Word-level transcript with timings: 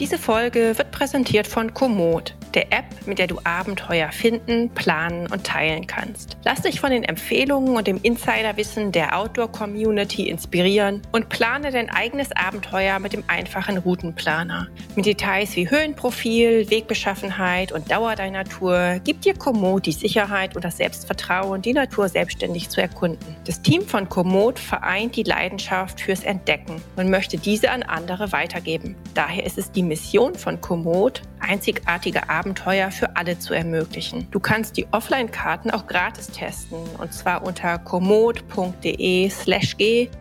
Diese 0.00 0.18
Folge 0.18 0.76
wird 0.76 0.90
präsentiert 0.90 1.46
von 1.46 1.72
Komoot, 1.72 2.34
der 2.54 2.72
App, 2.72 2.84
mit 3.06 3.18
der 3.18 3.26
du 3.26 3.38
Abenteuer 3.44 4.10
finden, 4.12 4.70
planen 4.70 5.26
und 5.30 5.44
teilen 5.44 5.86
kannst. 5.86 6.36
Lass 6.44 6.62
dich 6.62 6.80
von 6.80 6.90
den 6.90 7.04
Empfehlungen 7.04 7.76
und 7.76 7.86
dem 7.86 8.00
Insiderwissen 8.02 8.92
der 8.92 9.18
Outdoor-Community 9.18 10.28
inspirieren 10.28 11.02
und 11.12 11.28
plane 11.28 11.70
dein 11.70 11.90
eigenes 11.90 12.30
Abenteuer 12.32 12.98
mit 12.98 13.12
dem 13.12 13.24
einfachen 13.26 13.78
Routenplaner. 13.78 14.68
Mit 14.96 15.06
Details 15.06 15.56
wie 15.56 15.68
Höhenprofil, 15.68 16.70
Wegbeschaffenheit 16.70 17.72
und 17.72 17.90
Dauer 17.90 18.14
deiner 18.14 18.44
Tour 18.44 19.00
gibt 19.04 19.24
dir 19.24 19.34
Komoot 19.34 19.86
die 19.86 19.92
Sicherheit 19.92 20.56
und 20.56 20.64
das 20.64 20.76
Selbstvertrauen, 20.76 21.62
die 21.62 21.72
Natur 21.72 22.08
selbstständig 22.08 22.68
zu 22.70 22.80
erkunden. 22.80 23.36
Das 23.46 23.62
Team 23.62 23.82
von 23.82 24.08
Komoot 24.08 24.58
vereint 24.58 25.16
die 25.16 25.22
Leidenschaft 25.22 26.00
fürs 26.00 26.22
Entdecken 26.22 26.80
und 26.96 27.10
möchte 27.10 27.38
diese 27.38 27.70
an 27.70 27.82
andere 27.82 28.32
weitergeben. 28.32 28.96
Daher 29.14 29.44
ist 29.44 29.58
es 29.58 29.72
die 29.72 29.82
Mission 29.82 30.34
von 30.34 30.60
Komoot, 30.60 31.22
einzigartige 31.44 32.28
Abenteuer 32.28 32.90
für 32.90 33.16
alle 33.16 33.38
zu 33.38 33.54
ermöglichen. 33.54 34.26
Du 34.30 34.40
kannst 34.40 34.76
die 34.76 34.86
Offline-Karten 34.90 35.70
auch 35.70 35.86
gratis 35.86 36.28
testen 36.28 36.78
und 36.98 37.12
zwar 37.12 37.44
unter 37.44 37.78
komoot.de/g 37.78 38.90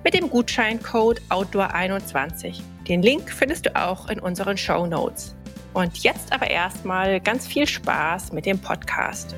mit 0.04 0.14
dem 0.14 0.30
Gutscheincode 0.30 1.22
Outdoor21. 1.30 2.62
Den 2.88 3.02
Link 3.02 3.32
findest 3.32 3.66
du 3.66 3.76
auch 3.76 4.10
in 4.10 4.20
unseren 4.20 4.58
Show 4.58 4.86
Notes. 4.86 5.36
Und 5.74 5.98
jetzt 6.04 6.32
aber 6.32 6.50
erstmal 6.50 7.20
ganz 7.20 7.48
viel 7.48 7.66
Spaß 7.66 8.32
mit 8.32 8.46
dem 8.46 8.60
Podcast. 8.60 9.36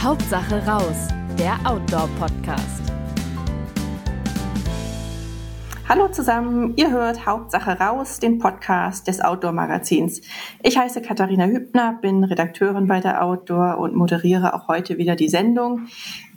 Hauptsache 0.00 0.64
raus, 0.66 1.08
der 1.38 1.58
Outdoor-Podcast. 1.64 3.01
Hallo 5.88 6.06
zusammen, 6.06 6.74
ihr 6.76 6.92
hört 6.92 7.26
Hauptsache 7.26 7.72
raus, 7.72 8.20
den 8.20 8.38
Podcast 8.38 9.08
des 9.08 9.20
Outdoor-Magazins. 9.20 10.20
Ich 10.62 10.78
heiße 10.78 11.02
Katharina 11.02 11.46
Hübner, 11.46 11.98
bin 12.00 12.22
Redakteurin 12.22 12.86
bei 12.86 13.00
der 13.00 13.24
Outdoor 13.24 13.78
und 13.78 13.96
moderiere 13.96 14.54
auch 14.54 14.68
heute 14.68 14.96
wieder 14.96 15.16
die 15.16 15.28
Sendung, 15.28 15.88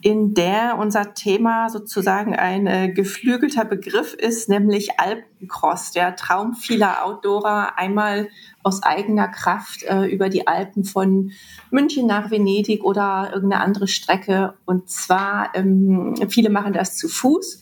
in 0.02 0.33
der 0.33 0.77
unser 0.79 1.13
Thema 1.13 1.69
sozusagen 1.69 2.35
ein 2.35 2.65
äh, 2.65 2.89
geflügelter 2.89 3.65
Begriff 3.65 4.15
ist, 4.15 4.49
nämlich 4.49 4.99
Alpencross, 4.99 5.91
der 5.91 6.15
Traum 6.15 6.55
vieler 6.55 7.05
Outdoorer, 7.05 7.77
einmal 7.77 8.30
aus 8.63 8.81
eigener 8.81 9.27
Kraft 9.27 9.83
äh, 9.83 10.05
über 10.05 10.30
die 10.30 10.47
Alpen 10.47 10.83
von 10.83 11.31
München 11.69 12.07
nach 12.07 12.31
Venedig 12.31 12.83
oder 12.83 13.30
irgendeine 13.31 13.63
andere 13.63 13.87
Strecke. 13.87 14.55
Und 14.65 14.89
zwar, 14.89 15.52
ähm, 15.53 16.15
viele 16.30 16.49
machen 16.49 16.73
das 16.73 16.97
zu 16.97 17.07
Fuß 17.07 17.61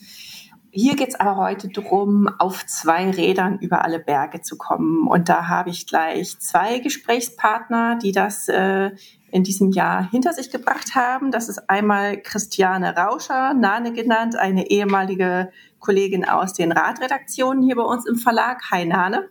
hier 0.74 0.96
geht 0.96 1.10
es 1.10 1.14
aber 1.14 1.36
heute 1.36 1.68
darum, 1.68 2.28
auf 2.38 2.66
zwei 2.66 3.08
Rädern 3.08 3.58
über 3.60 3.84
alle 3.84 4.00
Berge 4.00 4.42
zu 4.42 4.58
kommen. 4.58 5.06
Und 5.06 5.28
da 5.28 5.46
habe 5.46 5.70
ich 5.70 5.86
gleich 5.86 6.38
zwei 6.40 6.80
Gesprächspartner, 6.80 7.96
die 8.02 8.10
das 8.10 8.48
äh, 8.48 8.90
in 9.30 9.44
diesem 9.44 9.70
Jahr 9.70 10.10
hinter 10.10 10.32
sich 10.32 10.50
gebracht 10.50 10.96
haben. 10.96 11.30
Das 11.30 11.48
ist 11.48 11.70
einmal 11.70 12.20
Christiane 12.20 12.96
Rauscher, 12.96 13.54
Nane 13.54 13.92
genannt, 13.92 14.36
eine 14.36 14.68
ehemalige 14.68 15.52
Kollegin 15.78 16.24
aus 16.24 16.54
den 16.54 16.72
Radredaktionen 16.72 17.62
hier 17.62 17.76
bei 17.76 17.82
uns 17.82 18.04
im 18.04 18.16
Verlag. 18.16 18.62
Hi 18.72 18.84
Nane. 18.84 19.28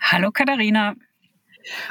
Hallo 0.00 0.30
Katharina. 0.30 0.94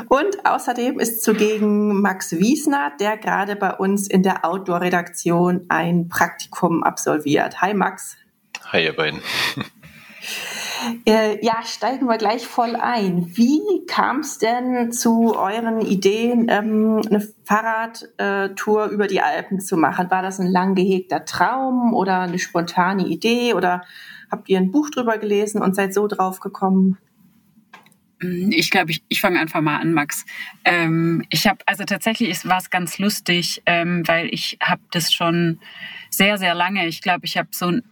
Und 0.09 0.44
außerdem 0.44 1.00
ist 1.00 1.23
zugegen 1.23 2.02
Max 2.02 2.32
Wiesner, 2.32 2.94
der 3.00 3.17
gerade 3.17 3.56
bei 3.56 3.76
uns 3.76 4.08
in 4.08 4.23
der 4.23 4.44
Outdoor-Redaktion 4.44 5.67
ein 5.70 6.09
Praktikum 6.09 6.84
absolviert. 6.84 7.61
Hi 7.61 7.76
Max. 7.76 8.17
Hi, 8.72 8.84
ihr 8.84 8.96
beiden. 8.96 9.22
Äh, 11.06 11.44
ja, 11.44 11.64
steigen 11.66 12.06
wir 12.06 12.18
gleich 12.18 12.46
voll 12.46 12.76
ein. 12.76 13.36
Wie 13.36 13.62
kam 13.88 14.20
es 14.20 14.38
denn 14.38 14.92
zu 14.92 15.36
euren 15.36 15.82
Ideen, 15.82 16.48
ähm, 16.50 17.02
eine 17.10 17.28
Fahrradtour 17.45 18.86
über 18.86 19.08
die 19.08 19.20
Alpen 19.20 19.60
zu 19.60 19.76
machen? 19.76 20.11
War 20.11 20.22
das 20.22 20.39
ein 20.39 20.48
lang 20.48 20.76
gehegter 20.76 21.26
Traum 21.26 21.95
oder 21.95 22.22
eine 22.22 22.38
spontane 22.38 23.08
Idee 23.08 23.56
oder 23.56 23.83
habt 24.30 24.50
ihr 24.50 24.60
ein 24.60 24.72
Buch 24.72 24.92
drüber 24.92 25.17
gelesen 25.17 25.64
und 25.64 25.76
seid 25.76 25.95
so 25.95 26.08
drauf 26.08 26.39
gekommen? 26.39 27.00
Mm, 28.22 28.52
ich 28.52 28.70
glaube, 28.70 28.92
ich, 28.92 29.04
ich 29.10 29.20
fange 29.20 29.39
einfach 29.39 29.61
mal 29.61 29.80
an, 29.80 29.94
Max. 29.94 30.26
Ähm, 30.64 31.26
ich 31.30 31.48
habe, 31.48 31.60
also 31.66 31.86
tatsächlich 31.86 32.48
war 32.48 32.60
es 32.60 32.70
ganz 32.70 33.00
lustig, 33.00 33.64
ähm, 33.66 34.08
weil 34.08 34.27
ich 34.32 34.60
habe 34.61 34.82
das 34.92 35.11
schon 35.11 35.60
sehr, 36.11 36.38
sehr 36.38 36.54
lange. 36.54 36.86
Ich 36.86 37.02
glaube, 37.02 37.26
ich 37.26 37.36
habe 37.36 37.50
so 37.52 37.66
ein 37.66 37.83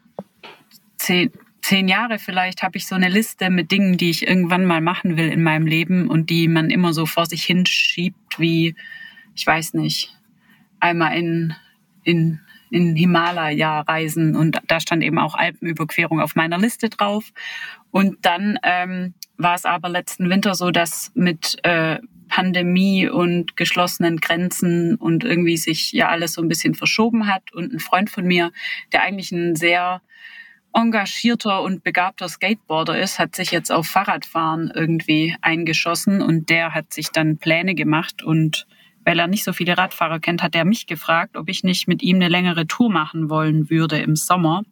zehn, 1.06 1.32
zehn 1.62 1.88
Jahre 1.88 2.20
vielleicht 2.20 2.64
habe 2.64 2.78
ich 2.78 2.88
so 2.88 2.96
eine 2.96 3.10
Liste 3.10 3.50
mit 3.50 3.72
Dingen, 3.72 3.98
die 3.98 4.10
ich 4.10 4.28
irgendwann 4.28 4.66
mal 4.66 4.82
machen 4.82 5.18
will 5.18 5.30
in 5.30 5.44
meinem 5.44 5.68
Leben 5.68 6.10
und 6.10 6.30
die 6.30 6.48
man 6.48 6.70
immer 6.70 6.94
so 6.94 7.06
vor 7.06 7.26
sich 7.26 7.44
hinschiebt, 7.44 8.40
wie, 8.40 8.76
ich 9.36 9.46
weiß 9.46 9.76
nicht, 9.76 10.16
einmal 10.80 11.18
in, 11.18 11.54
in, 12.04 12.40
in 12.72 12.96
Himalaya 12.96 13.82
reisen 13.82 14.36
und 14.36 14.60
da 14.68 14.80
stand 14.80 15.04
eben 15.04 15.20
auch 15.20 15.36
Alpenüberquerung 15.36 16.20
auf 16.20 16.36
meiner 16.36 16.58
Liste 16.58 16.90
drauf. 16.90 17.32
Und 17.92 18.26
dann 18.26 18.60
ähm, 18.64 19.14
war 19.38 19.56
es 19.56 19.66
aber 19.66 19.90
letzten 19.90 20.30
Winter 20.30 20.56
so, 20.56 20.72
dass 20.72 21.12
mit 21.14 21.58
äh, 21.64 22.00
Pandemie 22.28 23.08
und 23.08 23.56
geschlossenen 23.56 24.18
Grenzen 24.18 24.96
und 24.96 25.24
irgendwie 25.24 25.58
sich 25.58 25.92
ja 25.92 26.10
alles 26.10 26.34
so 26.34 26.42
ein 26.42 26.48
bisschen 26.48 26.74
verschoben 26.74 27.28
hat 27.28 27.54
und 27.54 27.72
ein 27.72 27.80
Freund 27.80 28.10
von 28.10 28.26
mir, 28.26 28.52
der 28.92 29.04
eigentlich 29.04 29.32
ein 29.32 29.56
sehr 29.56 30.02
engagierter 30.76 31.62
und 31.62 31.84
begabter 31.84 32.28
Skateboarder 32.28 33.00
ist, 33.00 33.18
hat 33.18 33.36
sich 33.36 33.52
jetzt 33.52 33.72
auf 33.72 33.88
Fahrradfahren 33.88 34.72
irgendwie 34.74 35.36
eingeschossen 35.42 36.22
und 36.22 36.50
der 36.50 36.74
hat 36.74 36.94
sich 36.94 37.12
dann 37.12 37.38
Pläne 37.38 37.76
gemacht 37.76 38.24
und 38.24 38.68
weil 39.06 39.20
er 39.20 39.28
nicht 39.28 39.44
so 39.44 39.54
viele 39.54 39.78
Radfahrer 39.78 40.20
kennt, 40.20 40.42
hat 40.42 40.56
er 40.56 40.66
mich 40.66 40.88
gefragt, 40.88 41.38
ob 41.38 41.48
ich 41.48 41.64
nicht 41.64 41.88
mit 41.88 42.02
ihm 42.02 42.18
eine 42.18 42.28
längere 42.28 42.66
Tour 42.66 42.92
machen 42.92 43.30
wollen 43.30 43.70
würde 43.70 44.00
im 44.00 44.16
Sommer. 44.16 44.64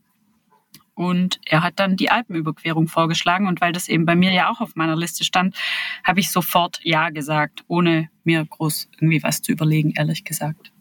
Und 0.95 1.39
er 1.45 1.63
hat 1.63 1.79
dann 1.79 1.97
die 1.97 2.09
Alpenüberquerung 2.09 2.87
vorgeschlagen. 2.87 3.47
Und 3.47 3.61
weil 3.61 3.73
das 3.73 3.87
eben 3.87 4.05
bei 4.05 4.15
mir 4.15 4.31
ja 4.31 4.49
auch 4.49 4.59
auf 4.59 4.75
meiner 4.75 4.95
Liste 4.95 5.23
stand, 5.23 5.55
habe 6.03 6.19
ich 6.19 6.31
sofort 6.31 6.79
Ja 6.83 7.09
gesagt, 7.09 7.63
ohne 7.67 8.09
mir 8.23 8.43
groß 8.45 8.89
irgendwie 8.95 9.21
was 9.21 9.41
zu 9.41 9.51
überlegen, 9.51 9.93
ehrlich 9.95 10.23
gesagt. 10.23 10.71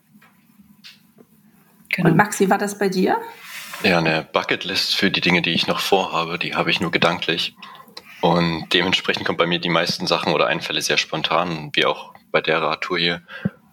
Genau. 1.91 2.11
Und 2.11 2.17
Maxi, 2.17 2.49
war 2.49 2.59
das 2.59 2.79
bei 2.79 2.89
dir? 2.89 3.19
Ja, 3.83 3.99
eine 3.99 4.23
Bucketlist 4.23 4.95
für 4.95 5.11
die 5.11 5.21
Dinge, 5.21 5.43
die 5.43 5.51
ich 5.51 5.67
noch 5.67 5.81
vorhabe, 5.81 6.39
die 6.39 6.55
habe 6.55 6.71
ich 6.71 6.81
nur 6.81 6.93
gedanklich. 6.93 7.57
Und 8.21 8.73
dementsprechend 8.73 9.27
kommt 9.27 9.39
bei 9.39 9.47
mir 9.47 9.59
die 9.59 9.69
meisten 9.69 10.07
Sachen 10.07 10.33
oder 10.33 10.47
Einfälle 10.47 10.81
sehr 10.81 10.97
spontan, 10.97 11.71
wie 11.73 11.85
auch 11.85 12.15
bei 12.31 12.41
der 12.41 12.63
Radtour 12.63 12.97
hier. 12.97 13.23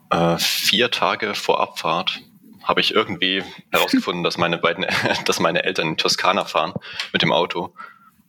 Äh, 0.10 0.38
vier 0.40 0.90
Tage 0.90 1.36
vor 1.36 1.60
Abfahrt 1.60 2.22
habe 2.64 2.82
ich 2.82 2.96
irgendwie 2.96 3.44
herausgefunden, 3.72 4.24
dass 4.24 4.40
meine 4.40 4.58
beiden, 4.58 4.88
dass 5.26 5.40
meine 5.40 5.64
Eltern 5.64 5.90
in 5.90 5.98
Toskana 5.98 6.46
fahren 6.46 6.74
mit 7.14 7.22
dem 7.22 7.32
Auto. 7.32 7.76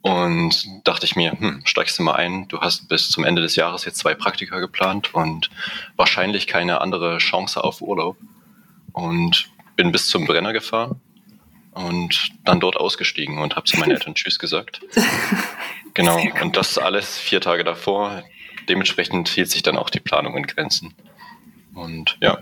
Und 0.02 0.66
dachte 0.84 1.06
ich 1.06 1.16
mir, 1.16 1.32
hm, 1.32 1.62
steigst 1.64 1.98
du 1.98 2.02
mal 2.02 2.14
ein, 2.14 2.48
du 2.48 2.60
hast 2.60 2.88
bis 2.88 3.10
zum 3.10 3.24
Ende 3.24 3.40
des 3.40 3.56
Jahres 3.56 3.86
jetzt 3.86 3.98
zwei 3.98 4.14
Praktika 4.14 4.58
geplant 4.58 5.14
und 5.14 5.50
wahrscheinlich 5.96 6.46
keine 6.46 6.82
andere 6.82 7.18
Chance 7.18 7.64
auf 7.64 7.80
Urlaub. 7.80 8.18
Und 8.92 9.50
bin 9.76 9.92
bis 9.92 10.08
zum 10.08 10.26
Brenner 10.26 10.52
gefahren 10.52 11.00
und 11.72 12.30
dann 12.44 12.60
dort 12.60 12.76
ausgestiegen 12.76 13.38
und 13.38 13.56
habe 13.56 13.66
zu 13.66 13.78
meinen 13.78 13.92
Eltern 13.92 14.14
Tschüss 14.16 14.38
gesagt. 14.38 14.80
Genau, 15.94 16.20
und 16.40 16.56
das 16.56 16.78
alles 16.78 17.18
vier 17.18 17.40
Tage 17.40 17.64
davor. 17.64 18.22
Dementsprechend 18.68 19.28
hielt 19.28 19.50
sich 19.50 19.62
dann 19.62 19.76
auch 19.76 19.90
die 19.90 19.98
Planung 19.98 20.36
in 20.36 20.46
Grenzen. 20.46 20.94
Und 21.74 22.16
ja. 22.20 22.38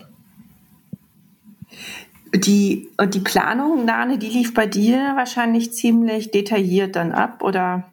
Die, 2.35 2.89
und 2.99 3.15
die 3.15 3.21
Planung, 3.21 3.87
Nane, 3.87 4.19
die 4.19 4.29
lief 4.29 4.53
bei 4.53 4.67
dir 4.67 5.15
wahrscheinlich 5.17 5.73
ziemlich 5.73 6.31
detailliert 6.31 6.95
dann 6.95 7.13
ab, 7.13 7.43
oder? 7.43 7.91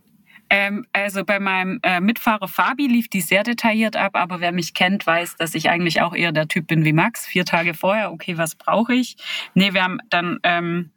Ähm, 0.50 0.86
also 0.94 1.24
bei 1.24 1.40
meinem 1.40 1.80
äh, 1.84 2.00
Mitfahrer 2.00 2.48
Fabi 2.48 2.88
lief 2.88 3.08
die 3.08 3.22
sehr 3.22 3.44
detailliert 3.44 3.96
ab, 3.96 4.12
aber 4.16 4.42
wer 4.42 4.52
mich 4.52 4.74
kennt, 4.74 5.08
weiß, 5.08 5.38
dass 5.38 5.56
ich 5.56 5.70
eigentlich 5.70 6.02
auch 6.02 6.14
eher 6.14 6.32
der 6.32 6.48
Typ 6.48 6.68
bin 6.68 6.86
wie 6.86 6.94
Max. 6.94 7.26
Vier 7.26 7.46
Tage 7.46 7.74
vorher, 7.74 8.12
okay, 8.12 8.38
was 8.38 8.56
brauche 8.56 8.94
ich? 8.94 9.16
Nee, 9.54 9.74
wir 9.74 9.84
haben 9.84 10.00
dann 10.10 10.40
ähm, 10.44 10.92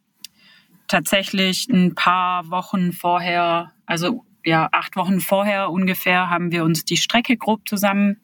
tatsächlich 0.89 1.69
ein 1.69 1.95
paar 1.95 2.51
Wochen 2.51 2.93
vorher, 2.93 3.73
also 3.87 4.25
ja, 4.45 4.69
acht 4.73 4.97
Wochen 4.97 5.21
vorher 5.21 5.71
ungefähr, 5.71 6.31
haben 6.31 6.51
wir 6.51 6.65
uns 6.65 6.85
die 6.85 6.97
Strecke 6.97 7.37
grob 7.37 7.69
zusammen 7.69 8.19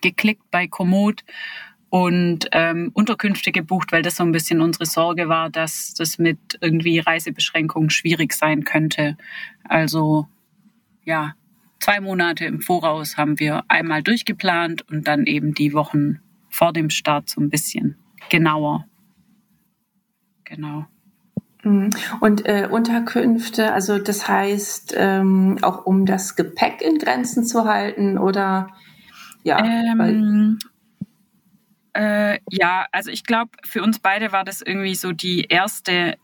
geklickt 0.00 0.50
bei 0.50 0.66
Komoot 0.66 1.24
und 1.90 2.48
ähm, 2.52 2.90
Unterkünfte 2.94 3.52
gebucht, 3.52 3.92
weil 3.92 4.02
das 4.02 4.16
so 4.16 4.22
ein 4.22 4.32
bisschen 4.32 4.60
unsere 4.60 4.86
Sorge 4.86 5.28
war, 5.28 5.50
dass 5.50 5.92
das 5.94 6.18
mit 6.18 6.38
irgendwie 6.60 7.00
Reisebeschränkungen 7.00 7.90
schwierig 7.90 8.32
sein 8.32 8.64
könnte. 8.64 9.16
Also 9.64 10.28
ja, 11.04 11.34
zwei 11.80 12.00
Monate 12.00 12.44
im 12.44 12.60
Voraus 12.60 13.16
haben 13.16 13.40
wir 13.40 13.64
einmal 13.68 14.02
durchgeplant 14.02 14.88
und 14.88 15.08
dann 15.08 15.26
eben 15.26 15.52
die 15.52 15.72
Wochen 15.72 16.20
vor 16.48 16.72
dem 16.72 16.90
Start 16.90 17.28
so 17.28 17.40
ein 17.40 17.50
bisschen 17.50 17.96
genauer. 18.28 18.86
Genau. 20.44 20.86
Mhm. 21.62 21.90
Und 22.20 22.46
äh, 22.46 22.68
Unterkünfte, 22.70 23.72
also 23.72 23.98
das 23.98 24.28
heißt 24.28 24.94
ähm, 24.96 25.58
auch 25.62 25.86
um 25.86 26.06
das 26.06 26.36
Gepäck 26.36 26.80
in 26.82 26.98
Grenzen 26.98 27.44
zu 27.44 27.64
halten 27.64 28.18
oder 28.18 28.68
ja? 29.42 29.58
Ähm, 29.64 30.58
äh, 31.94 32.38
ja, 32.50 32.86
also 32.92 33.10
ich 33.10 33.24
glaube, 33.24 33.50
für 33.64 33.82
uns 33.82 33.98
beide 33.98 34.32
war 34.32 34.44
das 34.44 34.62
irgendwie 34.62 34.94
so 34.94 35.12
die 35.12 35.44
erste 35.44 36.16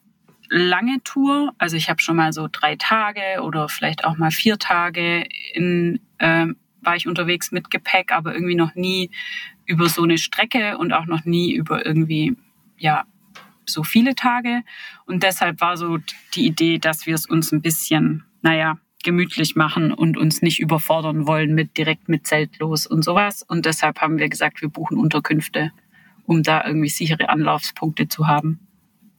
lange 0.49 1.03
Tour. 1.03 1.53
Also 1.59 1.77
ich 1.77 1.91
habe 1.91 2.00
schon 2.00 2.17
mal 2.17 2.33
so 2.33 2.49
drei 2.50 2.77
Tage 2.77 3.43
oder 3.43 3.69
vielleicht 3.69 4.05
auch 4.05 4.17
mal 4.17 4.31
vier 4.31 4.59
Tage 4.59 5.27
in, 5.55 6.00
äh, 6.19 6.47
war 6.83 6.97
ich 6.97 7.09
unterwegs 7.09 7.50
mit 7.50 7.71
Gepäck, 7.71 8.12
aber 8.12 8.33
irgendwie 8.35 8.55
noch 8.55 8.75
nie 8.75 9.11
über 9.65 9.88
so 9.88 10.03
eine 10.03 10.19
Strecke 10.19 10.79
und 10.79 10.93
auch 10.93 11.06
noch 11.06 11.25
nie 11.25 11.53
über 11.53 11.85
irgendwie, 11.85 12.37
ja, 12.79 13.05
so 13.68 13.82
viele 13.82 14.14
Tage. 14.14 14.62
Und 15.06 15.22
deshalb 15.22 15.60
war 15.60 15.76
so 15.76 15.98
die 16.34 16.46
Idee, 16.46 16.78
dass 16.78 17.06
wir 17.06 17.14
es 17.14 17.26
uns 17.26 17.52
ein 17.52 17.62
bisschen, 17.62 18.24
naja, 18.42 18.78
gemütlich 19.04 19.54
machen 19.54 19.92
und 19.92 20.16
uns 20.16 20.42
nicht 20.42 20.58
überfordern 20.58 21.26
wollen 21.26 21.54
mit 21.54 21.76
direkt 21.78 22.08
mit 22.08 22.26
Zelt 22.26 22.58
los 22.58 22.86
und 22.86 23.04
sowas. 23.04 23.42
Und 23.42 23.64
deshalb 23.64 24.00
haben 24.00 24.18
wir 24.18 24.28
gesagt, 24.28 24.62
wir 24.62 24.68
buchen 24.68 24.98
Unterkünfte, 24.98 25.70
um 26.24 26.42
da 26.42 26.64
irgendwie 26.66 26.88
sichere 26.88 27.28
Anlaufspunkte 27.28 28.08
zu 28.08 28.26
haben. 28.26 28.66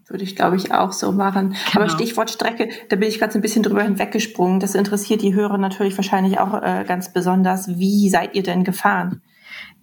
Würde 0.10 0.24
ich, 0.24 0.36
glaube 0.36 0.56
ich, 0.56 0.72
auch 0.74 0.94
so 0.94 1.12
machen. 1.12 1.50
Genau. 1.50 1.86
Aber 1.86 1.90
Stichwort 1.90 2.30
Strecke, 2.30 2.70
da 2.90 2.96
bin 2.96 3.10
ich 3.10 3.20
gerade 3.20 3.34
so 3.34 3.40
ein 3.40 3.42
bisschen 3.42 3.64
drüber 3.64 3.84
hinweggesprungen. 3.84 4.60
Das 4.60 4.74
interessiert 4.74 5.22
die 5.22 5.34
Hörer 5.34 5.58
natürlich 5.58 5.98
wahrscheinlich 5.98 6.40
auch 6.40 6.62
äh, 6.62 6.86
ganz 6.88 7.12
besonders. 7.12 7.78
Wie 7.78 8.10
seid 8.10 8.36
ihr 8.36 8.44
denn 8.44 8.64
gefahren? 8.64 9.22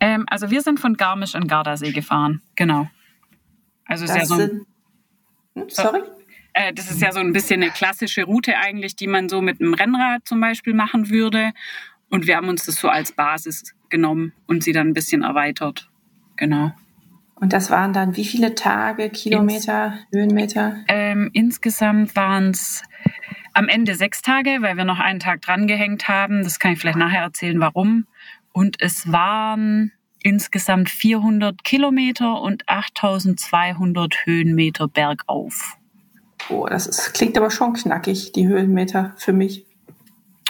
Ähm, 0.00 0.25
also 0.28 0.50
wir 0.50 0.62
sind 0.62 0.81
von 0.81 0.94
Garmisch 0.94 1.34
an 1.34 1.46
Gardasee 1.46 1.93
gefahren, 1.93 2.43
genau. 2.56 2.88
Also 3.87 4.07
das 4.07 4.17
ist 4.17 4.21
ja 4.21 4.27
so 4.27 4.43
ein, 4.43 4.67
hm, 5.55 5.69
Sorry? 5.69 6.01
Äh, 6.53 6.73
das 6.73 6.91
ist 6.91 7.03
ja 7.03 7.13
so 7.13 7.21
ein 7.21 7.33
bisschen 7.33 7.63
eine 7.63 7.71
klassische 7.71 8.25
Route 8.25 8.57
eigentlich, 8.57 8.97
die 8.97 9.07
man 9.07 9.29
so 9.29 9.41
mit 9.41 9.61
einem 9.61 9.75
Rennrad 9.75 10.27
zum 10.27 10.41
Beispiel 10.41 10.75
machen 10.75 11.11
würde. 11.11 11.53
Und 12.11 12.27
wir 12.27 12.37
haben 12.37 12.49
uns 12.49 12.65
das 12.65 12.77
so 12.77 12.89
als 12.89 13.13
Basis 13.13 13.75
genommen 13.91 14.33
und 14.47 14.63
sie 14.63 14.73
dann 14.73 14.89
ein 14.89 14.95
bisschen 14.95 15.23
erweitert. 15.23 15.91
Genau. 16.37 16.73
Und 17.35 17.53
das 17.53 17.71
waren 17.71 17.93
dann 17.93 18.17
wie 18.17 18.25
viele 18.25 18.55
Tage, 18.55 19.11
Kilometer, 19.11 19.87
Ins, 19.87 20.07
Höhenmeter? 20.13 20.77
Ähm, 20.89 21.31
insgesamt 21.33 22.15
waren 22.15 22.51
es 22.51 22.83
am 23.53 23.69
Ende 23.69 23.97
sechs 23.97 24.23
Tage, 24.23 24.59
weil 24.61 24.77
wir 24.77 24.85
noch 24.85 25.01
einen 25.01 25.21
Tag 25.21 25.43
drangehängt 25.43 26.09
haben. 26.09 26.45
Das 26.45 26.59
kann 26.59 26.73
ich 26.73 26.79
vielleicht 26.79 26.99
nachher 26.99 27.23
erzählen, 27.23 27.59
warum. 27.61 28.07
Und 28.53 28.81
es 28.81 29.11
waren 29.11 29.93
insgesamt 30.25 30.91
400 30.91 31.62
Kilometer 31.62 32.41
und 32.41 32.69
8200 32.69 34.26
Höhenmeter 34.26 34.88
bergauf. 34.88 35.76
Oh, 36.49 36.67
das 36.67 36.87
ist, 36.87 37.15
klingt 37.15 37.37
aber 37.38 37.50
schon 37.50 37.75
knackig, 37.75 38.32
die 38.32 38.49
Höhenmeter 38.49 39.15
für 39.17 39.32
mich. 39.32 39.67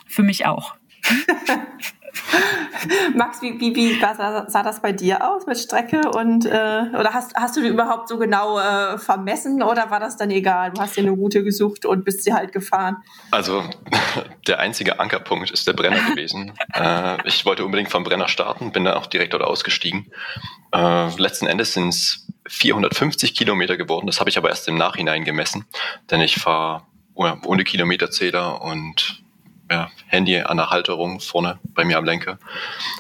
Für 0.06 0.22
mich 0.22 0.46
auch. 0.46 0.76
Max, 3.14 3.42
wie, 3.42 3.58
wie, 3.60 3.74
wie 3.74 3.98
sah, 3.98 4.46
sah, 4.48 4.62
das 4.62 4.80
bei 4.80 4.92
dir 4.92 5.28
aus 5.28 5.46
mit 5.46 5.58
Strecke? 5.58 6.00
Und, 6.10 6.46
äh, 6.46 6.50
oder 6.98 7.12
hast, 7.12 7.34
hast 7.34 7.56
du 7.56 7.62
die 7.62 7.68
überhaupt 7.68 8.08
so 8.08 8.18
genau 8.18 8.58
äh, 8.58 8.98
vermessen 8.98 9.62
oder 9.62 9.90
war 9.90 10.00
das 10.00 10.16
dann 10.16 10.30
egal? 10.30 10.72
Du 10.72 10.80
hast 10.80 10.96
dir 10.96 11.00
eine 11.00 11.10
Route 11.10 11.42
gesucht 11.42 11.86
und 11.86 12.04
bist 12.04 12.24
sie 12.24 12.32
halt 12.32 12.52
gefahren. 12.52 12.96
Also 13.30 13.64
der 14.46 14.60
einzige 14.60 15.00
Ankerpunkt 15.00 15.50
ist 15.50 15.66
der 15.66 15.72
Brenner 15.72 16.10
gewesen. 16.10 16.52
äh, 16.74 17.16
ich 17.26 17.44
wollte 17.44 17.64
unbedingt 17.64 17.90
vom 17.90 18.04
Brenner 18.04 18.28
starten, 18.28 18.72
bin 18.72 18.84
dann 18.84 18.94
auch 18.94 19.06
direkt 19.06 19.32
dort 19.32 19.42
ausgestiegen. 19.42 20.10
Äh, 20.72 21.08
letzten 21.16 21.46
Endes 21.46 21.72
sind 21.72 21.88
es 21.88 22.26
450 22.48 23.34
Kilometer 23.34 23.76
geworden. 23.76 24.06
Das 24.06 24.20
habe 24.20 24.30
ich 24.30 24.38
aber 24.38 24.50
erst 24.50 24.68
im 24.68 24.76
Nachhinein 24.76 25.24
gemessen, 25.24 25.64
denn 26.10 26.20
ich 26.20 26.36
fahre 26.36 26.82
ohne 27.14 27.62
Kilometerzähler 27.62 28.60
und 28.60 29.23
ja, 29.74 29.90
Handy 30.06 30.38
an 30.38 30.56
der 30.56 30.70
Halterung 30.70 31.18
vorne 31.20 31.58
bei 31.74 31.84
mir 31.84 31.98
am 31.98 32.04
Lenker. 32.04 32.38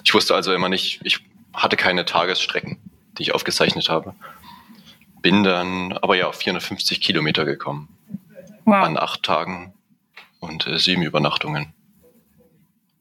Ich 0.02 0.12
wusste 0.12 0.34
also 0.34 0.52
immer 0.52 0.68
nicht, 0.68 1.00
ich 1.04 1.20
hatte 1.52 1.76
keine 1.76 2.04
Tagesstrecken, 2.04 2.78
die 3.16 3.22
ich 3.22 3.34
aufgezeichnet 3.34 3.88
habe. 3.88 4.14
Bin 5.22 5.44
dann 5.44 5.92
aber 5.92 6.16
ja 6.16 6.26
auf 6.26 6.36
450 6.36 7.00
Kilometer 7.00 7.44
gekommen. 7.44 7.88
Wow. 8.64 8.84
An 8.84 8.98
acht 8.98 9.22
Tagen 9.22 9.72
und 10.40 10.66
äh, 10.66 10.78
sieben 10.78 11.02
Übernachtungen. 11.02 11.72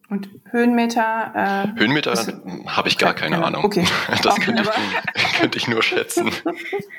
Und 0.10 0.30
Höhenmeter? 0.52 1.74
Äh, 1.76 1.80
Höhenmeter 1.80 2.14
habe 2.68 2.90
ich 2.90 3.00
gar 3.00 3.16
keine 3.16 3.44
Ahnung. 3.44 3.64
Okay. 3.66 3.86
Das 4.22 4.36
könnte 4.36 4.62
ich, 4.62 5.34
könnte 5.40 5.58
ich, 5.58 5.68
nur 5.68 5.82
schätzen. 5.82 6.30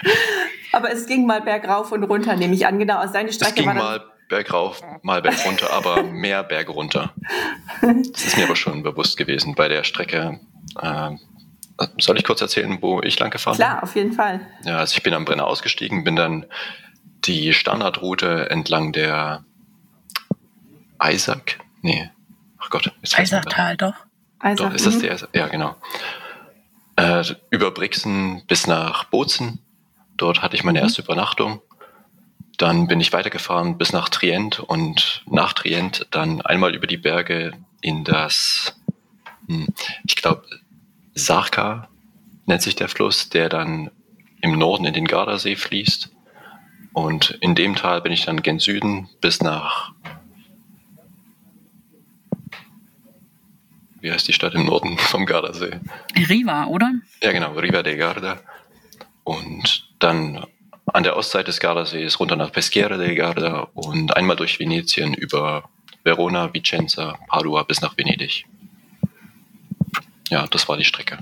aber 0.73 0.91
es 0.91 1.06
ging 1.06 1.25
mal 1.25 1.41
bergauf 1.41 1.93
und 1.93 2.03
runter, 2.03 2.35
nehme 2.35 2.55
ich 2.55 2.67
an. 2.67 2.79
Genau, 2.79 2.97
aus 2.97 3.12
deiner 3.12 3.31
Strecke 3.31 3.50
es 3.50 3.56
ging 3.56 3.67
war 3.67 3.75
mal 3.75 4.13
bergauf, 4.29 4.82
mal 5.03 5.23
bergunter, 5.23 5.73
aber 5.73 6.03
mehr 6.03 6.43
bergunter. 6.43 7.12
Das 7.81 8.25
ist 8.25 8.37
mir 8.37 8.44
aber 8.44 8.56
schon 8.56 8.82
bewusst 8.82 9.17
gewesen 9.17 9.55
bei 9.55 9.69
der 9.69 9.85
Strecke. 9.85 10.41
Äh, 10.81 11.11
soll 11.99 12.17
ich 12.17 12.25
kurz 12.25 12.41
erzählen, 12.41 12.79
wo 12.81 13.03
ich 13.03 13.19
lang 13.19 13.31
gefahren 13.31 13.56
bin? 13.56 13.67
Klar, 13.67 13.82
auf 13.82 13.94
jeden 13.97 14.12
Fall. 14.12 14.41
Ja, 14.65 14.79
also 14.79 14.94
ich 14.97 15.03
bin 15.03 15.15
am 15.15 15.25
Brenner 15.25 15.47
ausgestiegen, 15.47 16.05
bin 16.05 16.17
dann 16.17 16.47
die 17.25 17.53
Standardroute 17.53 18.50
entlang 18.50 18.93
der 18.93 19.44
Eisack, 20.99 21.59
nee, 21.82 22.11
ach 22.59 22.71
Gott, 22.71 22.93
ist 23.03 23.19
Eisacktal, 23.19 23.76
doch. 23.76 23.94
Eisack, 24.38 24.69
doch, 24.69 24.75
ist 24.75 24.87
das 24.87 24.97
mhm. 24.97 25.00
der, 25.00 25.29
ja 25.35 25.49
genau. 25.49 25.76
Äh, 26.97 27.25
über 27.50 27.71
Brixen 27.73 28.47
bis 28.47 28.67
nach 28.67 29.05
Bozen. 29.05 29.61
Dort 30.17 30.43
hatte 30.43 30.55
ich 30.55 30.62
meine 30.62 30.79
mhm. 30.79 30.85
erste 30.85 31.03
Übernachtung. 31.03 31.61
Dann 32.59 32.87
bin 32.87 33.01
ich 33.01 33.12
weitergefahren 33.12 33.79
bis 33.79 33.93
nach 33.93 34.09
Trient 34.09 34.61
und 34.61 35.23
nach 35.27 35.53
Trient 35.53 36.06
dann 36.11 36.41
einmal 36.43 36.75
über 36.75 36.87
die 36.87 36.97
Berge 36.97 37.53
in 37.81 38.05
das, 38.05 38.81
hm, 39.49 39.67
ich 40.05 40.17
glaube, 40.17 40.47
Sarka 41.15 41.89
nennt 42.47 42.62
sich 42.62 42.77
der 42.77 42.89
Fluss, 42.89 43.29
der 43.29 43.49
dann 43.49 43.91
im 44.41 44.59
Norden 44.59 44.85
in 44.85 44.95
den 44.95 45.06
Gardasee 45.06 45.56
fließt. 45.56 46.11
Und 46.93 47.31
in 47.41 47.55
dem 47.55 47.75
Tal 47.75 48.01
bin 48.03 48.12
ich 48.12 48.25
dann 48.25 48.43
gen 48.43 48.61
Süden 48.61 49.09
bis 49.21 49.41
nach, 49.41 49.93
wie 54.00 54.12
heißt 54.12 54.29
die 54.29 54.33
Stadt 54.33 54.55
im 54.55 54.67
Norden 54.67 54.99
vom 54.99 55.27
Gardasee? 55.27 55.81
Riva, 56.15 56.67
oder? 56.67 56.93
Ja, 57.23 57.33
genau, 57.33 57.53
Riva 57.53 57.83
de 57.83 57.97
Garda. 57.97 58.39
Und 59.25 59.89
dann 59.99 60.47
an 60.87 61.03
der 61.03 61.17
Ostseite 61.17 61.47
des 61.47 61.61
Gardasees 61.61 62.21
runter 62.21 62.37
nach 62.37 62.53
Peschiera 62.53 62.97
del 62.97 63.15
Garda 63.15 63.69
und 63.75 64.17
einmal 64.17 64.37
durch 64.37 64.61
Venetien 64.61 65.15
über 65.15 65.69
Verona, 66.05 66.53
Vicenza, 66.53 67.19
Padua 67.29 67.63
bis 67.63 67.81
nach 67.81 67.97
Venedig. 67.97 68.47
Ja, 70.29 70.47
das 70.47 70.69
war 70.69 70.76
die 70.76 70.85
Strecke. 70.85 71.19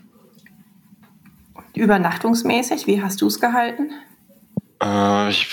Übernachtungsmäßig, 1.75 2.87
wie 2.87 3.02
hast 3.02 3.21
du 3.21 3.28
es 3.28 3.40
gehalten? 3.40 3.92
Äh, 4.83 5.31
ich, 5.31 5.49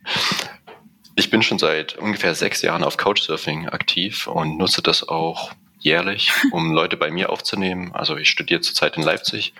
ich 1.16 1.30
bin 1.30 1.42
schon 1.42 1.58
seit 1.58 1.96
ungefähr 1.98 2.34
sechs 2.34 2.62
Jahren 2.62 2.82
auf 2.82 2.96
Couchsurfing 2.96 3.68
aktiv 3.68 4.26
und 4.26 4.56
nutze 4.56 4.82
das 4.82 5.06
auch 5.08 5.52
jährlich, 5.78 6.32
um 6.50 6.72
Leute 6.72 6.96
bei 6.96 7.10
mir 7.10 7.30
aufzunehmen. 7.30 7.94
Also 7.94 8.16
ich 8.16 8.30
studiere 8.30 8.62
zurzeit 8.62 8.96
in 8.96 9.02
Leipzig 9.02 9.54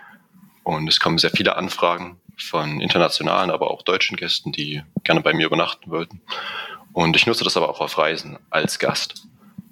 und 0.64 0.88
es 0.88 0.98
kommen 0.98 1.18
sehr 1.18 1.30
viele 1.30 1.56
Anfragen 1.56 2.20
von 2.38 2.80
internationalen, 2.80 3.50
aber 3.50 3.70
auch 3.70 3.82
deutschen 3.82 4.16
Gästen, 4.16 4.52
die 4.52 4.82
gerne 5.04 5.20
bei 5.20 5.32
mir 5.32 5.46
übernachten 5.46 5.90
wollten. 5.90 6.20
Und 6.92 7.16
ich 7.16 7.26
nutze 7.26 7.44
das 7.44 7.56
aber 7.56 7.68
auch 7.68 7.80
auf 7.80 7.98
Reisen 7.98 8.38
als 8.50 8.78
Gast. 8.78 9.26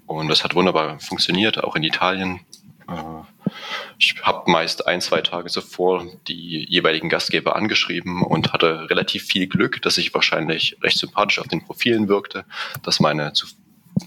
Und 0.06 0.28
das 0.28 0.44
hat 0.44 0.54
wunderbar 0.54 1.00
funktioniert, 1.00 1.62
auch 1.62 1.76
in 1.76 1.82
Italien. 1.82 2.40
Äh, 2.88 3.50
ich 3.98 4.14
habe 4.22 4.50
meist 4.50 4.86
ein, 4.86 5.00
zwei 5.00 5.22
Tage 5.22 5.48
zuvor 5.48 6.06
die 6.28 6.66
jeweiligen 6.68 7.08
Gastgeber 7.08 7.56
angeschrieben 7.56 8.22
und 8.22 8.52
hatte 8.52 8.90
relativ 8.90 9.24
viel 9.24 9.46
Glück, 9.46 9.80
dass 9.82 9.98
ich 9.98 10.14
wahrscheinlich 10.14 10.76
recht 10.82 10.98
sympathisch 10.98 11.38
auf 11.38 11.48
den 11.48 11.64
Profilen 11.64 12.08
wirkte, 12.08 12.44
dass 12.82 13.00
meine, 13.00 13.32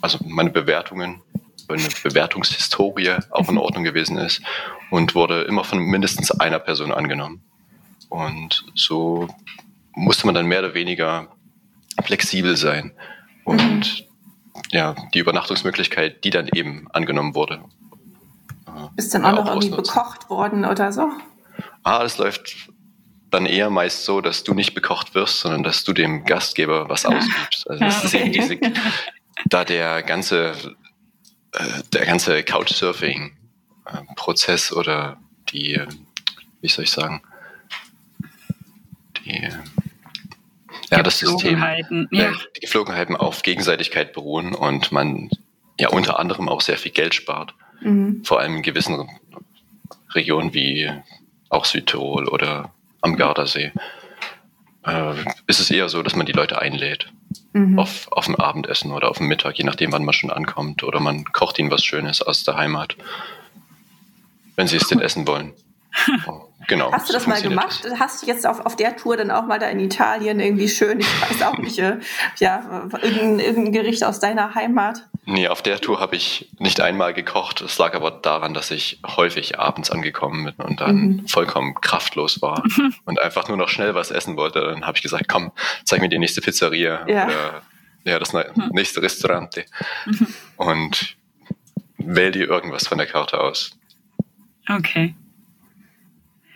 also 0.01 0.19
meine 0.25 0.51
Bewertungen, 0.51 1.21
meine 1.67 1.87
Bewertungshistorie 2.03 3.15
auch 3.31 3.49
in 3.49 3.57
Ordnung 3.57 3.83
gewesen 3.83 4.17
ist 4.17 4.41
und 4.91 5.15
wurde 5.15 5.41
immer 5.43 5.63
von 5.63 5.79
mindestens 5.79 6.31
einer 6.31 6.59
Person 6.59 6.91
angenommen. 6.91 7.43
Und 8.09 8.65
so 8.75 9.27
musste 9.93 10.25
man 10.25 10.35
dann 10.35 10.47
mehr 10.47 10.59
oder 10.59 10.73
weniger 10.73 11.29
flexibel 12.03 12.57
sein. 12.57 12.91
Und 13.43 13.59
mhm. 13.59 13.83
ja, 14.71 14.95
die 15.13 15.19
Übernachtungsmöglichkeit, 15.19 16.23
die 16.23 16.31
dann 16.31 16.49
eben 16.53 16.87
angenommen 16.91 17.35
wurde. 17.35 17.63
Ist 18.95 19.13
dann 19.13 19.25
auch 19.25 19.33
noch 19.33 19.47
irgendwie 19.47 19.69
bekocht 19.69 20.29
worden 20.29 20.63
oder 20.65 20.91
so? 20.91 21.11
Ah, 21.83 22.01
das 22.03 22.17
läuft 22.17 22.69
dann 23.29 23.45
eher 23.45 23.69
meist 23.69 24.05
so, 24.05 24.21
dass 24.21 24.43
du 24.43 24.53
nicht 24.53 24.73
bekocht 24.73 25.15
wirst, 25.15 25.41
sondern 25.41 25.63
dass 25.63 25.83
du 25.83 25.91
dem 25.93 26.23
Gastgeber 26.25 26.89
was 26.89 27.05
ausgibst. 27.05 27.69
Also 27.69 27.83
das 27.83 28.03
ist 28.03 28.15
eben 28.15 28.31
diese, 28.31 28.57
da 29.45 29.63
der 29.65 30.03
ganze, 30.03 30.53
äh, 31.53 31.81
der 31.93 32.05
ganze 32.05 32.43
Couchsurfing-Prozess 32.43 34.71
oder 34.73 35.17
die, 35.51 35.81
wie 36.61 36.67
soll 36.67 36.83
ich 36.85 36.91
sagen, 36.91 37.23
die, 39.29 39.50
ja, 40.91 41.03
das 41.03 41.19
System, 41.19 41.63
ja. 42.12 42.31
die 42.55 42.59
Geflogenheiten 42.59 43.15
auf 43.15 43.43
Gegenseitigkeit 43.43 44.13
beruhen 44.13 44.53
und 44.53 44.91
man 44.91 45.29
ja 45.79 45.89
unter 45.89 46.19
anderem 46.19 46.50
auch 46.50 46.62
sehr 46.62 46.77
viel 46.77 46.91
Geld 46.91 47.15
spart. 47.15 47.53
Mhm. 47.81 48.24
Vor 48.25 48.39
allem 48.39 48.57
in 48.57 48.63
gewissen 48.63 49.09
Regionen 50.13 50.53
wie 50.53 50.91
auch 51.50 51.65
Südtirol 51.65 52.27
oder 52.27 52.74
am 53.01 53.15
Gardasee 53.15 53.71
äh, 54.86 55.13
ist 55.48 55.59
es 55.59 55.71
eher 55.71 55.89
so, 55.89 56.03
dass 56.03 56.15
man 56.15 56.25
die 56.25 56.31
Leute 56.33 56.59
einlädt 56.59 57.12
mhm. 57.53 57.79
auf, 57.79 58.12
auf 58.12 58.27
ein 58.27 58.36
Abendessen 58.36 58.91
oder 58.91 59.09
auf 59.09 59.17
den 59.17 59.27
Mittag, 59.27 59.57
je 59.57 59.63
nachdem, 59.63 59.91
wann 59.91 60.05
man 60.05 60.13
schon 60.13 60.31
ankommt. 60.31 60.83
Oder 60.83 61.00
man 61.00 61.25
kocht 61.25 61.59
ihnen 61.59 61.71
was 61.71 61.83
Schönes 61.83 62.21
aus 62.21 62.43
der 62.43 62.57
Heimat, 62.57 62.95
wenn 64.55 64.67
sie 64.67 64.77
es 64.77 64.88
denn 64.88 65.00
essen 65.00 65.27
wollen. 65.27 65.53
Genau. 66.67 66.91
Hast 66.91 67.10
du 67.10 67.13
das 67.13 67.25
mal 67.25 67.41
gemacht? 67.41 67.84
Das. 67.84 68.00
Hast 68.00 68.22
du 68.22 68.27
jetzt 68.27 68.46
auf, 68.46 68.65
auf 68.65 68.75
der 68.75 68.96
Tour 68.96 69.17
dann 69.17 69.31
auch 69.31 69.46
mal 69.48 69.58
da 69.58 69.67
in 69.69 69.79
Italien 69.79 70.39
irgendwie 70.39 70.69
schön, 70.69 71.00
ich 71.00 71.22
weiß 71.22 71.41
auch 71.41 71.58
nicht, 71.58 71.79
äh, 71.79 71.98
ja, 72.38 72.88
irgendein, 73.01 73.39
irgendein 73.39 73.74
Gericht 73.74 74.03
aus 74.03 74.19
deiner 74.19 74.53
Heimat? 74.53 75.08
Nee, 75.25 75.48
auf 75.48 75.62
der 75.62 75.79
Tour 75.79 76.00
habe 76.00 76.15
ich 76.15 76.50
nicht 76.60 76.79
einmal 76.81 77.13
gekocht. 77.13 77.62
Es 77.62 77.77
lag 77.77 77.96
aber 77.96 78.12
daran, 78.12 78.53
dass 78.53 78.72
ich 78.72 79.00
häufig 79.05 79.60
abends 79.60 79.89
angekommen 79.89 80.46
bin 80.46 80.65
und 80.65 80.81
dann 80.81 80.96
mhm. 80.96 81.27
vollkommen 81.27 81.75
kraftlos 81.81 82.41
war 82.41 82.63
und 83.05 83.19
einfach 83.19 83.48
nur 83.48 83.58
noch 83.58 83.69
schnell 83.69 83.96
was 83.96 84.12
essen 84.12 84.38
wollte. 84.38 84.60
Dann 84.62 84.86
habe 84.86 84.98
ich 84.98 85.01
gesagt, 85.01 85.27
komm, 85.27 85.51
zeig 85.86 86.01
mir 86.01 86.10
die 86.10 86.19
nächste 86.19 86.41
Pizzeria 86.41 87.08
ja. 87.08 87.25
oder 87.25 87.62
ja, 88.03 88.19
das 88.19 88.34
mhm. 88.34 88.69
nächste 88.72 89.01
Restaurante 89.01 89.65
mhm. 90.05 90.27
und 90.58 91.17
wähl 91.98 92.31
dir 92.31 92.48
irgendwas 92.48 92.88
von 92.88 92.98
der 92.98 93.08
Karte 93.08 93.39
aus. 93.39 93.72
Okay. 94.67 95.15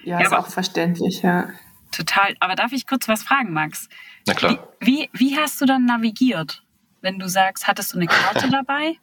Ja, 0.04 0.20
ja 0.20 0.26
ist 0.26 0.34
auch 0.34 0.48
verständlich, 0.48 1.22
ja. 1.22 1.50
Total. 1.92 2.36
Aber 2.40 2.56
darf 2.56 2.72
ich 2.72 2.88
kurz 2.88 3.08
was 3.08 3.24
fragen, 3.24 3.54
Max? 3.54 3.88
Na 4.26 4.34
klar. 4.34 4.68
Wie, 4.80 5.10
wie, 5.14 5.30
wie 5.32 5.38
hast 5.38 5.62
du 5.62 5.66
dann 5.66 5.86
navigiert? 5.86 6.64
wenn 7.04 7.20
du 7.20 7.30
sagst, 7.30 7.68
hattest 7.68 7.94
du 7.94 7.98
eine 7.98 8.08
Karte 8.08 8.50
dabei? 8.52 8.98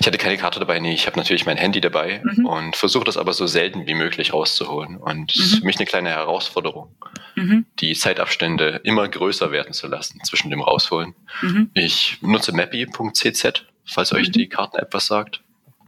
Ich 0.00 0.06
hatte 0.06 0.18
keine 0.18 0.36
Karte 0.36 0.58
dabei, 0.58 0.80
nee. 0.80 0.92
Ich 0.92 1.06
habe 1.06 1.16
natürlich 1.16 1.46
mein 1.46 1.56
Handy 1.56 1.80
dabei 1.80 2.20
mhm. 2.24 2.46
und 2.46 2.76
versuche 2.76 3.04
das 3.04 3.16
aber 3.16 3.32
so 3.32 3.46
selten 3.46 3.86
wie 3.86 3.94
möglich 3.94 4.32
rauszuholen. 4.32 4.96
Und 4.96 5.36
mhm. 5.36 5.42
für 5.42 5.64
mich 5.64 5.76
eine 5.76 5.86
kleine 5.86 6.10
Herausforderung, 6.10 6.92
mhm. 7.36 7.64
die 7.78 7.94
Zeitabstände 7.94 8.80
immer 8.82 9.08
größer 9.08 9.52
werden 9.52 9.72
zu 9.72 9.86
lassen 9.86 10.20
zwischen 10.24 10.50
dem 10.50 10.60
Rausholen. 10.60 11.14
Mhm. 11.42 11.70
Ich 11.74 12.18
nutze 12.22 12.52
mappy.cz, 12.52 13.64
falls 13.84 14.12
euch 14.12 14.28
mhm. 14.28 14.32
die 14.32 14.48
Karten-App 14.48 14.92
was 14.92 15.06
sagt. 15.06 15.42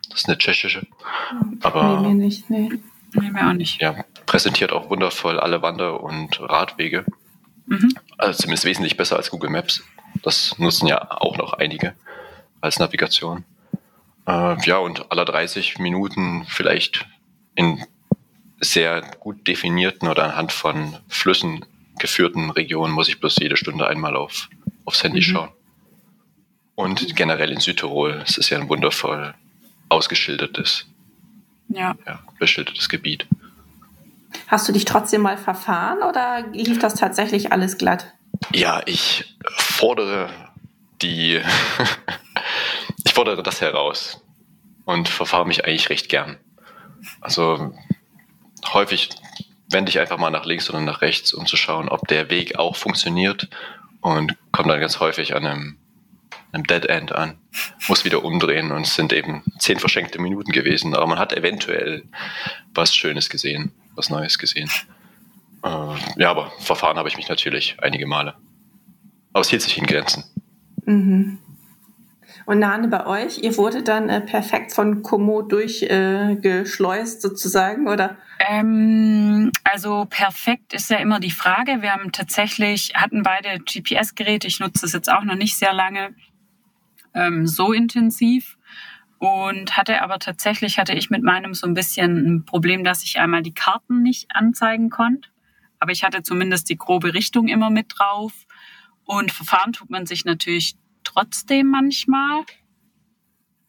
Das 0.09 0.21
ist 0.21 0.29
eine 0.29 0.39
tschechische. 0.39 0.87
Aber 1.63 2.01
nee, 2.01 2.09
mir 2.09 2.15
nicht, 2.15 2.49
nee. 2.49 2.71
Nee, 3.13 3.31
mir 3.31 3.49
auch 3.49 3.55
nicht. 3.55 3.81
Ja, 3.83 4.05
präsentiert 4.27 4.73
auch 4.73 4.91
wundervoll 4.91 5.39
alle 5.39 5.63
Wander- 5.63 6.03
und 6.03 6.41
Radwege. 6.41 7.05
Mhm. 7.67 7.95
Also 8.19 8.43
zumindest 8.43 8.65
wesentlich 8.65 8.97
besser 8.97 9.17
als 9.17 9.31
Google 9.31 9.51
Maps. 9.51 9.83
Das 10.23 10.59
nutzen 10.59 10.87
ja 10.87 11.11
auch 11.11 11.37
noch 11.37 11.55
einige 11.55 11.95
als 12.61 12.79
Navigation. 12.79 13.45
Äh, 14.27 14.57
ja, 14.67 14.79
und 14.79 15.11
aller 15.11 15.25
30 15.25 15.79
Minuten 15.79 16.45
vielleicht 16.49 17.07
in 17.55 17.85
sehr 18.61 19.03
gut 19.21 19.47
definierten 19.47 20.09
oder 20.09 20.25
anhand 20.25 20.53
von 20.53 20.97
Flüssen 21.09 21.65
geführten 21.99 22.51
Regionen 22.51 22.93
muss 22.93 23.09
ich 23.09 23.21
bloß 23.21 23.37
jede 23.41 23.57
Stunde 23.57 23.87
einmal 23.87 24.17
auf, 24.17 24.49
aufs 24.85 25.03
Handy 25.03 25.19
mhm. 25.19 25.23
schauen. 25.23 25.49
Und 26.75 27.15
generell 27.15 27.53
in 27.53 27.61
Südtirol, 27.61 28.23
es 28.25 28.37
ist 28.37 28.51
ja 28.51 28.59
ein 28.59 28.69
wundervoll 28.69 29.35
ausgeschildertes, 29.89 30.87
ja. 31.69 31.95
Ja, 32.07 32.21
beschildertes 32.39 32.89
Gebiet. 32.89 33.27
Hast 34.49 34.69
du 34.69 34.73
dich 34.73 34.85
trotzdem 34.85 35.23
mal 35.23 35.37
verfahren 35.37 36.03
oder 36.03 36.45
lief 36.53 36.79
das 36.79 36.95
tatsächlich 36.95 37.53
alles 37.53 37.79
glatt? 37.79 38.13
Ja, 38.53 38.83
ich 38.87 39.37
fordere 39.57 40.29
die, 41.03 41.41
ich 43.05 43.13
fordere 43.13 43.43
das 43.43 43.61
heraus 43.61 44.23
und 44.85 45.09
verfahre 45.09 45.47
mich 45.47 45.65
eigentlich 45.65 45.91
recht 45.91 46.09
gern. 46.09 46.39
Also 47.21 47.75
häufig 48.73 49.11
wende 49.71 49.91
ich 49.91 49.99
einfach 49.99 50.19
mal 50.19 50.31
nach 50.31 50.47
links 50.47 50.71
oder 50.71 50.81
nach 50.81 51.03
rechts, 51.03 51.33
um 51.33 51.47
zu 51.47 51.57
schauen, 51.57 51.89
ob 51.89 52.07
der 52.09 52.31
Weg 52.31 52.59
auch 52.59 52.77
funktioniert 52.77 53.49
und 54.01 54.37
komme 54.53 54.73
dann 54.73 54.81
ganz 54.81 55.01
häufig 55.01 55.35
an 55.35 55.47
einem, 55.47 55.79
einem 56.53 56.65
Dead 56.65 56.87
End 56.87 57.13
an, 57.13 57.39
muss 57.89 58.05
wieder 58.05 58.25
umdrehen 58.25 58.71
und 58.73 58.83
es 58.83 58.95
sind 58.95 59.13
eben 59.13 59.43
zehn 59.59 59.79
verschenkte 59.79 60.21
Minuten 60.21 60.53
gewesen, 60.53 60.95
aber 60.95 61.07
man 61.07 61.19
hat 61.19 61.33
eventuell 61.33 62.05
was 62.75 62.95
Schönes 62.95 63.31
gesehen, 63.31 63.73
was 63.95 64.11
Neues 64.11 64.39
gesehen. 64.39 64.71
Äh, 65.63 65.69
ja, 66.17 66.31
aber 66.31 66.53
verfahren 66.59 66.97
habe 66.97 67.09
ich 67.09 67.17
mich 67.17 67.29
natürlich 67.29 67.77
einige 67.81 68.07
Male. 68.07 68.35
Aber 69.33 69.41
es 69.41 69.51
hielt 69.51 69.63
sich 69.63 69.79
in 69.79 69.87
Grenzen. 69.87 70.25
Mhm. 70.85 71.39
Und 72.47 72.59
Nane, 72.59 72.89
bei 72.89 73.07
euch, 73.07 73.39
ihr 73.39 73.57
wurde 73.57 73.83
dann 73.83 74.09
äh, 74.09 74.21
perfekt 74.21 74.73
von 74.73 75.03
Komoot 75.03 75.51
durchgeschleust 75.51 77.19
äh, 77.19 77.21
sozusagen, 77.21 77.89
oder? 77.89 78.19
Ähm, 78.39 79.51
also 79.65 80.07
perfekt 80.11 80.75
ist 80.75 80.91
ja 80.91 80.99
immer 80.99 81.21
die 81.21 81.31
Frage. 81.31 81.81
Wir 81.81 81.93
haben 81.93 82.13
tatsächlich, 82.13 82.93
hatten 82.95 83.23
beide 83.23 83.61
GPS-Geräte, 83.61 84.47
ich 84.47 84.61
nutze 84.61 84.83
das 84.83 84.93
jetzt 84.93 85.11
auch 85.11 85.25
noch 85.25 85.37
nicht 85.37 85.57
sehr 85.57 85.73
lange, 85.73 86.15
ähm, 87.15 87.47
so 87.47 87.73
intensiv. 87.73 88.54
Und 89.25 89.77
hatte 89.77 90.03
aber 90.03 90.19
tatsächlich, 90.19 90.79
hatte 90.79 90.95
ich 90.95 91.11
mit 91.11 91.23
meinem 91.23 91.55
so 91.55 91.67
ein 91.67 91.75
bisschen 91.75 92.27
ein 92.27 92.45
Problem, 92.45 92.85
dass 92.85 93.05
ich 93.05 93.19
einmal 93.19 93.43
die 93.43 93.55
Karten 93.55 94.03
nicht 94.03 94.27
anzeigen 94.35 94.91
konnte 94.91 95.29
aber 95.85 95.93
ich 95.93 96.03
hatte 96.03 96.23
zumindest 96.23 96.71
die 96.71 96.79
grobe 96.79 97.13
Richtung 97.13 97.47
immer 97.47 97.69
mit 97.69 97.93
drauf. 97.99 98.33
Und 99.05 99.33
verfahren 99.33 99.75
tut 99.75 99.91
man 99.91 100.07
sich 100.07 100.25
natürlich 100.25 100.77
trotzdem 101.03 101.67
manchmal. 101.67 102.45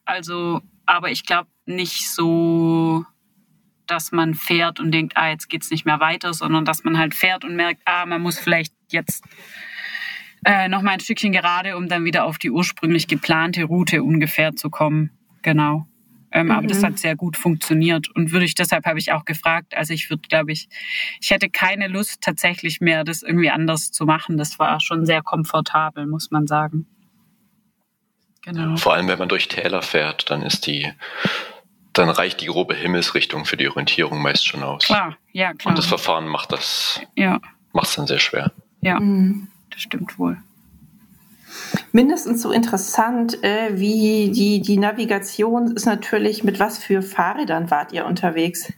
Also, 0.06 0.62
aber 0.86 1.10
ich 1.10 1.26
glaube 1.26 1.50
nicht 1.66 2.10
so, 2.10 3.04
dass 3.86 4.12
man 4.12 4.34
fährt 4.34 4.80
und 4.80 4.92
denkt, 4.92 5.18
ah, 5.18 5.28
jetzt 5.28 5.50
geht's 5.50 5.70
nicht 5.70 5.84
mehr 5.84 6.00
weiter, 6.00 6.32
sondern 6.32 6.64
dass 6.64 6.84
man 6.84 6.96
halt 6.96 7.14
fährt 7.14 7.44
und 7.44 7.54
merkt, 7.54 7.82
ah, 7.84 8.06
man 8.06 8.22
muss 8.22 8.38
vielleicht 8.38 8.72
jetzt 8.90 9.22
äh, 10.46 10.70
noch 10.70 10.80
mal 10.80 10.92
ein 10.92 11.00
Stückchen 11.00 11.32
gerade, 11.32 11.76
um 11.76 11.86
dann 11.86 12.06
wieder 12.06 12.24
auf 12.24 12.38
die 12.38 12.50
ursprünglich 12.50 13.08
geplante 13.08 13.64
Route 13.64 14.02
ungefähr 14.02 14.56
zu 14.56 14.70
kommen. 14.70 15.15
Genau. 15.46 15.86
Ähm, 16.32 16.46
mhm. 16.46 16.52
Aber 16.52 16.66
das 16.66 16.80
mhm. 16.80 16.86
hat 16.86 16.98
sehr 16.98 17.14
gut 17.14 17.36
funktioniert 17.36 18.08
und 18.16 18.32
würde 18.32 18.44
ich 18.44 18.56
deshalb 18.56 18.84
habe 18.84 18.98
ich 18.98 19.12
auch 19.12 19.24
gefragt. 19.24 19.76
Also 19.76 19.94
ich 19.94 20.10
würde, 20.10 20.22
glaube 20.28 20.50
ich, 20.50 20.68
ich 21.20 21.30
hätte 21.30 21.48
keine 21.48 21.86
Lust 21.86 22.20
tatsächlich 22.20 22.80
mehr, 22.80 23.04
das 23.04 23.22
irgendwie 23.22 23.48
anders 23.48 23.92
zu 23.92 24.06
machen. 24.06 24.38
Das 24.38 24.58
war 24.58 24.80
schon 24.80 25.06
sehr 25.06 25.22
komfortabel, 25.22 26.06
muss 26.06 26.32
man 26.32 26.48
sagen. 26.48 26.86
Genau. 28.42 28.70
Ja, 28.70 28.76
vor 28.76 28.94
allem, 28.94 29.06
wenn 29.06 29.20
man 29.20 29.28
durch 29.28 29.46
Täler 29.46 29.82
fährt, 29.82 30.30
dann 30.30 30.42
ist 30.42 30.66
die, 30.66 30.92
dann 31.92 32.08
reicht 32.08 32.40
die 32.40 32.46
grobe 32.46 32.74
Himmelsrichtung 32.74 33.44
für 33.44 33.56
die 33.56 33.68
Orientierung 33.68 34.20
meist 34.20 34.48
schon 34.48 34.64
aus. 34.64 34.86
Klar, 34.86 35.16
ja 35.30 35.54
klar. 35.54 35.70
Und 35.70 35.78
das 35.78 35.86
Verfahren 35.86 36.26
macht 36.26 36.50
das, 36.50 37.00
ja. 37.14 37.40
macht 37.72 37.86
es 37.86 37.94
dann 37.94 38.08
sehr 38.08 38.18
schwer. 38.18 38.50
Ja, 38.80 38.98
mhm. 38.98 39.46
das 39.70 39.82
stimmt 39.82 40.18
wohl 40.18 40.38
mindestens 41.92 42.42
so 42.42 42.52
interessant 42.52 43.42
äh, 43.42 43.70
wie 43.78 44.30
die, 44.30 44.60
die 44.60 44.78
Navigation 44.78 45.74
ist 45.74 45.86
natürlich, 45.86 46.44
mit 46.44 46.60
was 46.60 46.78
für 46.78 47.02
Fahrrädern 47.02 47.70
wart 47.70 47.92
ihr 47.92 48.06
unterwegs? 48.06 48.72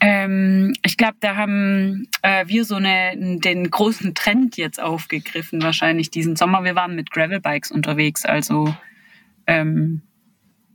Ähm, 0.00 0.72
ich 0.82 0.96
glaube, 0.96 1.16
da 1.20 1.36
haben 1.36 2.08
äh, 2.22 2.46
wir 2.46 2.64
so 2.64 2.76
eine, 2.76 3.38
den 3.38 3.70
großen 3.70 4.14
Trend 4.14 4.56
jetzt 4.56 4.80
aufgegriffen, 4.80 5.62
wahrscheinlich 5.62 6.10
diesen 6.10 6.36
Sommer. 6.36 6.64
Wir 6.64 6.74
waren 6.74 6.96
mit 6.96 7.10
Gravelbikes 7.10 7.70
unterwegs, 7.70 8.24
also 8.24 8.74
ähm, 9.46 10.02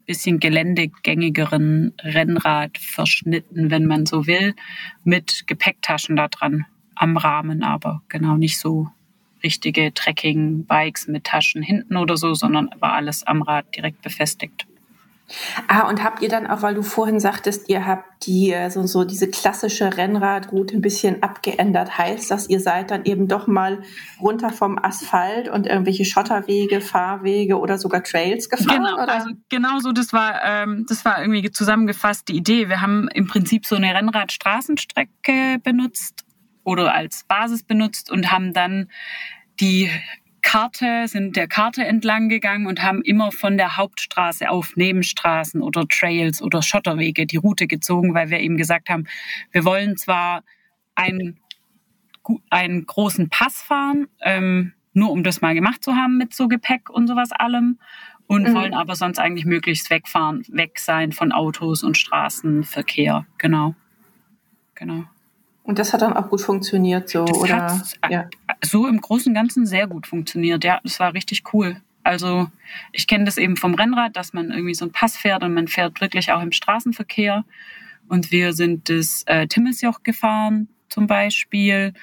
bisschen 0.05 0.39
geländegängigeren 0.39 1.93
Rennrad 2.03 2.77
verschnitten, 2.77 3.71
wenn 3.71 3.85
man 3.85 4.05
so 4.05 4.27
will, 4.27 4.53
mit 5.03 5.47
Gepäcktaschen 5.47 6.15
da 6.15 6.27
dran 6.27 6.65
am 6.93 7.17
Rahmen, 7.17 7.63
aber 7.63 8.03
genau 8.07 8.37
nicht 8.37 8.59
so 8.59 8.89
richtige 9.45 9.93
Trekking-Bikes 9.93 11.07
mit 11.07 11.23
Taschen 11.23 11.61
hinten 11.61 11.95
oder 11.95 12.17
so, 12.17 12.33
sondern 12.33 12.69
war 12.79 12.93
alles 12.93 13.25
am 13.25 13.41
Rad 13.41 13.75
direkt 13.75 14.01
befestigt. 14.01 14.65
Ah, 15.67 15.87
und 15.89 16.03
habt 16.03 16.21
ihr 16.21 16.29
dann 16.29 16.45
auch, 16.45 16.61
weil 16.61 16.75
du 16.75 16.83
vorhin 16.83 17.19
sagtest, 17.19 17.67
ihr 17.67 17.87
habt 17.87 18.27
die 18.27 18.51
äh, 18.51 18.69
so, 18.69 18.85
so 18.85 19.03
diese 19.03 19.27
klassische 19.27 19.97
Rennradroute 19.97 20.75
ein 20.75 20.81
bisschen 20.81 21.23
abgeändert, 21.23 21.97
heißt 21.97 22.29
das, 22.29 22.47
ihr 22.47 22.59
seid 22.59 22.91
dann 22.91 23.05
eben 23.05 23.27
doch 23.27 23.47
mal 23.47 23.81
runter 24.21 24.51
vom 24.51 24.77
Asphalt 24.77 25.49
und 25.49 25.65
irgendwelche 25.65 26.05
Schotterwege, 26.05 26.79
Fahrwege 26.79 27.59
oder 27.59 27.79
sogar 27.79 28.03
Trails 28.03 28.49
gefahren? 28.49 28.83
Genau, 28.83 28.93
oder? 29.01 29.13
also 29.13 29.29
genau 29.49 29.79
so, 29.79 29.91
das 29.93 30.13
war, 30.13 30.43
ähm, 30.43 30.85
das 30.87 31.03
war 31.05 31.19
irgendwie 31.19 31.49
zusammengefasst 31.51 32.27
die 32.27 32.35
Idee. 32.37 32.69
Wir 32.69 32.81
haben 32.81 33.07
im 33.07 33.25
Prinzip 33.25 33.65
so 33.65 33.75
eine 33.75 33.95
Rennradstraßenstrecke 33.95 35.57
benutzt 35.63 36.23
oder 36.63 36.93
als 36.93 37.23
Basis 37.27 37.63
benutzt 37.63 38.11
und 38.11 38.31
haben 38.31 38.53
dann 38.53 38.89
die 39.59 39.89
Karte, 40.41 41.07
sind 41.07 41.35
der 41.35 41.47
Karte 41.47 41.83
entlang 41.85 42.29
gegangen 42.29 42.67
und 42.67 42.83
haben 42.83 43.01
immer 43.01 43.31
von 43.31 43.57
der 43.57 43.77
Hauptstraße 43.77 44.49
auf 44.49 44.75
Nebenstraßen 44.75 45.61
oder 45.61 45.87
Trails 45.87 46.41
oder 46.41 46.61
Schotterwege 46.61 47.25
die 47.25 47.37
Route 47.37 47.65
gezogen, 47.65 48.13
weil 48.13 48.29
wir 48.29 48.39
eben 48.39 48.55
gesagt 48.55 48.89
haben, 48.89 49.05
wir 49.51 49.65
wollen 49.65 49.97
zwar 49.97 50.43
ein 50.93 51.39
einen 52.49 52.85
großen 52.85 53.29
Pass 53.29 53.61
fahren, 53.61 54.07
ähm, 54.21 54.73
nur 54.93 55.11
um 55.11 55.23
das 55.23 55.41
mal 55.41 55.53
gemacht 55.53 55.83
zu 55.83 55.95
haben 55.95 56.17
mit 56.17 56.33
so 56.33 56.47
Gepäck 56.47 56.89
und 56.89 57.07
sowas 57.07 57.31
allem. 57.31 57.79
Und 58.27 58.49
mhm. 58.49 58.55
wollen 58.55 58.73
aber 58.73 58.95
sonst 58.95 59.19
eigentlich 59.19 59.45
möglichst 59.45 59.91
wegfahren, 59.91 60.43
weg 60.47 60.79
sein 60.79 61.11
von 61.11 61.31
Autos 61.31 61.83
und 61.83 61.95
Straßenverkehr. 61.95 63.27
Genau. 63.37 63.75
Genau. 64.73 65.03
Und 65.65 65.79
das 65.79 65.93
hat 65.93 66.03
dann 66.03 66.13
auch 66.13 66.29
gut 66.29 66.41
funktioniert, 66.41 67.09
so, 67.09 67.25
das 67.25 67.37
oder? 67.37 67.79
Hat, 67.79 68.11
ja. 68.11 68.29
So 68.63 68.87
im 68.87 69.01
Großen 69.01 69.31
und 69.31 69.33
Ganzen 69.33 69.65
sehr 69.65 69.87
gut 69.87 70.05
funktioniert. 70.05 70.63
Ja, 70.63 70.79
das 70.83 70.99
war 70.99 71.13
richtig 71.13 71.53
cool. 71.53 71.81
Also 72.03 72.47
ich 72.91 73.07
kenne 73.07 73.25
das 73.25 73.37
eben 73.37 73.57
vom 73.57 73.73
Rennrad, 73.73 74.15
dass 74.15 74.31
man 74.31 74.51
irgendwie 74.51 74.75
so 74.75 74.85
einen 74.85 74.91
Pass 74.91 75.17
fährt 75.17 75.43
und 75.43 75.55
man 75.55 75.67
fährt 75.67 75.99
wirklich 76.01 76.31
auch 76.31 76.41
im 76.43 76.51
Straßenverkehr. 76.51 77.45
Und 78.07 78.31
wir 78.31 78.53
sind 78.53 78.89
das 78.89 79.23
äh, 79.25 79.47
Timmelsjoch 79.47 80.03
gefahren 80.03 80.69
zum 80.87 81.07
Beispiel 81.07 81.93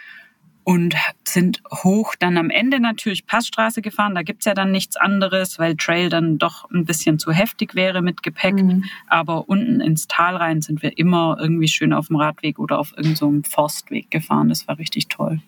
und 0.64 0.95
sind 1.25 1.62
hoch 1.71 2.14
dann 2.19 2.37
am 2.37 2.50
Ende 2.50 2.81
natürlich 2.81 3.26
Passstraße 3.26 3.83
gefahren. 3.83 4.14
Da 4.14 4.23
gibt's 4.23 4.45
ja 4.45 4.54
dann 4.54 4.71
nichts 4.71 4.97
anderes, 4.97 5.59
weil 5.59 5.76
Trail 5.76 6.09
dann 6.09 6.38
doch 6.38 6.71
ein 6.71 6.85
bisschen 6.85 7.19
zu 7.19 7.33
heftig 7.33 7.75
wäre 7.75 8.02
mit 8.02 8.23
Gepäck. 8.23 8.54
Mhm. 8.54 8.85
Aber 9.09 9.49
unten 9.49 9.81
ins 9.81 10.07
Tal 10.07 10.37
rein 10.37 10.62
sind 10.62 10.83
wir 10.83 10.97
immer 10.99 11.37
irgendwie 11.40 11.69
schön 11.69 11.92
auf 11.92 12.09
dem 12.09 12.16
Radweg 12.16 12.59
oder 12.59 12.78
auf 12.78 12.92
irgendeinem 12.97 13.42
so 13.45 13.50
Forstweg 13.50 14.11
gefahren. 14.11 14.49
Das 14.49 14.69
war 14.69 14.78
richtig 14.78 15.09
toll. 15.09 15.40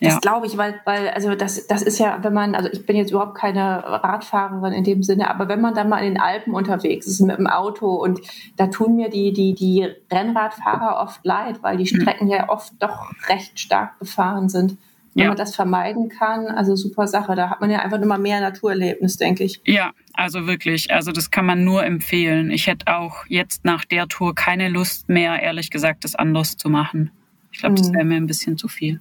Das 0.00 0.14
ja. 0.14 0.18
glaube 0.20 0.46
ich, 0.46 0.56
weil, 0.56 0.80
weil, 0.84 1.08
also 1.10 1.34
das, 1.34 1.66
das 1.66 1.82
ist 1.82 1.98
ja, 1.98 2.18
wenn 2.22 2.32
man, 2.32 2.54
also 2.54 2.68
ich 2.72 2.86
bin 2.86 2.96
jetzt 2.96 3.10
überhaupt 3.10 3.36
keine 3.36 3.84
Radfahrerin 3.84 4.72
in 4.72 4.84
dem 4.84 5.02
Sinne, 5.02 5.30
aber 5.30 5.48
wenn 5.48 5.60
man 5.60 5.74
dann 5.74 5.88
mal 5.88 5.98
in 5.98 6.14
den 6.14 6.20
Alpen 6.20 6.54
unterwegs 6.54 7.06
ist 7.06 7.20
mit 7.20 7.38
dem 7.38 7.46
Auto 7.46 7.94
und 7.94 8.20
da 8.56 8.66
tun 8.68 8.96
mir 8.96 9.08
die, 9.08 9.32
die, 9.32 9.54
die 9.54 9.88
Rennradfahrer 10.10 11.02
oft 11.02 11.24
leid, 11.24 11.62
weil 11.62 11.76
die 11.76 11.86
hm. 11.86 12.00
Strecken 12.00 12.26
mhm. 12.26 12.32
ja 12.32 12.48
oft 12.48 12.72
doch 12.78 13.12
recht 13.28 13.58
stark 13.58 13.98
befahren 13.98 14.48
sind. 14.48 14.76
Wenn 15.14 15.24
ja. 15.24 15.28
man 15.28 15.36
das 15.36 15.54
vermeiden 15.54 16.08
kann, 16.08 16.46
also 16.46 16.74
super 16.74 17.06
Sache. 17.06 17.34
Da 17.34 17.50
hat 17.50 17.60
man 17.60 17.70
ja 17.70 17.80
einfach 17.80 18.00
immer 18.00 18.16
mehr 18.16 18.40
Naturerlebnis, 18.40 19.18
denke 19.18 19.44
ich. 19.44 19.60
Ja, 19.66 19.92
also 20.14 20.46
wirklich. 20.46 20.90
Also 20.90 21.12
das 21.12 21.30
kann 21.30 21.44
man 21.44 21.64
nur 21.64 21.84
empfehlen. 21.84 22.50
Ich 22.50 22.66
hätte 22.66 22.86
auch 22.96 23.26
jetzt 23.28 23.66
nach 23.66 23.84
der 23.84 24.08
Tour 24.08 24.34
keine 24.34 24.70
Lust 24.70 25.10
mehr, 25.10 25.42
ehrlich 25.42 25.70
gesagt, 25.70 26.04
das 26.04 26.14
anders 26.14 26.56
zu 26.56 26.70
machen. 26.70 27.10
Ich 27.52 27.58
glaube, 27.58 27.74
das 27.74 27.88
hm. 27.88 27.94
wäre 27.94 28.04
mir 28.04 28.16
ein 28.16 28.26
bisschen 28.26 28.56
zu 28.56 28.68
viel. 28.68 29.00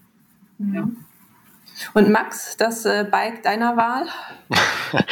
Ja. 0.74 0.88
Und 1.94 2.10
Max, 2.10 2.58
das 2.58 2.86
äh, 2.86 3.06
Bike 3.10 3.44
deiner 3.44 3.76
Wahl? 3.76 4.08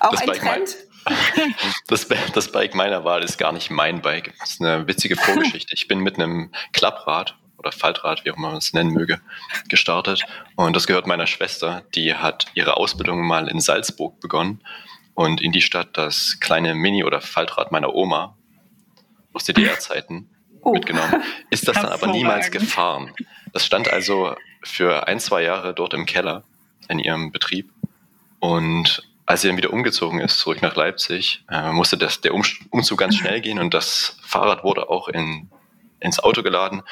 Auch 0.00 0.10
das 0.10 0.20
ein 0.20 0.26
Bike 0.26 0.40
Trend? 0.40 0.76
Das, 1.86 2.08
das, 2.32 2.50
Bike 2.50 2.74
meiner 2.74 3.04
Wahl 3.04 3.22
ist 3.22 3.36
gar 3.36 3.52
nicht 3.52 3.70
mein 3.70 4.00
Bike. 4.00 4.32
Das 4.40 4.52
ist 4.52 4.62
eine 4.62 4.86
witzige 4.86 5.16
Vorgeschichte. 5.16 5.74
Ich 5.74 5.86
bin 5.86 5.98
mit 5.98 6.14
einem 6.14 6.50
Klapprad 6.72 7.36
oder 7.58 7.72
Faltrad, 7.72 8.24
wie 8.24 8.30
auch 8.30 8.38
immer 8.38 8.48
man 8.48 8.56
es 8.56 8.72
nennen 8.72 8.90
möge, 8.90 9.20
gestartet. 9.68 10.22
Und 10.56 10.74
das 10.74 10.86
gehört 10.86 11.06
meiner 11.06 11.26
Schwester. 11.26 11.82
Die 11.94 12.14
hat 12.14 12.46
ihre 12.54 12.78
Ausbildung 12.78 13.26
mal 13.26 13.48
in 13.48 13.60
Salzburg 13.60 14.18
begonnen 14.20 14.62
und 15.12 15.42
in 15.42 15.52
die 15.52 15.60
Stadt 15.60 15.90
das 15.92 16.38
kleine 16.40 16.74
Mini- 16.74 17.04
oder 17.04 17.20
Faltrad 17.20 17.70
meiner 17.70 17.94
Oma 17.94 18.36
aus 19.34 19.44
DDR-Zeiten 19.44 20.30
oh. 20.62 20.72
mitgenommen. 20.72 21.22
Ist 21.50 21.68
das 21.68 21.76
dann 21.76 21.92
aber 21.92 22.06
niemals 22.06 22.50
gefahren. 22.50 23.12
Das 23.52 23.66
stand 23.66 23.88
also 23.88 24.34
für 24.64 25.06
ein, 25.06 25.20
zwei 25.20 25.42
Jahre 25.42 25.74
dort 25.74 25.94
im 25.94 26.06
Keller 26.06 26.42
in 26.88 26.98
ihrem 26.98 27.32
Betrieb. 27.32 27.70
Und 28.40 29.02
als 29.26 29.40
sie 29.40 29.48
dann 29.48 29.56
wieder 29.56 29.72
umgezogen 29.72 30.20
ist, 30.20 30.38
zurück 30.38 30.60
nach 30.62 30.76
Leipzig, 30.76 31.44
äh, 31.50 31.72
musste 31.72 31.96
das, 31.96 32.20
der 32.20 32.34
Umzug 32.34 32.98
ganz 32.98 33.16
schnell 33.16 33.40
gehen 33.40 33.58
und 33.58 33.72
das 33.72 34.18
Fahrrad 34.22 34.64
wurde 34.64 34.90
auch 34.90 35.08
in, 35.08 35.48
ins 36.00 36.20
Auto 36.20 36.42
geladen. 36.42 36.82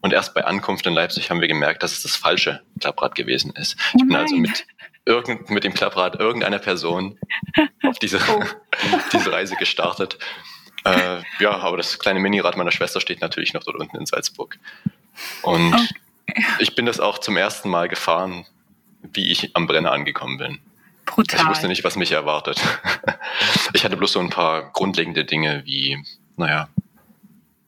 Und 0.00 0.12
erst 0.12 0.34
bei 0.34 0.44
Ankunft 0.44 0.86
in 0.86 0.94
Leipzig 0.94 1.30
haben 1.30 1.40
wir 1.40 1.48
gemerkt, 1.48 1.82
dass 1.82 1.92
es 1.92 2.02
das 2.02 2.16
falsche 2.16 2.62
Klapprad 2.78 3.14
gewesen 3.14 3.52
ist. 3.52 3.76
Ich 3.94 4.06
bin 4.06 4.14
also 4.14 4.36
mit, 4.36 4.66
irgend, 5.06 5.50
mit 5.50 5.64
dem 5.64 5.72
Klapprad 5.72 6.20
irgendeiner 6.20 6.58
Person 6.58 7.18
auf 7.82 7.98
diese, 7.98 8.18
oh. 8.28 8.44
diese 9.12 9.32
Reise 9.32 9.56
gestartet. 9.56 10.18
Äh, 10.84 11.22
ja, 11.40 11.52
aber 11.52 11.78
das 11.78 11.98
kleine 11.98 12.20
Minirad 12.20 12.56
meiner 12.56 12.70
Schwester 12.70 13.00
steht 13.00 13.22
natürlich 13.22 13.54
noch 13.54 13.64
dort 13.64 13.76
unten 13.76 13.96
in 13.96 14.06
Salzburg. 14.06 14.58
Und 15.42 15.72
okay. 15.72 15.88
Ich 16.58 16.74
bin 16.74 16.86
das 16.86 17.00
auch 17.00 17.18
zum 17.18 17.36
ersten 17.36 17.68
Mal 17.68 17.88
gefahren, 17.88 18.46
wie 19.02 19.30
ich 19.30 19.54
am 19.54 19.66
Brenner 19.66 19.92
angekommen 19.92 20.38
bin. 20.38 20.58
Brutal. 21.06 21.40
Ich 21.40 21.46
wusste 21.46 21.68
nicht, 21.68 21.84
was 21.84 21.96
mich 21.96 22.12
erwartet. 22.12 22.60
Ich 23.72 23.84
hatte 23.84 23.96
bloß 23.96 24.12
so 24.12 24.20
ein 24.20 24.30
paar 24.30 24.70
grundlegende 24.70 25.24
Dinge 25.24 25.62
wie, 25.64 25.98
naja, 26.36 26.68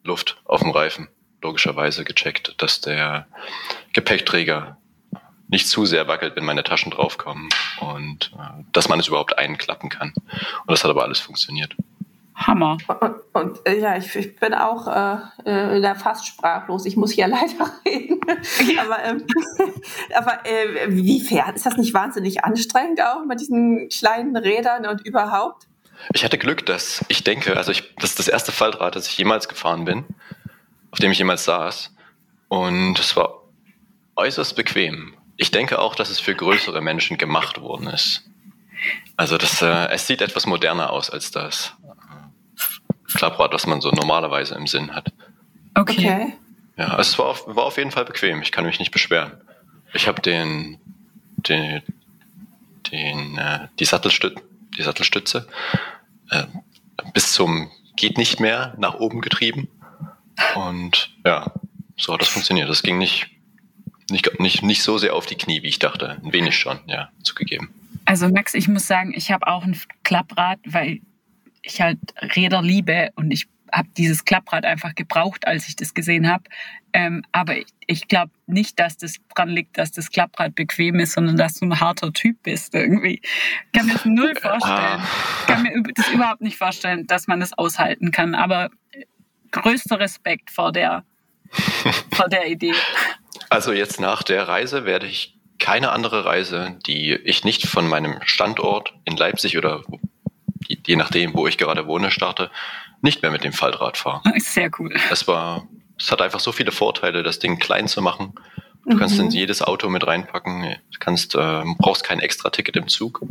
Luft 0.05 0.41
auf 0.45 0.61
dem 0.61 0.71
Reifen. 0.71 1.09
Logischerweise 1.43 2.05
gecheckt, 2.05 2.55
dass 2.59 2.81
der 2.81 3.27
Gepäckträger 3.93 4.79
nicht 5.49 5.69
zu 5.69 5.85
sehr 5.85 6.07
wackelt, 6.09 6.37
wenn 6.37 6.45
meine 6.45 6.65
Taschen 6.65 6.93
draufkommen 6.93 7.49
und 7.81 8.33
äh, 8.39 8.63
dass 8.73 8.89
man 8.89 9.01
es 9.01 9.09
überhaupt 9.09 9.37
einklappen 9.39 9.91
kann. 9.91 10.13
Und 10.17 10.71
das 10.71 10.85
hat 10.85 10.91
aber 10.91 11.03
alles 11.03 11.21
funktioniert. 11.21 11.77
Hammer. 12.37 12.77
Und, 13.01 13.15
und 13.33 13.67
äh, 13.67 13.81
ja, 13.81 13.97
ich, 13.97 14.15
ich, 14.15 14.37
bin 14.37 14.53
auch 14.53 14.87
äh, 14.87 15.79
äh, 15.79 15.95
fast 15.95 16.27
sprachlos. 16.27 16.85
Ich 16.85 16.97
muss 16.97 17.13
hier 17.13 17.27
leider 17.29 17.73
reden. 17.85 18.21
aber 18.79 19.05
ähm, 19.05 19.27
aber 20.15 20.47
äh, 20.47 20.87
wie 20.89 21.21
fährt? 21.21 21.57
Ist 21.57 21.67
das 21.67 21.77
nicht 21.77 21.95
wahnsinnig 21.95 22.45
anstrengend 22.45 23.01
auch 23.01 23.25
mit 23.25 23.41
diesen 23.41 23.89
kleinen 23.89 24.37
Rädern 24.37 24.87
und 24.87 25.01
überhaupt? 25.07 25.67
Ich 26.13 26.25
hatte 26.25 26.37
Glück, 26.37 26.67
dass 26.67 27.05
ich 27.09 27.25
denke, 27.25 27.57
also 27.57 27.73
ich, 27.73 27.95
das 27.97 28.11
ist 28.11 28.19
das 28.19 28.29
erste 28.29 28.53
Faltrad, 28.53 28.95
das 28.97 29.09
ich 29.09 29.17
jemals 29.17 29.49
gefahren 29.49 29.87
bin, 29.87 30.05
auf 30.91 30.99
dem 30.99 31.11
ich 31.11 31.19
jemals 31.19 31.45
saß. 31.45 31.95
Und 32.49 32.99
es 32.99 33.17
war 33.17 33.43
äußerst 34.15 34.55
bequem. 34.57 35.15
Ich 35.39 35.51
denke 35.51 35.79
auch, 35.79 35.95
dass 35.95 36.11
es 36.11 36.21
für 36.21 36.35
größere 36.35 36.83
Menschen 36.83 37.17
gemacht 37.17 37.61
worden 37.61 37.89
ist. 37.89 38.25
Also 39.17 39.39
das, 39.39 39.63
äh, 39.63 39.89
es 39.89 40.07
sieht 40.07 40.21
etwas 40.21 40.47
moderner 40.47 40.91
aus 40.91 41.09
als 41.11 41.31
das. 41.31 41.75
Klapprad, 43.15 43.53
was 43.53 43.67
man 43.67 43.81
so 43.81 43.91
normalerweise 43.91 44.55
im 44.55 44.67
Sinn 44.67 44.95
hat. 44.95 45.13
Okay. 45.75 45.99
okay. 45.99 46.33
Ja, 46.77 46.89
also 46.89 47.11
es 47.11 47.19
war 47.19 47.27
auf, 47.27 47.47
war 47.47 47.65
auf 47.65 47.77
jeden 47.79 47.91
Fall 47.91 48.05
bequem. 48.05 48.43
Ich 48.43 48.53
kann 48.53 48.65
mich 48.65 48.79
nicht 48.79 48.91
beschweren. 48.91 49.33
Ich 49.95 50.09
habe 50.09 50.21
den, 50.21 50.79
den, 51.37 51.83
den, 52.93 53.39
äh, 53.39 53.69
die, 53.79 53.85
Sattelstüt 53.85 54.37
die 54.77 54.83
Sattelstütze 54.83 55.49
äh, 56.31 56.45
bis 57.15 57.33
zum 57.33 57.71
geht 57.97 58.19
nicht 58.19 58.41
mehr 58.41 58.75
nach 58.79 58.95
oben 58.95 59.21
getrieben. 59.21 59.69
Und 60.55 61.17
ja, 61.25 61.53
so 61.97 62.13
hat 62.13 62.21
das 62.21 62.29
funktioniert. 62.29 62.69
Das 62.69 62.83
ging 62.83 62.99
nicht, 62.99 63.29
nicht, 64.11 64.39
nicht, 64.39 64.63
nicht 64.63 64.83
so 64.83 64.99
sehr 64.99 65.15
auf 65.15 65.27
die 65.27 65.35
Knie, 65.35 65.63
wie 65.63 65.69
ich 65.69 65.79
dachte. 65.79 66.21
Ein 66.23 66.33
wenig 66.33 66.59
schon, 66.59 66.81
ja, 66.87 67.11
zugegeben. 67.23 67.73
Also 68.05 68.29
Max, 68.29 68.55
ich 68.55 68.69
muss 68.69 68.87
sagen, 68.87 69.15
ich 69.17 69.31
habe 69.31 69.47
auch 69.47 69.65
ein 69.65 69.81
Klapprad, 70.05 70.59
weil 70.65 71.01
ich 71.67 71.81
halt 71.81 71.99
Räder 72.37 72.63
liebe 72.63 73.11
und 73.17 73.31
ich 73.31 73.49
habe 73.73 73.89
dieses 73.97 74.25
Klapprad 74.25 74.65
einfach 74.65 74.95
gebraucht, 74.95 75.47
als 75.47 75.69
ich 75.69 75.77
das 75.77 75.93
gesehen 75.93 76.31
habe. 76.31 76.45
Ähm, 76.93 77.25
aber 77.33 77.59
ich, 77.59 77.67
ich 77.87 78.09
glaube 78.09 78.31
nicht, 78.47 78.79
dass 78.79 78.97
das 78.97 79.17
dran 79.35 79.49
liegt, 79.49 79.77
dass 79.77 79.91
das 79.91 80.11
Klapprad 80.11 80.55
bequem 80.55 80.99
ist, 81.01 81.13
sondern 81.13 81.37
dass 81.37 81.55
du 81.55 81.67
ein 81.67 81.81
harter 81.81 82.13
Typ 82.13 82.43
bist 82.43 82.75
irgendwie. 82.75 83.21
Ich 83.21 83.73
kann 83.79 83.87
mir 83.87 83.95
das 83.95 84.05
null 84.05 84.35
vorstellen. 84.41 85.03
Ich 85.41 85.47
kann 85.47 85.63
mir 85.63 85.83
das 85.95 86.09
überhaupt 86.09 86.41
nicht 86.41 86.57
vorstellen, 86.57 87.07
dass 87.07 87.27
man 87.27 87.41
das 87.41 87.53
aushalten 87.59 88.13
kann. 88.13 88.35
Aber 88.35 88.71
größter 89.51 89.99
Respekt 90.01 90.51
vor 90.51 90.73
der, 90.73 91.05
vor 92.13 92.29
der 92.29 92.49
Idee. 92.49 92.75
Also 93.51 93.73
jetzt 93.73 94.01
nach 94.01 94.23
der 94.23 94.49
Reise 94.49 94.85
werde 94.85 95.07
ich 95.07 95.39
keine 95.59 95.91
andere 95.91 96.25
Reise, 96.25 96.79
die 96.87 97.13
ich 97.13 97.45
nicht 97.45 97.67
von 97.67 97.89
meinem 97.89 98.21
Standort 98.25 98.95
in 99.05 99.17
Leipzig 99.17 99.59
oder 99.59 99.83
je 100.69 100.97
nachdem, 100.97 101.35
wo 101.35 101.47
ich 101.47 101.59
gerade 101.59 101.87
wohne, 101.87 102.11
starte, 102.11 102.51
nicht 103.03 103.23
mehr 103.23 103.31
mit 103.31 103.45
dem 103.45 103.53
Faltrad 103.53 103.97
fahre. 103.97 104.23
Sehr 104.39 104.71
cool. 104.79 104.95
Es 105.11 105.27
war, 105.29 105.67
es 105.99 106.11
hat 106.11 106.23
einfach 106.23 106.41
so 106.41 106.53
viele 106.53 106.73
Vorteile, 106.73 107.23
das 107.23 107.39
Ding 107.39 107.59
klein 107.59 107.89
zu 107.89 108.03
machen. 108.03 108.35
Du 108.85 108.95
mhm. 108.95 108.99
kannst 109.01 109.19
in 109.19 109.31
jedes 109.31 109.63
Auto 109.63 109.89
mit 109.89 110.07
reinpacken. 110.07 110.63
Du 110.63 110.99
kannst, 110.99 111.35
äh, 111.35 111.63
brauchst 111.79 112.05
kein 112.05 112.21
extra 112.21 112.51
Ticket 112.51 112.77
im 112.77 112.89
Zug. 112.89 113.23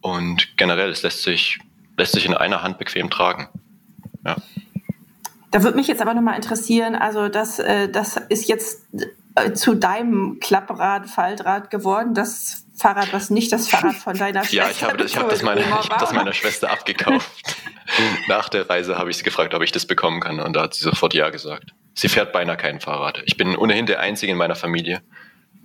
Und 0.00 0.56
generell, 0.56 0.90
es 0.90 1.02
lässt 1.02 1.22
sich, 1.22 1.58
lässt 1.96 2.12
sich 2.12 2.26
in 2.26 2.34
einer 2.34 2.62
Hand 2.62 2.78
bequem 2.78 3.10
tragen. 3.10 3.48
Ja. 4.24 4.36
Da 5.50 5.62
würde 5.62 5.76
mich 5.76 5.86
jetzt 5.86 6.02
aber 6.02 6.12
nochmal 6.12 6.36
interessieren, 6.36 6.94
also 6.94 7.28
das, 7.28 7.58
äh, 7.58 7.88
das 7.88 8.18
ist 8.28 8.48
jetzt 8.48 8.86
äh, 9.36 9.52
zu 9.52 9.74
deinem 9.74 10.38
Klapprad, 10.40 11.08
Faltrad 11.08 11.70
geworden, 11.70 12.12
das 12.12 12.65
Fahrrad, 12.76 13.12
was 13.12 13.30
nicht 13.30 13.52
das 13.52 13.68
Fahrrad 13.68 13.96
von 13.96 14.16
deiner 14.16 14.44
Schwester 14.44 14.56
Ja, 14.56 14.70
ich 14.70 14.82
habe 14.82 14.96
das, 14.96 15.12
ich 15.12 15.16
hab 15.16 15.28
das, 15.28 15.42
meine, 15.42 15.60
ich 15.62 15.66
hab 15.66 15.98
das 15.98 16.12
meiner 16.12 16.32
Schwester 16.32 16.70
abgekauft. 16.70 17.56
Nach 18.28 18.48
der 18.48 18.68
Reise 18.68 18.98
habe 18.98 19.10
ich 19.10 19.16
sie 19.16 19.24
gefragt, 19.24 19.54
ob 19.54 19.62
ich 19.62 19.72
das 19.72 19.86
bekommen 19.86 20.20
kann 20.20 20.40
und 20.40 20.54
da 20.54 20.62
hat 20.62 20.74
sie 20.74 20.84
sofort 20.84 21.14
ja 21.14 21.30
gesagt. 21.30 21.72
Sie 21.94 22.08
fährt 22.08 22.32
beinahe 22.32 22.56
kein 22.56 22.80
Fahrrad. 22.80 23.22
Ich 23.24 23.36
bin 23.36 23.56
ohnehin 23.56 23.86
der 23.86 24.00
Einzige 24.00 24.32
in 24.32 24.38
meiner 24.38 24.56
Familie, 24.56 25.00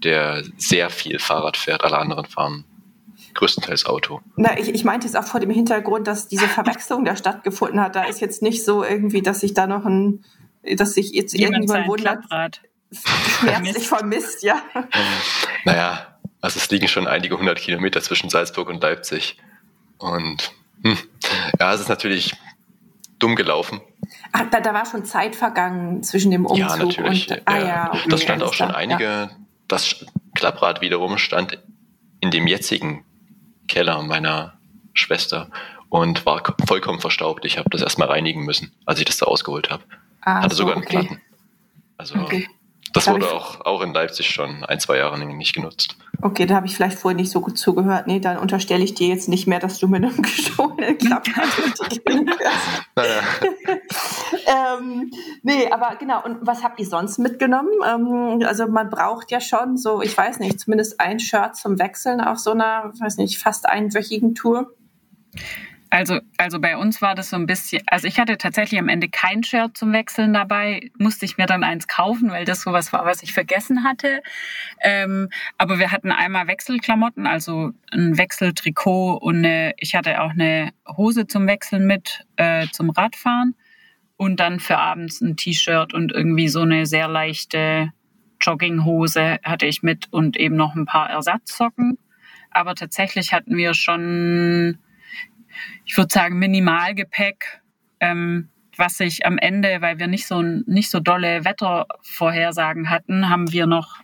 der 0.04 0.44
sehr 0.58 0.90
viel 0.90 1.20
Fahrrad 1.20 1.58
fährt. 1.58 1.84
Alle 1.84 1.98
anderen 1.98 2.26
fahren 2.26 2.66
größtenteils 3.34 3.86
Auto. 3.86 4.22
Na, 4.36 4.58
ich, 4.58 4.70
ich 4.70 4.84
meinte 4.84 5.08
es 5.08 5.16
auch 5.16 5.26
vor 5.26 5.40
dem 5.40 5.50
Hintergrund, 5.50 6.08
dass 6.08 6.28
diese 6.28 6.48
Verwechslung 6.48 7.06
da 7.06 7.16
stattgefunden 7.16 7.82
hat. 7.82 7.96
Da 7.96 8.04
ist 8.04 8.22
jetzt 8.22 8.42
nicht 8.42 8.64
so 8.64 8.84
irgendwie, 8.84 9.22
dass 9.22 9.42
sich 9.42 9.54
da 9.54 9.68
noch 9.68 9.86
ein, 9.86 10.24
dass 10.64 10.94
sich 10.94 11.12
jetzt 11.12 11.34
Jemand 11.34 11.56
irgendwann 11.56 11.88
wundert. 11.88 12.28
Klapprad 12.28 12.62
schmerzlich 13.40 13.88
vermisst, 13.88 14.44
ja. 14.44 14.62
Naja, 15.66 16.11
also 16.42 16.58
es 16.58 16.70
liegen 16.70 16.88
schon 16.88 17.08
einige 17.08 17.38
hundert 17.38 17.60
Kilometer 17.60 18.02
zwischen 18.02 18.30
Salzburg 18.30 18.70
und 18.70 18.82
Leipzig. 18.82 19.38
Und 19.98 20.52
hm, 20.84 20.98
ja, 21.60 21.74
es 21.74 21.82
ist 21.82 21.90
natürlich 21.90 22.36
dumm 23.20 23.36
gelaufen. 23.36 23.82
Ach, 24.32 24.46
da, 24.50 24.60
da 24.60 24.74
war 24.74 24.86
schon 24.86 25.06
Zeit 25.06 25.36
vergangen 25.36 26.04
zwischen 26.04 26.32
dem 26.32 26.46
Umzug 26.46 26.70
ja, 26.70 26.76
natürlich. 26.76 27.30
und 27.30 27.42
ah, 27.46 27.60
ja, 27.60 27.90
okay, 27.94 28.10
das 28.10 28.22
stand 28.24 28.44
auch 28.44 28.54
schon 28.54 28.70
da, 28.70 28.76
einige. 28.76 29.04
Ja. 29.04 29.30
Das 29.68 30.06
Klapprad 30.36 30.82
wiederum 30.82 31.18
stand 31.18 31.60
in 32.20 32.32
dem 32.32 32.48
jetzigen 32.48 33.06
Keller 33.68 34.02
meiner 34.02 34.58
Schwester 34.94 35.50
und 35.90 36.26
war 36.26 36.42
vollkommen 36.66 37.00
verstaubt. 37.00 37.46
Ich 37.46 37.58
habe 37.58 37.70
das 37.70 37.82
erstmal 37.82 38.08
reinigen 38.08 38.44
müssen, 38.44 38.74
als 38.86 39.00
ich 39.00 39.06
das 39.06 39.18
da 39.18 39.28
ausgeholt 39.28 39.70
habe. 39.70 39.84
Ah, 40.22 40.42
Hatte 40.42 40.56
so, 40.56 40.64
sogar 40.64 40.76
einen 40.76 40.84
okay. 40.84 40.98
Platten. 40.98 41.22
Also 41.98 42.16
okay. 42.16 42.50
Das 42.94 43.08
wurde 43.08 43.32
auch, 43.32 43.62
auch 43.62 43.82
in 43.82 43.94
Leipzig 43.94 44.30
schon 44.30 44.64
ein, 44.66 44.80
zwei 44.80 44.98
Jahre 44.98 45.20
nicht 45.20 45.54
genutzt. 45.54 45.96
Okay, 46.22 46.46
da 46.46 46.56
habe 46.56 46.68
ich 46.68 46.76
vielleicht 46.76 47.00
vorher 47.00 47.16
nicht 47.16 47.32
so 47.32 47.42
gut 47.42 47.58
zugehört. 47.58 48.06
Nee, 48.08 48.20
dann 48.20 48.38
unterstelle 48.38 48.84
ich 48.84 48.94
dir 48.94 49.08
jetzt 49.08 49.28
nicht 49.28 49.48
mehr, 49.48 49.60
dass 49.60 49.80
du 49.80 49.88
mit 49.88 50.04
einem 50.04 50.22
gestohlenen 50.22 50.98
Klapprad 50.98 51.48
drin 52.06 52.30
naja. 52.96 53.22
ähm, 54.78 55.12
nee, 55.42 55.72
aber 55.72 55.96
genau. 55.96 56.24
Und 56.24 56.40
was 56.42 56.64
habt 56.64 56.80
ihr 56.80 56.86
sonst 56.86 57.18
mitgenommen? 57.18 57.72
Ähm, 57.86 58.46
also 58.46 58.68
man 58.68 58.90
braucht 58.90 59.32
ja 59.32 59.42
schon 59.42 59.78
so, 59.78 60.02
ich 60.02 60.16
weiß 60.16 60.40
nicht, 60.40 60.60
zumindest 60.60 61.00
ein 61.00 61.20
Shirt 61.20 61.56
zum 61.56 61.80
Wechseln 61.80 62.22
auf 62.22 62.40
so 62.40 62.52
einer, 62.52 62.92
weiß 63.00 63.18
nicht, 63.18 63.40
fast 63.40 63.68
einwöchigen 63.68 64.36
Tour. 64.36 64.72
Also, 65.94 66.22
also 66.38 66.62
bei 66.62 66.78
uns 66.78 67.02
war 67.02 67.16
das 67.16 67.32
so 67.32 67.36
ein 67.36 67.46
bisschen, 67.46 67.84
also 67.86 68.08
ich 68.08 68.18
hatte 68.18 68.38
tatsächlich 68.38 68.80
am 68.80 68.88
Ende 68.88 69.10
kein 69.10 69.44
Shirt 69.44 69.76
zum 69.76 69.92
Wechseln 69.92 70.32
dabei, 70.32 70.90
musste 70.98 71.26
ich 71.26 71.38
mir 71.38 71.48
dann 71.48 71.66
eins 71.66 71.86
kaufen, 71.86 72.32
weil 72.32 72.46
das 72.46 72.62
sowas 72.62 72.94
war, 72.94 73.06
was 73.06 73.22
ich 73.24 73.34
vergessen 73.34 73.84
hatte. 73.84 74.24
Ähm, 74.80 75.28
aber 75.58 75.80
wir 75.80 75.92
hatten 75.92 76.14
einmal 76.14 76.48
Wechselklamotten, 76.48 77.28
also 77.28 77.72
ein 77.92 78.18
Wechseltrikot 78.18 79.18
und 79.18 79.40
eine, 79.40 79.74
ich 79.78 79.94
hatte 79.94 80.22
auch 80.22 80.30
eine 80.30 80.72
Hose 80.88 81.28
zum 81.28 81.46
Wechseln 81.46 81.86
mit 81.86 82.26
äh, 82.38 82.68
zum 82.72 82.90
Radfahren 82.90 83.56
und 84.16 84.40
dann 84.40 84.62
für 84.62 84.78
abends 84.78 85.20
ein 85.20 85.36
T-Shirt 85.36 85.94
und 85.94 86.14
irgendwie 86.14 86.48
so 86.48 86.62
eine 86.62 86.86
sehr 86.86 87.10
leichte 87.10 87.92
Jogginghose 88.40 89.40
hatte 89.44 89.66
ich 89.66 89.84
mit 89.84 90.08
und 90.12 90.38
eben 90.38 90.56
noch 90.56 90.74
ein 90.74 90.86
paar 90.86 91.10
Ersatzsocken. 91.10 91.98
Aber 92.50 92.76
tatsächlich 92.76 93.34
hatten 93.34 93.58
wir 93.58 93.74
schon 93.74 94.80
ich 95.86 95.98
würde 95.98 96.14
sagen, 96.14 96.40
Minimalgepäck, 96.40 97.62
ähm, 98.00 98.50
was 98.78 98.98
sich 98.98 99.26
am 99.26 99.38
Ende, 99.38 99.82
weil 99.82 100.00
wir 100.00 100.08
nicht 100.08 100.28
so, 100.28 100.42
nicht 100.42 100.90
so 100.90 101.00
dolle 101.00 101.46
Wettervorhersagen 101.46 102.90
hatten, 102.90 103.30
haben 103.30 103.52
wir 103.52 103.68
noch, 103.68 103.98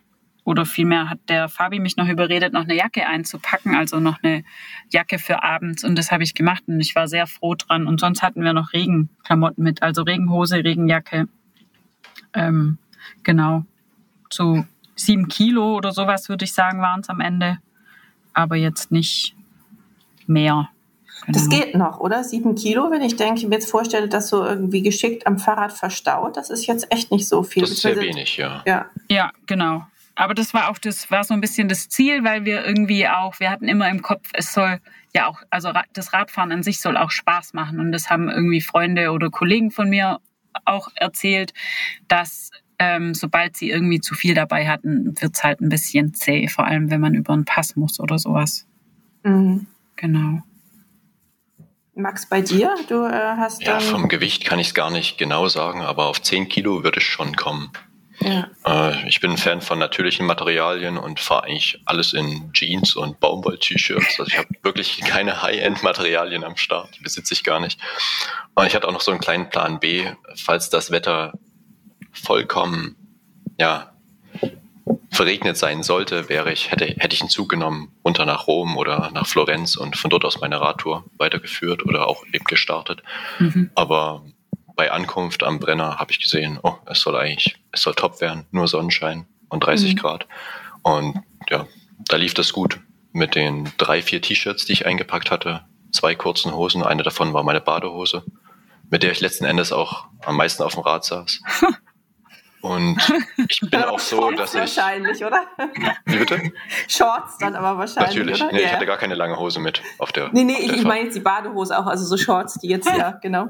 oder 0.43 0.65
vielmehr 0.65 1.09
hat 1.09 1.19
der 1.29 1.49
Fabi 1.49 1.79
mich 1.79 1.97
noch 1.97 2.07
überredet, 2.07 2.53
noch 2.53 2.63
eine 2.63 2.75
Jacke 2.75 3.07
einzupacken, 3.07 3.75
also 3.75 3.99
noch 3.99 4.21
eine 4.23 4.43
Jacke 4.89 5.19
für 5.19 5.43
abends. 5.43 5.83
Und 5.83 5.97
das 5.97 6.11
habe 6.11 6.23
ich 6.23 6.33
gemacht 6.33 6.63
und 6.67 6.79
ich 6.79 6.95
war 6.95 7.07
sehr 7.07 7.27
froh 7.27 7.55
dran. 7.55 7.87
Und 7.87 7.99
sonst 7.99 8.21
hatten 8.21 8.43
wir 8.43 8.53
noch 8.53 8.73
Regenklamotten 8.73 9.63
mit, 9.63 9.81
also 9.81 10.03
Regenhose, 10.03 10.63
Regenjacke. 10.63 11.27
Ähm, 12.33 12.77
genau. 13.23 13.65
So 14.29 14.65
sieben 14.95 15.27
Kilo 15.27 15.75
oder 15.75 15.91
sowas, 15.91 16.29
würde 16.29 16.45
ich 16.45 16.53
sagen, 16.53 16.81
waren 16.81 17.01
es 17.01 17.09
am 17.09 17.21
Ende. 17.21 17.59
Aber 18.33 18.55
jetzt 18.55 18.91
nicht 18.91 19.35
mehr. 20.27 20.69
Genau. 21.25 21.37
Das 21.37 21.49
geht 21.49 21.75
noch, 21.75 21.99
oder? 21.99 22.23
Sieben 22.23 22.55
Kilo, 22.55 22.89
wenn 22.91 23.01
ich 23.01 23.15
denke, 23.15 23.47
mir 23.47 23.55
jetzt 23.55 23.69
vorstelle, 23.69 24.07
das 24.07 24.29
so 24.29 24.45
irgendwie 24.45 24.81
geschickt 24.81 25.27
am 25.27 25.37
Fahrrad 25.37 25.73
verstaut, 25.73 26.37
das 26.37 26.49
ist 26.49 26.65
jetzt 26.67 26.91
echt 26.91 27.11
nicht 27.11 27.27
so 27.27 27.43
viel. 27.43 27.61
Das 27.61 27.71
ist 27.71 27.81
sehr 27.81 27.97
wenig, 27.97 28.37
ja. 28.37 28.63
Ja, 28.65 28.85
ja 29.09 29.31
genau. 29.45 29.85
Aber 30.15 30.33
das 30.33 30.53
war 30.53 30.69
auch 30.69 30.79
das 30.79 31.11
war 31.11 31.23
so 31.23 31.33
ein 31.33 31.41
bisschen 31.41 31.69
das 31.69 31.89
Ziel, 31.89 32.23
weil 32.23 32.43
wir 32.43 32.65
irgendwie 32.65 33.07
auch, 33.07 33.39
wir 33.39 33.51
hatten 33.51 33.67
immer 33.67 33.87
im 33.89 34.01
Kopf, 34.01 34.29
es 34.33 34.51
soll 34.51 34.79
ja 35.13 35.27
auch, 35.27 35.41
also 35.51 35.71
das 35.93 36.13
Radfahren 36.13 36.51
an 36.51 36.63
sich 36.63 36.81
soll 36.81 36.97
auch 36.97 37.11
Spaß 37.11 37.53
machen. 37.53 37.79
Und 37.79 37.91
das 37.91 38.09
haben 38.09 38.29
irgendwie 38.29 38.61
Freunde 38.61 39.11
oder 39.11 39.29
Kollegen 39.29 39.69
von 39.69 39.89
mir 39.89 40.19
auch 40.65 40.89
erzählt, 40.95 41.53
dass 42.07 42.49
ähm, 42.79 43.13
sobald 43.13 43.57
sie 43.57 43.69
irgendwie 43.69 43.99
zu 43.99 44.15
viel 44.15 44.33
dabei 44.33 44.67
hatten, 44.67 45.19
wird 45.19 45.35
es 45.35 45.43
halt 45.43 45.61
ein 45.61 45.69
bisschen 45.69 46.13
zäh, 46.13 46.47
vor 46.47 46.65
allem 46.65 46.91
wenn 46.91 47.01
man 47.01 47.13
über 47.13 47.33
einen 47.33 47.45
Pass 47.45 47.75
muss 47.75 47.99
oder 47.99 48.17
sowas. 48.17 48.67
Mhm. 49.23 49.67
Genau. 49.95 50.43
Max, 51.97 52.27
bei 52.29 52.41
dir? 52.41 52.75
Du 52.87 53.05
äh, 53.05 53.11
hast. 53.11 53.61
Ja, 53.63 53.79
vom 53.79 54.07
Gewicht 54.07 54.45
kann 54.45 54.59
ich 54.59 54.67
es 54.67 54.73
gar 54.73 54.91
nicht 54.91 55.17
genau 55.17 55.47
sagen, 55.47 55.81
aber 55.81 56.05
auf 56.05 56.21
10 56.21 56.47
Kilo 56.49 56.83
würde 56.83 56.99
es 56.99 57.03
schon 57.03 57.35
kommen. 57.35 57.71
Ja. 58.19 58.49
Äh, 58.65 59.07
ich 59.07 59.19
bin 59.19 59.31
ein 59.31 59.37
Fan 59.37 59.61
von 59.61 59.79
natürlichen 59.79 60.25
Materialien 60.25 60.97
und 60.97 61.19
fahre 61.19 61.43
eigentlich 61.45 61.81
alles 61.85 62.13
in 62.13 62.51
Jeans 62.53 62.95
und 62.95 63.19
Baumwoll-T-Shirts. 63.19 64.19
Also 64.19 64.31
ich 64.31 64.37
habe 64.37 64.49
wirklich 64.63 65.01
keine 65.01 65.41
High-End-Materialien 65.41 66.43
am 66.43 66.57
Start, 66.57 66.95
die 66.97 67.03
besitze 67.03 67.33
ich 67.33 67.43
gar 67.43 67.59
nicht. 67.59 67.79
Und 68.55 68.65
ich 68.65 68.75
hatte 68.75 68.87
auch 68.87 68.93
noch 68.93 69.01
so 69.01 69.11
einen 69.11 69.19
kleinen 69.19 69.49
Plan 69.49 69.79
B, 69.79 70.05
falls 70.35 70.69
das 70.69 70.91
Wetter 70.91 71.33
vollkommen 72.11 72.95
ja, 73.59 73.91
verregnet 75.09 75.57
sein 75.57 75.83
sollte, 75.83 76.29
wäre 76.29 76.51
ich, 76.51 76.71
hätte, 76.71 76.85
hätte 76.85 77.15
ich 77.15 77.21
einen 77.21 77.29
Zug 77.29 77.49
genommen, 77.49 77.93
runter 78.03 78.25
nach 78.25 78.47
Rom 78.47 78.77
oder 78.77 79.09
nach 79.13 79.25
Florenz 79.25 79.77
und 79.77 79.95
von 79.95 80.09
dort 80.09 80.25
aus 80.25 80.39
meine 80.39 80.59
Radtour 80.59 81.05
weitergeführt 81.17 81.85
oder 81.85 82.07
auch 82.07 82.25
eben 82.33 82.43
gestartet. 82.45 83.03
Mhm. 83.39 83.71
Aber 83.75 84.23
bei 84.75 84.91
Ankunft 84.91 85.43
am 85.43 85.59
Brenner 85.59 85.97
habe 85.97 86.11
ich 86.11 86.19
gesehen, 86.19 86.59
oh, 86.61 86.75
es 86.85 87.01
soll 87.01 87.15
eigentlich, 87.15 87.57
es 87.71 87.81
soll 87.81 87.95
top 87.95 88.21
werden, 88.21 88.45
nur 88.51 88.67
Sonnenschein 88.67 89.25
und 89.49 89.65
30 89.65 89.93
mhm. 89.93 89.97
Grad. 89.97 90.27
Und 90.83 91.21
ja, 91.49 91.67
da 92.07 92.17
lief 92.17 92.33
das 92.33 92.53
gut 92.53 92.79
mit 93.11 93.35
den 93.35 93.71
drei, 93.77 94.01
vier 94.01 94.21
T-Shirts, 94.21 94.65
die 94.65 94.73
ich 94.73 94.85
eingepackt 94.85 95.31
hatte, 95.31 95.65
zwei 95.91 96.15
kurzen 96.15 96.53
Hosen, 96.53 96.83
eine 96.83 97.03
davon 97.03 97.33
war 97.33 97.43
meine 97.43 97.61
Badehose, 97.61 98.23
mit 98.89 99.03
der 99.03 99.11
ich 99.11 99.21
letzten 99.21 99.45
Endes 99.45 99.71
auch 99.71 100.05
am 100.23 100.37
meisten 100.37 100.63
auf 100.63 100.75
dem 100.75 100.83
Rad 100.83 101.03
saß. 101.03 101.41
Und 102.61 102.97
ich 103.49 103.59
bin 103.61 103.83
auch 103.83 103.99
so, 103.99 104.31
dass 104.31 104.53
ich. 104.53 104.61
Wahrscheinlich, 104.61 105.23
oder? 105.23 105.45
Wie 106.05 106.17
bitte? 106.17 106.51
Shorts 106.87 107.37
dann 107.37 107.55
aber 107.55 107.77
wahrscheinlich. 107.77 108.15
Natürlich. 108.15 108.41
Oder? 108.41 108.51
Nee, 108.51 108.59
yeah. 108.59 108.67
ich 108.67 108.73
hatte 108.73 108.85
gar 108.85 108.97
keine 108.97 109.15
lange 109.15 109.37
Hose 109.37 109.59
mit 109.59 109.81
auf 109.99 110.11
der. 110.11 110.29
Nee, 110.33 110.43
nee, 110.43 110.57
ich, 110.59 110.73
ich 110.73 110.83
meine 110.83 111.05
jetzt 111.05 111.15
die 111.15 111.19
Badehose 111.19 111.77
auch, 111.77 111.85
also 111.85 112.05
so 112.05 112.17
Shorts, 112.17 112.55
die 112.55 112.67
jetzt, 112.67 112.87
ja, 112.87 113.11
genau. 113.21 113.49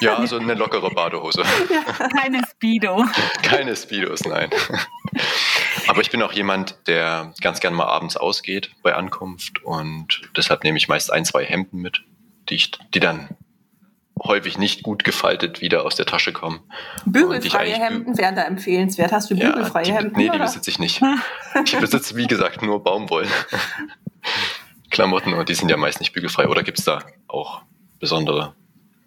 Ja, 0.00 0.16
also 0.16 0.38
eine 0.38 0.54
lockere 0.54 0.90
Badehose. 0.90 1.42
Ja. 1.72 2.08
Keine 2.08 2.42
Speedo. 2.50 3.04
Keine 3.42 3.74
Speedos, 3.76 4.24
nein. 4.24 4.50
Aber 5.86 6.00
ich 6.00 6.10
bin 6.10 6.22
auch 6.22 6.32
jemand, 6.32 6.76
der 6.86 7.32
ganz 7.40 7.60
gern 7.60 7.72
mal 7.72 7.86
abends 7.86 8.16
ausgeht 8.16 8.70
bei 8.82 8.94
Ankunft 8.94 9.62
und 9.64 10.22
deshalb 10.36 10.64
nehme 10.64 10.76
ich 10.76 10.88
meist 10.88 11.12
ein, 11.12 11.24
zwei 11.24 11.44
Hemden 11.44 11.80
mit, 11.80 12.02
die 12.48 12.56
ich, 12.56 12.72
die 12.94 13.00
dann 13.00 13.28
häufig 14.20 14.58
nicht 14.58 14.82
gut 14.82 15.04
gefaltet 15.04 15.60
wieder 15.60 15.84
aus 15.84 15.96
der 15.96 16.06
Tasche 16.06 16.32
kommen. 16.32 16.60
Bügelfreie 17.06 17.74
Hemden 17.74 18.16
wären 18.18 18.36
da 18.36 18.42
empfehlenswert. 18.42 19.12
Hast 19.12 19.30
du 19.30 19.36
bügelfreie 19.36 19.86
ja, 19.86 19.92
die, 19.92 19.98
Hemden? 19.98 20.16
Nee, 20.16 20.30
die 20.30 20.38
besitze 20.38 20.70
ich 20.70 20.78
nicht. 20.78 21.02
Ich 21.64 21.78
besitze, 21.78 22.16
wie 22.16 22.26
gesagt, 22.26 22.62
nur 22.62 22.82
Baumwoll. 22.82 23.26
Klamotten 24.90 25.32
und 25.32 25.48
die 25.48 25.54
sind 25.54 25.70
ja 25.70 25.76
meist 25.76 26.00
nicht 26.00 26.12
bügelfrei. 26.12 26.48
Oder 26.48 26.62
gibt 26.62 26.78
es 26.78 26.84
da 26.84 27.02
auch 27.26 27.62
besondere 27.98 28.54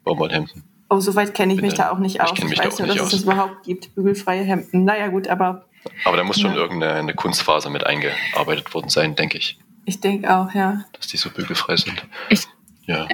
Baumwollhemden? 0.03 0.63
Oh, 0.89 0.99
soweit 0.99 1.33
kenne 1.33 1.53
ich 1.53 1.61
mich 1.61 1.73
da 1.73 1.91
auch 1.91 1.99
nicht 1.99 2.21
aus. 2.21 2.31
Ich, 2.35 2.43
ich 2.43 2.59
weiß 2.59 2.79
nur, 2.79 2.87
dass 2.87 2.99
aus. 2.99 3.07
es 3.07 3.11
das 3.11 3.23
überhaupt 3.23 3.63
gibt, 3.63 3.95
bügelfreie 3.95 4.43
Hemden. 4.43 4.83
Naja, 4.83 5.07
gut, 5.07 5.27
aber. 5.27 5.65
Aber 6.03 6.17
da 6.17 6.23
muss 6.23 6.39
schon 6.39 6.51
ja. 6.51 6.57
irgendeine 6.57 7.13
Kunstfaser 7.13 7.69
mit 7.69 7.85
eingearbeitet 7.85 8.73
worden 8.73 8.89
sein, 8.89 9.15
denke 9.15 9.37
ich. 9.37 9.59
Ich 9.85 9.99
denke 9.99 10.35
auch, 10.35 10.53
ja. 10.53 10.85
Dass 10.93 11.07
die 11.07 11.17
so 11.17 11.29
bügelfrei 11.29 11.77
sind. 11.77 12.05
Ich, 12.29 12.47
ja. 12.85 13.07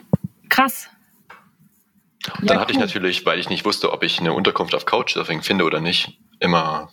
Krass. 0.50 0.90
Und 2.40 2.50
dann 2.50 2.58
ja, 2.58 2.62
hatte 2.62 2.74
ich 2.74 2.80
natürlich, 2.80 3.26
weil 3.26 3.40
ich 3.40 3.50
nicht 3.50 3.66
wusste, 3.66 3.92
ob 3.92 4.04
ich 4.04 4.20
eine 4.20 4.34
Unterkunft 4.34 4.76
auf 4.76 4.86
Couchsurfing 4.86 5.42
finde 5.42 5.64
oder 5.64 5.80
nicht, 5.80 6.20
immer, 6.40 6.92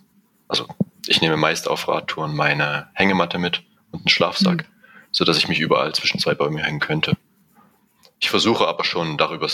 also 0.48 0.66
ich 1.06 1.20
nehme 1.20 1.36
meist 1.36 1.68
auf 1.68 1.88
Radtouren 1.88 2.34
meine 2.34 2.88
Hängematte 2.94 3.38
mit 3.38 3.62
und 3.90 4.00
einen 4.00 4.08
Schlafsack, 4.08 4.62
mhm. 4.62 4.72
so 5.10 5.24
dass 5.24 5.38
ich 5.38 5.48
mich 5.48 5.60
überall 5.60 5.94
zwischen 5.94 6.18
zwei 6.18 6.34
Bäume 6.34 6.62
hängen 6.62 6.80
könnte. 6.80 7.16
Ich 8.20 8.30
versuche 8.30 8.66
aber 8.66 8.84
schon 8.84 9.16
darüber 9.16 9.48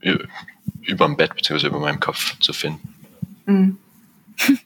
über 0.00 1.06
dem 1.06 1.16
Bett 1.16 1.34
bzw. 1.34 1.68
über 1.68 1.80
meinem 1.80 2.00
Kopf 2.00 2.38
zu 2.40 2.52
finden. 2.52 2.94
Mhm. 3.46 3.78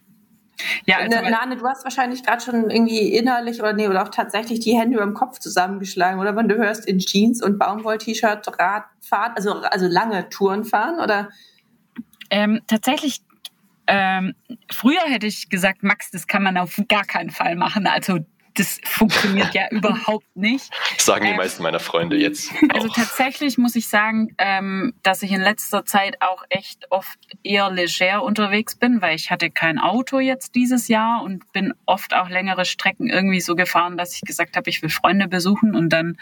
Ja, 0.86 0.98
also 0.98 1.18
Nane, 1.20 1.56
du 1.56 1.66
hast 1.66 1.84
wahrscheinlich 1.84 2.24
gerade 2.24 2.42
schon 2.42 2.70
irgendwie 2.70 3.14
innerlich 3.14 3.60
oder 3.60 3.72
nee, 3.72 3.88
oder 3.88 4.02
auch 4.02 4.08
tatsächlich 4.08 4.60
die 4.60 4.76
Hände 4.76 4.96
über 4.96 5.04
dem 5.04 5.14
Kopf 5.14 5.38
zusammengeschlagen, 5.38 6.20
oder 6.20 6.34
wenn 6.36 6.48
du 6.48 6.56
hörst 6.56 6.86
in 6.86 6.98
Jeans 6.98 7.42
und 7.42 7.58
Baumwoll-T-Shirt 7.58 8.46
Radfahren, 8.58 9.32
also, 9.36 9.54
also 9.62 9.86
lange 9.86 10.28
Touren 10.28 10.64
fahren, 10.64 10.98
oder? 11.00 11.28
Ähm, 12.30 12.60
tatsächlich, 12.66 13.22
ähm, 13.86 14.34
früher 14.70 15.02
hätte 15.06 15.26
ich 15.26 15.48
gesagt, 15.48 15.82
Max, 15.82 16.10
das 16.10 16.26
kann 16.26 16.42
man 16.42 16.58
auf 16.58 16.80
gar 16.88 17.04
keinen 17.04 17.30
Fall 17.30 17.56
machen. 17.56 17.86
Also 17.86 18.18
das 18.54 18.80
funktioniert 18.84 19.54
ja 19.54 19.68
überhaupt 19.70 20.26
nicht. 20.34 20.70
Das 20.96 21.06
sagen 21.06 21.24
die 21.24 21.30
ähm, 21.30 21.36
meisten 21.36 21.62
meiner 21.62 21.80
Freunde 21.80 22.16
jetzt. 22.16 22.52
Also 22.70 22.88
tatsächlich 22.88 23.58
muss 23.58 23.74
ich 23.76 23.88
sagen, 23.88 24.34
ähm, 24.38 24.92
dass 25.02 25.22
ich 25.22 25.32
in 25.32 25.40
letzter 25.40 25.84
Zeit 25.84 26.20
auch 26.20 26.44
echt 26.48 26.90
oft 26.90 27.18
eher 27.42 27.70
leger 27.70 28.22
unterwegs 28.22 28.76
bin, 28.76 29.00
weil 29.00 29.16
ich 29.16 29.30
hatte 29.30 29.50
kein 29.50 29.78
Auto 29.78 30.18
jetzt 30.20 30.54
dieses 30.54 30.86
Jahr 30.88 31.22
und 31.22 31.50
bin 31.52 31.72
oft 31.86 32.14
auch 32.14 32.28
längere 32.28 32.64
Strecken 32.64 33.08
irgendwie 33.08 33.40
so 33.40 33.56
gefahren, 33.56 33.96
dass 33.96 34.14
ich 34.14 34.20
gesagt 34.20 34.56
habe, 34.56 34.68
ich 34.70 34.82
will 34.82 34.90
Freunde 34.90 35.28
besuchen 35.28 35.74
und 35.74 35.92
dann 35.92 36.18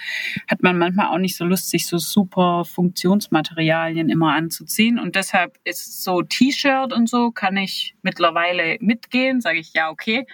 hat 0.49 0.63
man 0.63 0.79
manchmal 0.79 1.09
auch 1.09 1.19
nicht 1.19 1.37
so 1.37 1.45
Lust, 1.45 1.69
sich 1.69 1.87
so 1.87 1.99
super 1.99 2.65
Funktionsmaterialien 2.65 4.09
immer 4.09 4.35
anzuziehen 4.35 4.99
und 4.99 5.17
deshalb 5.17 5.59
ist 5.65 6.03
so 6.03 6.23
T-Shirt 6.23 6.93
und 6.93 7.09
so 7.09 7.33
kann 7.33 7.57
ich 7.57 7.96
mittlerweile 8.07 8.79
mitgehen, 8.81 9.43
sage 9.43 9.59
ich 9.59 9.75
ja 9.75 9.91
okay 9.91 10.27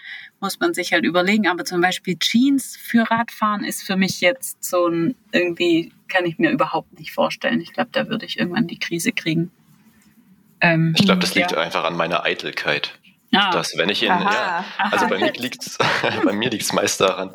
muss 0.42 0.58
man 0.58 0.74
sich 0.74 0.92
halt 0.92 1.04
überlegen. 1.04 1.46
Aber 1.46 1.64
zum 1.64 1.80
Beispiel 1.80 2.18
Jeans 2.18 2.76
für 2.76 3.08
Radfahren 3.10 3.64
ist 3.64 3.84
für 3.84 3.96
mich 3.96 4.20
jetzt 4.20 4.62
so 4.62 4.88
ein, 4.88 5.14
irgendwie 5.30 5.92
kann 6.08 6.26
ich 6.26 6.38
mir 6.38 6.50
überhaupt 6.50 6.98
nicht 6.98 7.12
vorstellen. 7.12 7.60
Ich 7.60 7.72
glaube, 7.72 7.90
da 7.92 8.08
würde 8.08 8.26
ich 8.26 8.38
irgendwann 8.38 8.66
die 8.66 8.78
Krise 8.78 9.12
kriegen. 9.12 9.50
Ähm, 10.60 10.94
ich 10.98 11.06
glaube, 11.06 11.20
das 11.20 11.34
liegt 11.34 11.52
ja. 11.52 11.58
einfach 11.58 11.84
an 11.84 11.96
meiner 11.96 12.24
Eitelkeit. 12.24 12.98
Ah. 13.34 13.50
Dass 13.50 13.78
wenn 13.78 13.88
ich 13.88 14.02
in, 14.02 14.08
ja, 14.08 14.64
also 14.76 15.08
bei 15.08 15.18
mir 15.18 15.32
liegt's, 15.36 15.78
bei 16.24 16.32
mir 16.32 16.50
liegt's 16.50 16.74
meist 16.74 17.00
daran, 17.00 17.30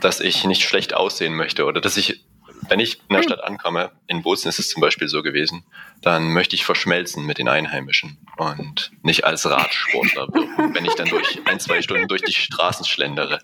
dass 0.00 0.18
ich 0.18 0.44
nicht 0.44 0.64
schlecht 0.64 0.94
aussehen 0.94 1.34
möchte 1.34 1.64
oder 1.64 1.80
dass 1.80 1.96
ich 1.96 2.24
wenn 2.68 2.80
ich 2.80 3.00
in 3.08 3.16
der 3.16 3.22
Stadt 3.22 3.42
ankomme, 3.42 3.92
in 4.06 4.22
Bozen 4.22 4.48
ist 4.48 4.58
es 4.58 4.68
zum 4.68 4.80
Beispiel 4.80 5.08
so 5.08 5.22
gewesen, 5.22 5.64
dann 6.02 6.32
möchte 6.32 6.54
ich 6.54 6.64
verschmelzen 6.64 7.24
mit 7.24 7.38
den 7.38 7.48
Einheimischen 7.48 8.18
und 8.36 8.92
nicht 9.02 9.24
als 9.24 9.48
Radsportler 9.48 10.28
wirken, 10.32 10.74
wenn 10.74 10.84
ich 10.84 10.94
dann 10.94 11.08
durch 11.08 11.40
ein, 11.46 11.60
zwei 11.60 11.82
Stunden 11.82 12.08
durch 12.08 12.22
die 12.22 12.32
Straßen 12.32 12.84
schlendere. 12.84 13.40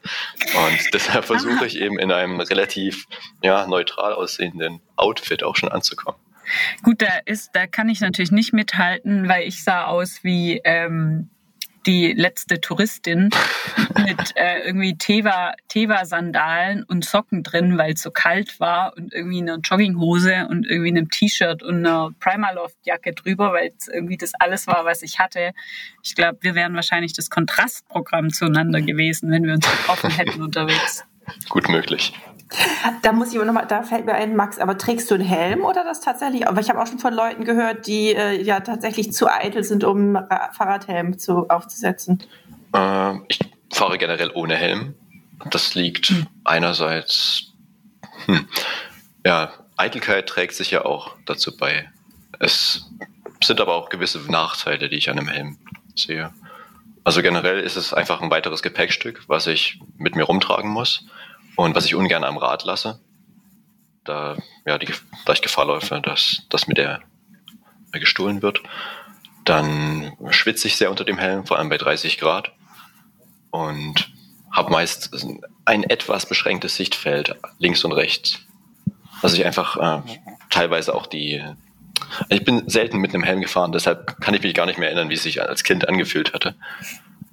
Und 0.55 0.79
deshalb 0.93 1.25
versuche 1.25 1.67
ich 1.67 1.79
eben 1.79 1.99
in 1.99 2.13
einem 2.13 2.41
relativ 2.41 3.07
ja, 3.43 3.67
neutral 3.67 4.13
aussehenden 4.13 4.81
Outfit 4.97 5.43
auch 5.43 5.57
schon 5.57 5.71
anzukommen. 5.71 6.21
Gut, 6.83 7.01
da 7.01 7.19
ist, 7.25 7.51
da 7.55 7.67
kann 7.67 7.89
ich 7.89 8.01
natürlich 8.01 8.31
nicht 8.31 8.53
mithalten, 8.53 9.29
weil 9.29 9.49
ich 9.49 9.65
sah 9.65 9.87
aus 9.87 10.21
wie 10.23 10.61
ähm, 10.65 11.31
die 11.87 12.13
letzte 12.13 12.61
Touristin 12.61 13.31
mit 14.05 14.37
äh, 14.37 14.67
irgendwie 14.67 14.97
Teva, 14.97 15.55
Teva-Sandalen 15.69 16.85
und 16.85 17.05
Socken 17.05 17.43
drin, 17.43 17.79
weil 17.79 17.95
es 17.95 18.03
so 18.03 18.11
kalt 18.11 18.61
war 18.61 18.97
und 18.97 19.13
irgendwie 19.13 19.41
einer 19.41 19.59
Jogginghose 19.59 20.47
und 20.49 20.67
irgendwie 20.67 20.91
einem 20.91 21.11
T-Shirt 21.11 21.63
und 21.63 21.79
einer 21.79 22.11
Primaloft-Jacke 22.21 23.13
drüber, 23.13 23.53
weil 23.53 23.73
es 23.79 23.89
irgendwie 23.89 24.17
das 24.17 24.33
alles 24.35 24.67
war, 24.67 24.85
was 24.85 25.03
ich 25.03 25.19
hatte. 25.19 25.53
Ich 26.03 26.15
glaube, 26.15 26.39
wir 26.41 26.55
wären 26.55 26.75
wahrscheinlich 26.75 27.13
das 27.13 27.31
Kontrastprogramm 27.31 28.31
zueinander 28.31 28.81
gewesen, 28.81 29.31
wenn 29.31 29.45
wir 29.45 29.55
uns 29.55 29.71
getroffen 29.71 30.11
hätten 30.11 30.43
unterwegs. 30.43 31.05
Gut 31.49 31.69
möglich. 31.69 32.13
Da 33.03 33.13
muss 33.13 33.31
ich 33.31 33.37
aber 33.37 33.47
nochmal, 33.47 33.67
da 33.67 33.83
fällt 33.83 34.07
mir 34.07 34.15
ein, 34.15 34.37
Max, 34.37 34.59
aber 34.59 34.79
trägst 34.79 35.11
du 35.11 35.15
einen 35.15 35.25
Helm 35.25 35.65
oder 35.65 35.85
das 35.85 36.01
tatsächlich? 36.01 36.47
Aber 36.49 36.61
ich 36.61 36.69
habe 36.69 36.81
auch 36.81 36.87
schon 36.87 36.99
von 36.99 37.13
Leuten 37.13 37.45
gehört, 37.45 37.87
die 37.87 38.15
äh, 38.15 38.41
ja 38.43 38.61
tatsächlich 38.61 39.13
zu 39.13 39.29
eitel 39.29 39.65
sind, 39.65 39.85
um 39.85 40.19
Fahrradhelm 40.53 41.19
zu, 41.19 41.49
aufzusetzen. 41.49 42.23
Äh, 42.75 43.15
ich 43.29 43.39
fahre 43.73 43.99
generell 43.99 44.31
ohne 44.35 44.57
Helm. 44.57 44.95
Das 45.51 45.75
liegt 45.75 46.07
hm. 46.07 46.27
einerseits, 46.45 47.53
hm, 48.27 48.49
ja, 49.25 49.51
Eitelkeit 49.77 50.29
trägt 50.29 50.55
sich 50.55 50.71
ja 50.71 50.85
auch 50.85 51.17
dazu 51.27 51.57
bei. 51.57 51.91
Es 52.39 52.91
sind 53.43 53.61
aber 53.61 53.75
auch 53.75 53.89
gewisse 53.89 54.21
Nachteile, 54.31 54.89
die 54.89 54.97
ich 54.97 55.11
an 55.11 55.19
einem 55.19 55.29
Helm 55.29 55.59
sehe. 55.95 56.33
Also 57.05 57.21
generell 57.21 57.61
ist 57.61 57.77
es 57.77 57.93
einfach 57.93 58.23
ein 58.23 58.31
weiteres 58.31 58.63
Gepäckstück, 58.63 59.25
was 59.27 59.47
ich 59.47 59.81
mit 59.99 60.17
mir 60.17 60.25
rumtragen 60.25 60.71
muss. 60.71 61.07
Und 61.57 61.75
was 61.75 61.87
ich 61.87 61.95
ungern 61.95 62.25
am 62.25 62.37
Rad 62.37 62.65
lasse, 62.65 63.01
da, 64.05 64.37
ja, 64.67 64.79
die, 64.79 64.93
da 65.25 65.33
ich 65.33 65.43
Gefahr 65.43 65.67
läufe, 65.67 66.01
dass, 66.01 66.43
dass 66.51 66.67
mir 66.67 66.75
der 66.75 67.01
gestohlen 67.93 68.43
wird, 68.43 68.61
dann 69.45 70.13
schwitze 70.31 70.67
ich 70.67 70.77
sehr 70.77 70.91
unter 70.91 71.05
dem 71.05 71.19
Helm, 71.19 71.47
vor 71.47 71.59
allem 71.59 71.69
bei 71.69 71.79
30 71.79 72.19
Grad. 72.19 72.53
Und 73.51 74.11
habe 74.51 74.71
meist 74.71 75.11
ein 75.65 75.83
etwas 75.85 76.27
beschränktes 76.27 76.77
Sichtfeld 76.77 77.37
links 77.59 77.85
und 77.85 77.93
rechts. 77.93 78.41
Also 79.23 79.37
ich 79.37 79.45
einfach 79.45 79.77
äh, 79.77 80.03
teilweise 80.51 80.95
auch 80.95 81.07
die. 81.07 81.43
Ich 82.29 82.45
bin 82.45 82.69
selten 82.69 82.99
mit 82.99 83.15
einem 83.15 83.25
Helm 83.25 83.41
gefahren, 83.41 83.73
deshalb 83.73 84.21
kann 84.21 84.35
ich 84.35 84.43
mich 84.43 84.55
gar 84.55 84.67
nicht 84.67 84.79
mehr 84.79 84.89
erinnern, 84.89 85.09
wie 85.09 85.15
es 85.15 85.23
sich 85.23 85.43
als 85.43 85.65
Kind 85.65 85.89
angefühlt 85.89 86.33
hatte. 86.33 86.55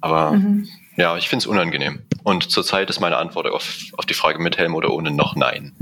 Aber 0.00 0.32
mhm. 0.32 0.68
Ja, 0.96 1.16
ich 1.16 1.28
finde 1.28 1.42
es 1.42 1.46
unangenehm. 1.46 2.02
Und 2.22 2.50
zurzeit 2.50 2.90
ist 2.90 3.00
meine 3.00 3.16
Antwort 3.16 3.46
auf, 3.46 3.76
auf 3.96 4.06
die 4.06 4.14
Frage 4.14 4.38
mit 4.38 4.58
Helm 4.58 4.74
oder 4.74 4.90
ohne 4.90 5.10
noch 5.10 5.34
nein. 5.34 5.74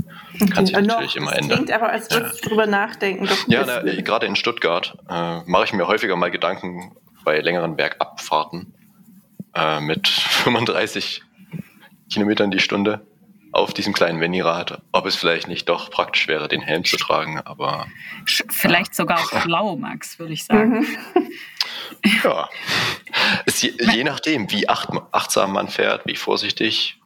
Kann 0.53 0.65
sich 0.65 0.75
natürlich 0.75 1.15
noch, 1.15 1.21
immer 1.21 1.35
ändern. 1.35 1.57
Klingt 1.57 1.71
aber, 1.71 1.89
als 1.89 2.09
würdest 2.09 2.43
du 2.43 2.49
drüber 2.49 2.65
nachdenken. 2.65 3.27
ja, 3.47 3.63
na, 3.65 3.81
gerade 4.01 4.25
in 4.25 4.35
Stuttgart 4.35 4.97
äh, 5.09 5.41
mache 5.45 5.65
ich 5.65 5.73
mir 5.73 5.87
häufiger 5.87 6.15
mal 6.15 6.31
Gedanken 6.31 6.95
bei 7.23 7.39
längeren 7.39 7.75
Bergabfahrten 7.75 8.73
äh, 9.53 9.81
mit 9.81 10.07
35 10.43 11.21
Kilometern 12.11 12.51
die 12.51 12.59
Stunde 12.59 13.05
auf 13.51 13.73
diesem 13.73 13.93
kleinen 13.93 14.21
Venirad, 14.21 14.81
ob 14.93 15.05
es 15.05 15.15
vielleicht 15.15 15.47
nicht 15.47 15.67
doch 15.67 15.89
praktisch 15.89 16.27
wäre, 16.27 16.47
den 16.47 16.61
Helm 16.61 16.85
zu 16.85 16.95
tragen, 16.95 17.39
aber. 17.39 17.87
Vielleicht 18.25 18.91
ja. 18.91 18.93
sogar 18.93 19.19
blau, 19.43 19.75
Max, 19.77 20.19
würde 20.19 20.33
ich 20.33 20.45
sagen. 20.45 20.79
Mhm. 20.79 21.27
Ja. 22.23 22.49
Je, 23.59 23.73
je, 23.93 24.03
nachdem, 24.03 24.49
wie 24.51 24.67
acht, 24.69 24.89
achtsam 25.11 25.53
man 25.53 25.67
fährt, 25.67 26.05
wie 26.05 26.15
vorsichtig, 26.15 26.99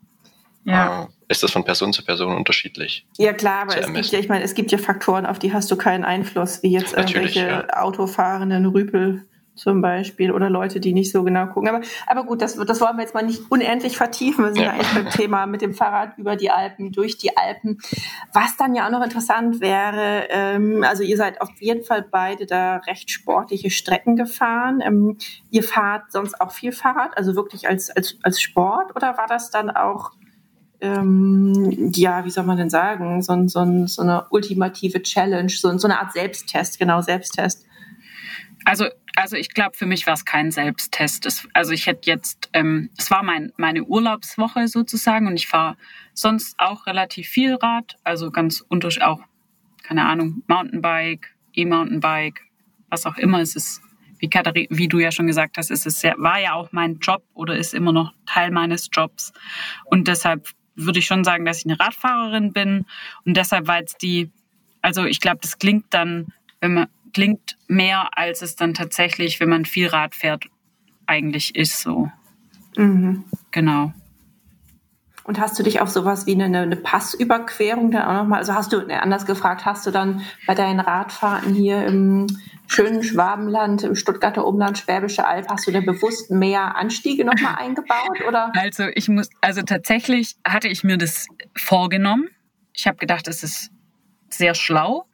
ja. 0.65 1.03
äh, 1.03 1.07
ist 1.27 1.43
das 1.43 1.51
von 1.51 1.63
Person 1.63 1.93
zu 1.93 2.03
Person 2.03 2.35
unterschiedlich. 2.35 3.05
Ja 3.17 3.33
klar, 3.33 3.63
aber 3.63 3.77
es 3.77 3.91
gibt 3.91 4.05
ja, 4.07 4.19
ich 4.19 4.29
meine, 4.29 4.43
es 4.43 4.53
gibt 4.53 4.71
ja 4.71 4.77
Faktoren, 4.77 5.25
auf 5.25 5.39
die 5.39 5.53
hast 5.53 5.69
du 5.71 5.75
keinen 5.75 6.03
Einfluss, 6.03 6.61
wie 6.63 6.71
jetzt 6.71 6.95
Natürlich, 6.95 7.35
irgendwelche 7.35 7.67
ja. 7.67 7.81
autofahrenden 7.81 8.65
Rüpel 8.65 9.25
zum 9.55 9.81
Beispiel 9.81 10.31
oder 10.31 10.49
Leute, 10.49 10.79
die 10.79 10.93
nicht 10.93 11.11
so 11.11 11.23
genau 11.23 11.47
gucken. 11.47 11.69
Aber, 11.69 11.81
aber 12.07 12.25
gut, 12.25 12.41
das, 12.41 12.55
das 12.55 12.81
wollen 12.81 12.97
wir 12.97 13.03
jetzt 13.03 13.13
mal 13.13 13.23
nicht 13.23 13.41
unendlich 13.49 13.97
vertiefen. 13.97 14.43
Wir 14.43 14.53
sind 14.53 14.63
ja, 14.63 14.71
eigentlich 14.71 14.93
beim 14.93 15.09
Thema 15.09 15.45
mit 15.45 15.61
dem 15.61 15.73
Fahrrad 15.73 16.17
über 16.17 16.35
die 16.35 16.51
Alpen, 16.51 16.91
durch 16.91 17.17
die 17.17 17.35
Alpen. 17.35 17.79
Was 18.33 18.57
dann 18.57 18.75
ja 18.75 18.85
auch 18.85 18.91
noch 18.91 19.03
interessant 19.03 19.61
wäre, 19.61 20.27
ähm, 20.29 20.83
also 20.83 21.03
ihr 21.03 21.17
seid 21.17 21.41
auf 21.41 21.49
jeden 21.59 21.83
Fall 21.83 22.05
beide 22.09 22.45
da 22.45 22.77
recht 22.77 23.09
sportliche 23.09 23.69
Strecken 23.69 24.15
gefahren. 24.15 24.81
Ähm, 24.83 25.17
ihr 25.49 25.63
fahrt 25.63 26.11
sonst 26.11 26.39
auch 26.41 26.51
viel 26.51 26.73
Fahrrad, 26.73 27.17
also 27.17 27.35
wirklich 27.35 27.67
als, 27.67 27.89
als, 27.89 28.17
als 28.23 28.41
Sport 28.41 28.95
oder 28.95 29.17
war 29.17 29.27
das 29.27 29.51
dann 29.51 29.69
auch 29.69 30.11
ähm, 30.81 31.91
ja, 31.95 32.25
wie 32.25 32.29
soll 32.29 32.43
man 32.43 32.57
denn 32.57 32.69
sagen, 32.69 33.21
so, 33.21 33.47
so, 33.47 33.87
so 33.87 34.01
eine 34.01 34.25
ultimative 34.29 35.01
Challenge, 35.01 35.49
so, 35.49 35.75
so 35.77 35.87
eine 35.87 35.99
Art 35.99 36.11
Selbsttest, 36.11 36.77
genau, 36.77 37.01
Selbsttest. 37.01 37.65
Also 38.65 38.85
also 39.15 39.37
ich 39.37 39.49
glaube, 39.49 39.75
für 39.75 39.85
mich 39.85 40.05
war 40.07 40.13
es 40.13 40.25
kein 40.25 40.51
Selbsttest. 40.51 41.25
Es, 41.25 41.47
also 41.53 41.71
ich 41.71 41.87
hätte 41.87 42.09
jetzt, 42.09 42.49
ähm, 42.53 42.89
es 42.97 43.09
war 43.11 43.23
mein, 43.23 43.53
meine 43.57 43.83
Urlaubswoche 43.83 44.67
sozusagen 44.67 45.27
und 45.27 45.35
ich 45.35 45.47
fahre 45.47 45.77
sonst 46.13 46.59
auch 46.59 46.85
relativ 46.85 47.27
viel 47.27 47.55
Rad, 47.55 47.95
also 48.03 48.31
ganz 48.31 48.63
unterschiedlich 48.67 49.05
auch, 49.05 49.21
keine 49.83 50.05
Ahnung, 50.05 50.43
Mountainbike, 50.47 51.35
E-Mountainbike, 51.53 52.41
was 52.89 53.05
auch 53.05 53.17
immer. 53.17 53.39
Es 53.39 53.55
ist, 53.55 53.81
wie, 54.19 54.29
Katharin, 54.29 54.67
wie 54.69 54.87
du 54.87 54.99
ja 54.99 55.11
schon 55.11 55.27
gesagt 55.27 55.57
hast, 55.57 55.71
es 55.71 55.85
ist 55.85 56.01
sehr, 56.01 56.15
war 56.17 56.39
ja 56.39 56.53
auch 56.53 56.71
mein 56.71 56.99
Job 56.99 57.23
oder 57.33 57.55
ist 57.55 57.73
immer 57.73 57.91
noch 57.91 58.13
Teil 58.25 58.51
meines 58.51 58.89
Jobs. 58.91 59.33
Und 59.85 60.07
deshalb 60.07 60.49
würde 60.75 60.99
ich 60.99 61.05
schon 61.05 61.23
sagen, 61.23 61.45
dass 61.45 61.59
ich 61.59 61.65
eine 61.65 61.79
Radfahrerin 61.79 62.51
bin. 62.51 62.85
Und 63.25 63.37
deshalb 63.37 63.67
war 63.67 63.79
jetzt 63.79 64.01
die, 64.01 64.29
also 64.81 65.05
ich 65.05 65.19
glaube, 65.19 65.39
das 65.41 65.57
klingt 65.57 65.85
dann, 65.91 66.33
wenn 66.59 66.73
man, 66.73 66.87
klingt 67.15 67.55
mehr, 67.69 68.09
als 68.17 68.41
es 68.41 68.57
dann 68.57 68.73
tatsächlich, 68.73 69.39
wenn 69.39 69.47
man 69.47 69.63
viel 69.63 69.87
Rad 69.87 70.15
fährt, 70.15 70.47
eigentlich 71.05 71.55
ist 71.55 71.79
so. 71.79 72.11
Mhm. 72.75 73.23
Genau. 73.51 73.93
Und 75.23 75.39
hast 75.39 75.57
du 75.57 75.63
dich 75.63 75.79
auf 75.79 75.89
sowas 75.89 76.25
wie 76.25 76.33
eine, 76.33 76.59
eine 76.59 76.75
Passüberquerung 76.75 77.89
dann 77.89 78.01
auch 78.01 78.23
nochmal, 78.23 78.39
also 78.39 78.53
hast 78.53 78.73
du, 78.73 78.85
ne, 78.85 79.01
anders 79.01 79.25
gefragt, 79.25 79.63
hast 79.63 79.87
du 79.87 79.91
dann 79.91 80.23
bei 80.45 80.55
deinen 80.55 80.81
Radfahrten 80.81 81.53
hier 81.53 81.85
im 81.85 82.27
schönen 82.67 83.01
Schwabenland, 83.01 83.83
im 83.83 83.95
Stuttgarter 83.95 84.45
Umland, 84.45 84.77
Schwäbische 84.77 85.25
Alb, 85.25 85.47
hast 85.49 85.67
du 85.67 85.71
da 85.71 85.79
bewusst 85.79 86.31
mehr 86.31 86.75
Anstiege 86.75 87.23
nochmal 87.23 87.55
eingebaut, 87.55 88.27
oder? 88.27 88.51
Also 88.59 88.87
ich 88.93 89.07
muss, 89.07 89.29
also 89.39 89.61
tatsächlich 89.61 90.35
hatte 90.45 90.67
ich 90.67 90.83
mir 90.83 90.97
das 90.97 91.27
vorgenommen. 91.55 92.27
Ich 92.73 92.87
habe 92.87 92.97
gedacht, 92.97 93.29
es 93.29 93.41
ist 93.41 93.71
sehr 94.29 94.53
schlau 94.53 95.05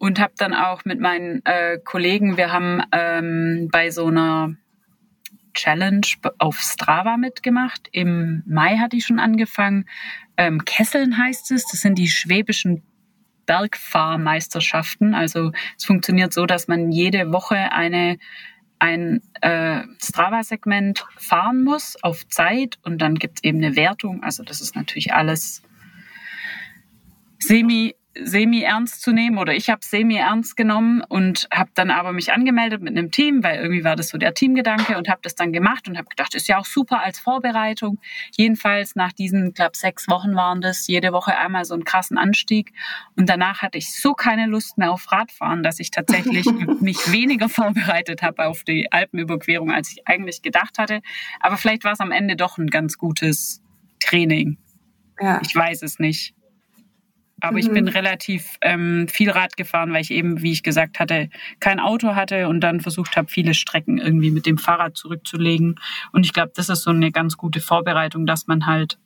und 0.00 0.18
habe 0.18 0.32
dann 0.38 0.54
auch 0.54 0.86
mit 0.86 0.98
meinen 0.98 1.44
äh, 1.44 1.78
Kollegen, 1.84 2.38
wir 2.38 2.50
haben 2.50 2.82
ähm, 2.90 3.68
bei 3.70 3.90
so 3.90 4.06
einer 4.06 4.56
Challenge 5.52 6.06
auf 6.38 6.58
Strava 6.58 7.18
mitgemacht. 7.18 7.86
Im 7.92 8.42
Mai 8.46 8.78
hatte 8.78 8.96
ich 8.96 9.04
schon 9.04 9.18
angefangen. 9.18 9.84
Ähm, 10.38 10.64
Kesseln 10.64 11.18
heißt 11.18 11.50
es, 11.50 11.66
das 11.66 11.82
sind 11.82 11.98
die 11.98 12.08
schwäbischen 12.08 12.82
Bergfahrmeisterschaften. 13.44 15.14
Also 15.14 15.52
es 15.76 15.84
funktioniert 15.84 16.32
so, 16.32 16.46
dass 16.46 16.66
man 16.66 16.90
jede 16.90 17.30
Woche 17.30 17.56
eine 17.70 18.16
ein 18.78 19.20
äh, 19.42 19.82
Strava-Segment 20.02 21.04
fahren 21.18 21.62
muss 21.62 22.02
auf 22.02 22.26
Zeit 22.26 22.78
und 22.82 23.02
dann 23.02 23.16
gibt 23.16 23.36
es 23.36 23.44
eben 23.44 23.58
eine 23.58 23.76
Wertung. 23.76 24.22
Also 24.22 24.44
das 24.44 24.62
ist 24.62 24.74
natürlich 24.74 25.12
alles 25.12 25.62
semi 27.38 27.96
semi 28.14 28.62
ernst 28.62 29.02
zu 29.02 29.12
nehmen 29.12 29.38
oder 29.38 29.54
ich 29.54 29.70
habe 29.70 29.80
semi 29.84 30.16
ernst 30.16 30.56
genommen 30.56 31.02
und 31.08 31.48
habe 31.52 31.70
dann 31.74 31.90
aber 31.90 32.12
mich 32.12 32.32
angemeldet 32.32 32.82
mit 32.82 32.96
einem 32.96 33.12
Team, 33.12 33.44
weil 33.44 33.60
irgendwie 33.60 33.84
war 33.84 33.94
das 33.94 34.08
so 34.08 34.18
der 34.18 34.34
Teamgedanke 34.34 34.98
und 34.98 35.08
habe 35.08 35.20
das 35.22 35.36
dann 35.36 35.52
gemacht 35.52 35.88
und 35.88 35.96
habe 35.96 36.08
gedacht, 36.08 36.34
ist 36.34 36.48
ja 36.48 36.58
auch 36.58 36.64
super 36.64 37.02
als 37.02 37.20
Vorbereitung. 37.20 38.00
Jedenfalls 38.36 38.96
nach 38.96 39.12
diesen, 39.12 39.54
glaube 39.54 39.76
sechs 39.76 40.08
Wochen 40.08 40.34
waren 40.34 40.60
das 40.60 40.88
jede 40.88 41.12
Woche 41.12 41.36
einmal 41.36 41.64
so 41.64 41.74
einen 41.74 41.84
krassen 41.84 42.18
Anstieg 42.18 42.72
und 43.16 43.28
danach 43.28 43.62
hatte 43.62 43.78
ich 43.78 43.94
so 43.94 44.14
keine 44.14 44.46
Lust 44.46 44.76
mehr 44.76 44.90
auf 44.90 45.10
Radfahren, 45.12 45.62
dass 45.62 45.78
ich 45.78 45.92
tatsächlich 45.92 46.46
mich 46.80 47.12
weniger 47.12 47.48
vorbereitet 47.48 48.22
habe 48.22 48.46
auf 48.46 48.64
die 48.64 48.90
Alpenüberquerung, 48.90 49.70
als 49.70 49.92
ich 49.92 50.08
eigentlich 50.08 50.42
gedacht 50.42 50.78
hatte. 50.78 51.00
Aber 51.38 51.56
vielleicht 51.56 51.84
war 51.84 51.92
es 51.92 52.00
am 52.00 52.10
Ende 52.10 52.34
doch 52.34 52.58
ein 52.58 52.66
ganz 52.66 52.98
gutes 52.98 53.62
Training. 54.00 54.58
Ja. 55.20 55.40
Ich 55.44 55.54
weiß 55.54 55.82
es 55.82 55.98
nicht. 55.98 56.34
Aber 57.40 57.52
mhm. 57.52 57.58
ich 57.58 57.70
bin 57.70 57.84
mhm. 57.84 57.90
relativ 57.90 58.56
ähm, 58.60 59.08
viel 59.08 59.30
Rad 59.30 59.56
gefahren, 59.56 59.92
weil 59.92 60.02
ich 60.02 60.10
eben, 60.10 60.42
wie 60.42 60.52
ich 60.52 60.62
gesagt 60.62 60.98
hatte, 60.98 61.30
kein 61.58 61.80
Auto 61.80 62.14
hatte 62.14 62.48
und 62.48 62.60
dann 62.60 62.80
versucht 62.80 63.16
habe, 63.16 63.28
viele 63.28 63.54
Strecken 63.54 63.98
irgendwie 63.98 64.30
mit 64.30 64.46
dem 64.46 64.58
Fahrrad 64.58 64.96
zurückzulegen. 64.96 65.80
Und 66.12 66.26
ich 66.26 66.32
glaube, 66.32 66.52
das 66.54 66.68
ist 66.68 66.82
so 66.82 66.90
eine 66.90 67.12
ganz 67.12 67.36
gute 67.36 67.60
Vorbereitung, 67.60 68.26
dass 68.26 68.46
man 68.46 68.66
halt 68.66 68.98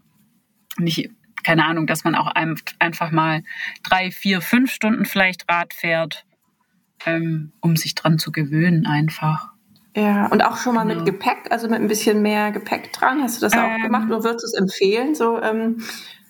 nicht, 0.77 1.11
keine 1.45 1.65
Ahnung, 1.65 1.87
dass 1.87 2.05
man 2.05 2.15
auch 2.15 2.33
einfach 2.79 3.11
mal 3.11 3.43
drei, 3.83 4.11
vier, 4.11 4.41
fünf 4.41 4.73
Stunden 4.73 5.05
vielleicht 5.05 5.51
Rad 5.51 5.75
fährt, 5.75 6.25
ähm, 7.07 7.53
um 7.61 7.77
sich 7.77 7.95
dran 7.95 8.19
zu 8.19 8.33
gewöhnen 8.33 8.87
einfach. 8.87 9.55
Ja, 9.97 10.27
und 10.27 10.45
auch 10.45 10.57
schon 10.57 10.75
mal 10.75 10.83
genau. 10.83 11.05
mit 11.05 11.07
Gepäck, 11.07 11.51
also 11.51 11.69
mit 11.69 11.81
ein 11.81 11.87
bisschen 11.87 12.21
mehr 12.21 12.51
Gepäck 12.51 12.93
dran. 12.93 13.23
Hast 13.23 13.37
du 13.37 13.47
das 13.47 13.53
auch 13.53 13.77
ähm, 13.77 13.83
gemacht 13.83 14.07
oder 14.07 14.25
würdest 14.25 14.43
du 14.43 14.47
es 14.47 14.55
empfehlen, 14.55 15.15
so 15.15 15.41
ähm, 15.41 15.85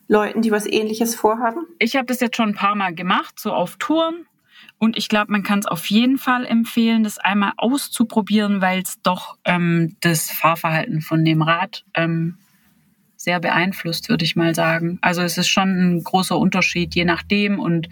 Leuten, 0.08 0.42
die 0.42 0.50
was 0.50 0.66
Ähnliches 0.66 1.14
vorhaben? 1.14 1.66
Ich 1.78 1.96
habe 1.96 2.06
das 2.06 2.20
jetzt 2.20 2.36
schon 2.36 2.50
ein 2.50 2.54
paar 2.54 2.74
Mal 2.74 2.94
gemacht, 2.94 3.38
so 3.38 3.52
auf 3.52 3.76
Touren. 3.76 4.26
Und 4.78 4.96
ich 4.96 5.08
glaube, 5.08 5.32
man 5.32 5.42
kann 5.42 5.60
es 5.60 5.66
auf 5.66 5.86
jeden 5.86 6.18
Fall 6.18 6.44
empfehlen, 6.44 7.04
das 7.04 7.18
einmal 7.18 7.52
auszuprobieren, 7.56 8.60
weil 8.60 8.82
es 8.82 9.00
doch 9.02 9.38
ähm, 9.44 9.96
das 10.00 10.30
Fahrverhalten 10.30 11.00
von 11.00 11.24
dem 11.24 11.42
Rad 11.42 11.84
ähm, 11.94 12.38
sehr 13.24 13.40
beeinflusst, 13.40 14.08
würde 14.08 14.24
ich 14.24 14.36
mal 14.36 14.54
sagen. 14.54 14.98
Also 15.00 15.22
es 15.22 15.38
ist 15.38 15.48
schon 15.48 15.70
ein 15.70 16.04
großer 16.04 16.38
Unterschied, 16.38 16.94
je 16.94 17.04
nachdem. 17.04 17.58
Und 17.58 17.88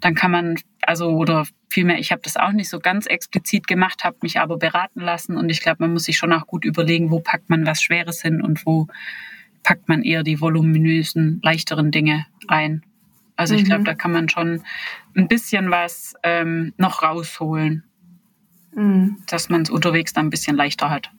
dann 0.00 0.14
kann 0.14 0.30
man, 0.30 0.56
also 0.82 1.10
oder 1.10 1.46
vielmehr, 1.70 1.98
ich 1.98 2.12
habe 2.12 2.22
das 2.22 2.36
auch 2.36 2.52
nicht 2.52 2.68
so 2.68 2.78
ganz 2.78 3.06
explizit 3.06 3.66
gemacht, 3.66 4.04
habe 4.04 4.18
mich 4.22 4.38
aber 4.38 4.58
beraten 4.58 5.00
lassen. 5.00 5.36
Und 5.36 5.48
ich 5.48 5.62
glaube, 5.62 5.78
man 5.80 5.94
muss 5.94 6.04
sich 6.04 6.18
schon 6.18 6.32
auch 6.32 6.46
gut 6.46 6.64
überlegen, 6.64 7.10
wo 7.10 7.20
packt 7.20 7.48
man 7.48 7.66
was 7.66 7.82
Schweres 7.82 8.20
hin 8.20 8.42
und 8.42 8.66
wo 8.66 8.86
packt 9.64 9.88
man 9.88 10.02
eher 10.02 10.22
die 10.22 10.40
voluminösen, 10.40 11.40
leichteren 11.42 11.90
Dinge 11.90 12.26
ein. 12.46 12.84
Also 13.34 13.54
ich 13.54 13.62
mhm. 13.62 13.66
glaube, 13.66 13.84
da 13.84 13.94
kann 13.94 14.12
man 14.12 14.28
schon 14.28 14.62
ein 15.16 15.26
bisschen 15.26 15.70
was 15.72 16.14
ähm, 16.22 16.72
noch 16.76 17.02
rausholen, 17.02 17.82
mhm. 18.74 19.16
dass 19.26 19.48
man 19.48 19.62
es 19.62 19.70
unterwegs 19.70 20.12
dann 20.12 20.26
ein 20.26 20.30
bisschen 20.30 20.54
leichter 20.54 20.90
hat. 20.90 21.10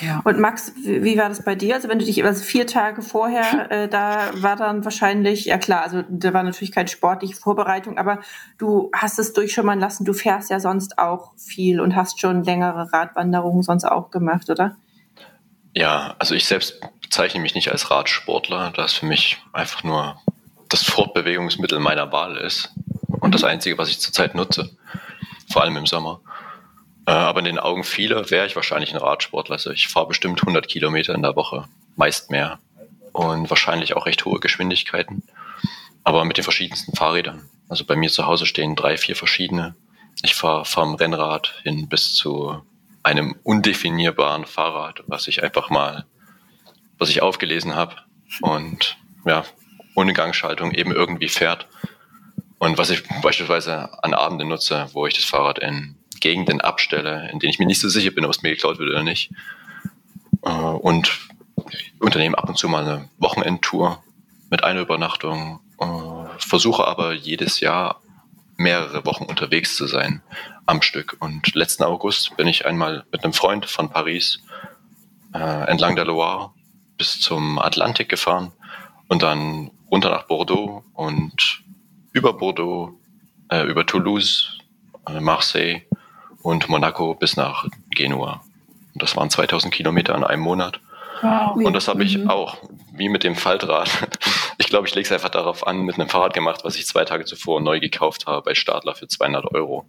Ja. 0.00 0.20
Und 0.24 0.38
Max, 0.38 0.72
wie 0.76 1.16
war 1.16 1.30
das 1.30 1.42
bei 1.42 1.54
dir? 1.54 1.74
Also 1.74 1.88
wenn 1.88 1.98
du 1.98 2.04
dich 2.04 2.22
also 2.22 2.42
vier 2.42 2.66
Tage 2.66 3.00
vorher, 3.00 3.70
äh, 3.70 3.88
da 3.88 4.30
war 4.34 4.56
dann 4.56 4.84
wahrscheinlich, 4.84 5.46
ja 5.46 5.56
klar, 5.56 5.82
also 5.84 6.02
da 6.10 6.34
war 6.34 6.42
natürlich 6.42 6.72
keine 6.72 6.88
sportliche 6.88 7.34
Vorbereitung, 7.34 7.96
aber 7.96 8.20
du 8.58 8.90
hast 8.94 9.18
es 9.18 9.32
durchschimmern 9.32 9.78
lassen, 9.78 10.04
du 10.04 10.12
fährst 10.12 10.50
ja 10.50 10.60
sonst 10.60 10.98
auch 10.98 11.32
viel 11.38 11.80
und 11.80 11.96
hast 11.96 12.20
schon 12.20 12.44
längere 12.44 12.92
Radwanderungen 12.92 13.62
sonst 13.62 13.84
auch 13.84 14.10
gemacht, 14.10 14.50
oder? 14.50 14.76
Ja, 15.72 16.14
also 16.18 16.34
ich 16.34 16.46
selbst 16.46 16.80
bezeichne 17.06 17.40
mich 17.40 17.54
nicht 17.54 17.70
als 17.70 17.90
Radsportler, 17.90 18.72
da 18.74 18.84
es 18.84 18.92
für 18.92 19.06
mich 19.06 19.38
einfach 19.52 19.84
nur 19.84 20.20
das 20.68 20.82
Fortbewegungsmittel 20.82 21.78
meiner 21.78 22.10
Wahl 22.10 22.36
ist 22.36 22.70
und 23.20 23.32
das 23.32 23.44
Einzige, 23.44 23.78
was 23.78 23.88
ich 23.88 24.00
zurzeit 24.00 24.34
nutze, 24.34 24.76
vor 25.48 25.62
allem 25.62 25.76
im 25.76 25.86
Sommer. 25.86 26.20
Äh, 27.06 27.12
aber 27.12 27.38
in 27.38 27.44
den 27.44 27.60
Augen 27.60 27.84
vieler 27.84 28.30
wäre 28.30 28.46
ich 28.46 28.56
wahrscheinlich 28.56 28.92
ein 28.92 29.00
Radsportler. 29.00 29.54
Also 29.54 29.70
ich 29.70 29.86
fahre 29.86 30.08
bestimmt 30.08 30.40
100 30.40 30.66
Kilometer 30.66 31.14
in 31.14 31.22
der 31.22 31.36
Woche, 31.36 31.66
meist 31.94 32.32
mehr 32.32 32.58
und 33.12 33.48
wahrscheinlich 33.48 33.94
auch 33.94 34.06
recht 34.06 34.24
hohe 34.24 34.40
Geschwindigkeiten, 34.40 35.22
aber 36.02 36.24
mit 36.24 36.36
den 36.36 36.44
verschiedensten 36.44 36.96
Fahrrädern. 36.96 37.48
Also 37.68 37.84
bei 37.84 37.94
mir 37.94 38.10
zu 38.10 38.26
Hause 38.26 38.46
stehen 38.46 38.74
drei, 38.74 38.96
vier 38.96 39.14
verschiedene. 39.14 39.76
Ich 40.22 40.34
fahre 40.34 40.64
vom 40.64 40.96
Rennrad 40.96 41.54
hin 41.62 41.88
bis 41.88 42.14
zu 42.14 42.62
einem 43.04 43.36
undefinierbaren 43.44 44.44
Fahrrad, 44.44 45.04
was 45.06 45.28
ich 45.28 45.44
einfach 45.44 45.70
mal, 45.70 46.04
was 46.98 47.10
ich 47.10 47.22
aufgelesen 47.22 47.74
habe 47.74 47.96
und 48.40 48.96
ja, 49.24 49.44
ohne 49.94 50.12
Gangschaltung 50.12 50.72
eben 50.72 50.92
irgendwie 50.92 51.28
fährt. 51.28 51.66
Und 52.58 52.78
was 52.78 52.90
ich 52.90 53.02
beispielsweise 53.22 54.02
an 54.02 54.14
Abenden 54.14 54.48
nutze, 54.48 54.88
wo 54.92 55.06
ich 55.06 55.14
das 55.14 55.24
Fahrrad 55.24 55.58
in 55.58 55.96
Gegenden 56.20 56.60
abstelle, 56.60 57.28
in 57.30 57.38
denen 57.38 57.50
ich 57.50 57.58
mir 57.58 57.66
nicht 57.66 57.80
so 57.80 57.88
sicher 57.88 58.10
bin, 58.10 58.24
ob 58.24 58.30
es 58.30 58.42
mir 58.42 58.50
geklaut 58.50 58.78
wird 58.78 58.90
oder 58.90 59.02
nicht. 59.02 59.30
Äh, 60.42 60.50
und 60.50 61.18
unternehme 61.98 62.38
ab 62.38 62.48
und 62.48 62.56
zu 62.56 62.68
mal 62.68 62.84
eine 62.84 63.08
Wochenendtour 63.18 64.02
mit 64.50 64.64
einer 64.64 64.80
Übernachtung, 64.80 65.60
äh, 65.80 66.38
versuche 66.38 66.86
aber 66.86 67.12
jedes 67.12 67.60
Jahr 67.60 68.00
mehrere 68.56 69.04
Wochen 69.04 69.24
unterwegs 69.24 69.76
zu 69.76 69.86
sein 69.86 70.22
am 70.64 70.80
Stück. 70.80 71.16
Und 71.20 71.54
letzten 71.54 71.84
August 71.84 72.36
bin 72.36 72.48
ich 72.48 72.64
einmal 72.64 73.04
mit 73.12 73.22
einem 73.22 73.34
Freund 73.34 73.66
von 73.66 73.90
Paris 73.90 74.40
äh, 75.34 75.68
entlang 75.68 75.96
der 75.96 76.06
Loire 76.06 76.52
bis 76.96 77.20
zum 77.20 77.58
Atlantik 77.58 78.08
gefahren 78.08 78.52
und 79.08 79.22
dann 79.22 79.70
runter 79.90 80.10
nach 80.10 80.24
Bordeaux 80.24 80.84
und 80.94 81.62
über 82.12 82.32
Bordeaux, 82.32 82.98
äh, 83.50 83.62
über 83.64 83.86
Toulouse, 83.86 84.58
äh, 85.08 85.20
Marseille 85.20 85.82
und 86.42 86.68
Monaco 86.68 87.14
bis 87.14 87.36
nach 87.36 87.66
Genua. 87.90 88.42
Und 88.94 89.02
das 89.02 89.16
waren 89.16 89.30
2000 89.30 89.72
Kilometer 89.72 90.14
in 90.14 90.24
einem 90.24 90.42
Monat. 90.42 90.80
Wow. 91.22 91.56
Und 91.56 91.72
das 91.72 91.88
habe 91.88 92.04
ich 92.04 92.18
mhm. 92.18 92.30
auch, 92.30 92.58
wie 92.92 93.08
mit 93.08 93.24
dem 93.24 93.36
Faltrad. 93.36 93.90
Ich 94.58 94.68
glaube, 94.68 94.88
ich 94.88 94.94
lege 94.94 95.04
es 95.04 95.12
einfach 95.12 95.28
darauf 95.28 95.66
an, 95.66 95.82
mit 95.82 95.96
einem 95.96 96.08
Fahrrad 96.08 96.32
gemacht, 96.32 96.62
was 96.64 96.76
ich 96.76 96.86
zwei 96.86 97.04
Tage 97.04 97.26
zuvor 97.26 97.60
neu 97.60 97.78
gekauft 97.78 98.26
habe 98.26 98.40
bei 98.40 98.54
Stadler 98.54 98.94
für 98.94 99.06
200 99.06 99.52
Euro. 99.52 99.86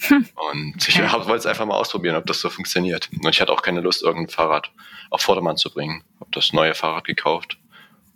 Hm. 0.00 0.26
Und 0.50 0.88
ich 0.88 0.96
ja. 0.96 1.12
wollte 1.12 1.36
es 1.36 1.46
einfach 1.46 1.66
mal 1.66 1.76
ausprobieren, 1.76 2.16
ob 2.16 2.26
das 2.26 2.40
so 2.40 2.50
funktioniert. 2.50 3.08
Und 3.12 3.30
ich 3.30 3.40
hatte 3.40 3.52
auch 3.52 3.62
keine 3.62 3.80
Lust, 3.80 4.02
irgendein 4.02 4.34
Fahrrad 4.34 4.72
auf 5.12 5.20
Vordermann 5.20 5.56
zu 5.56 5.70
bringen. 5.70 6.02
Habe 6.20 6.30
das 6.32 6.52
neue 6.52 6.74
Fahrrad 6.74 7.04
gekauft. 7.04 7.58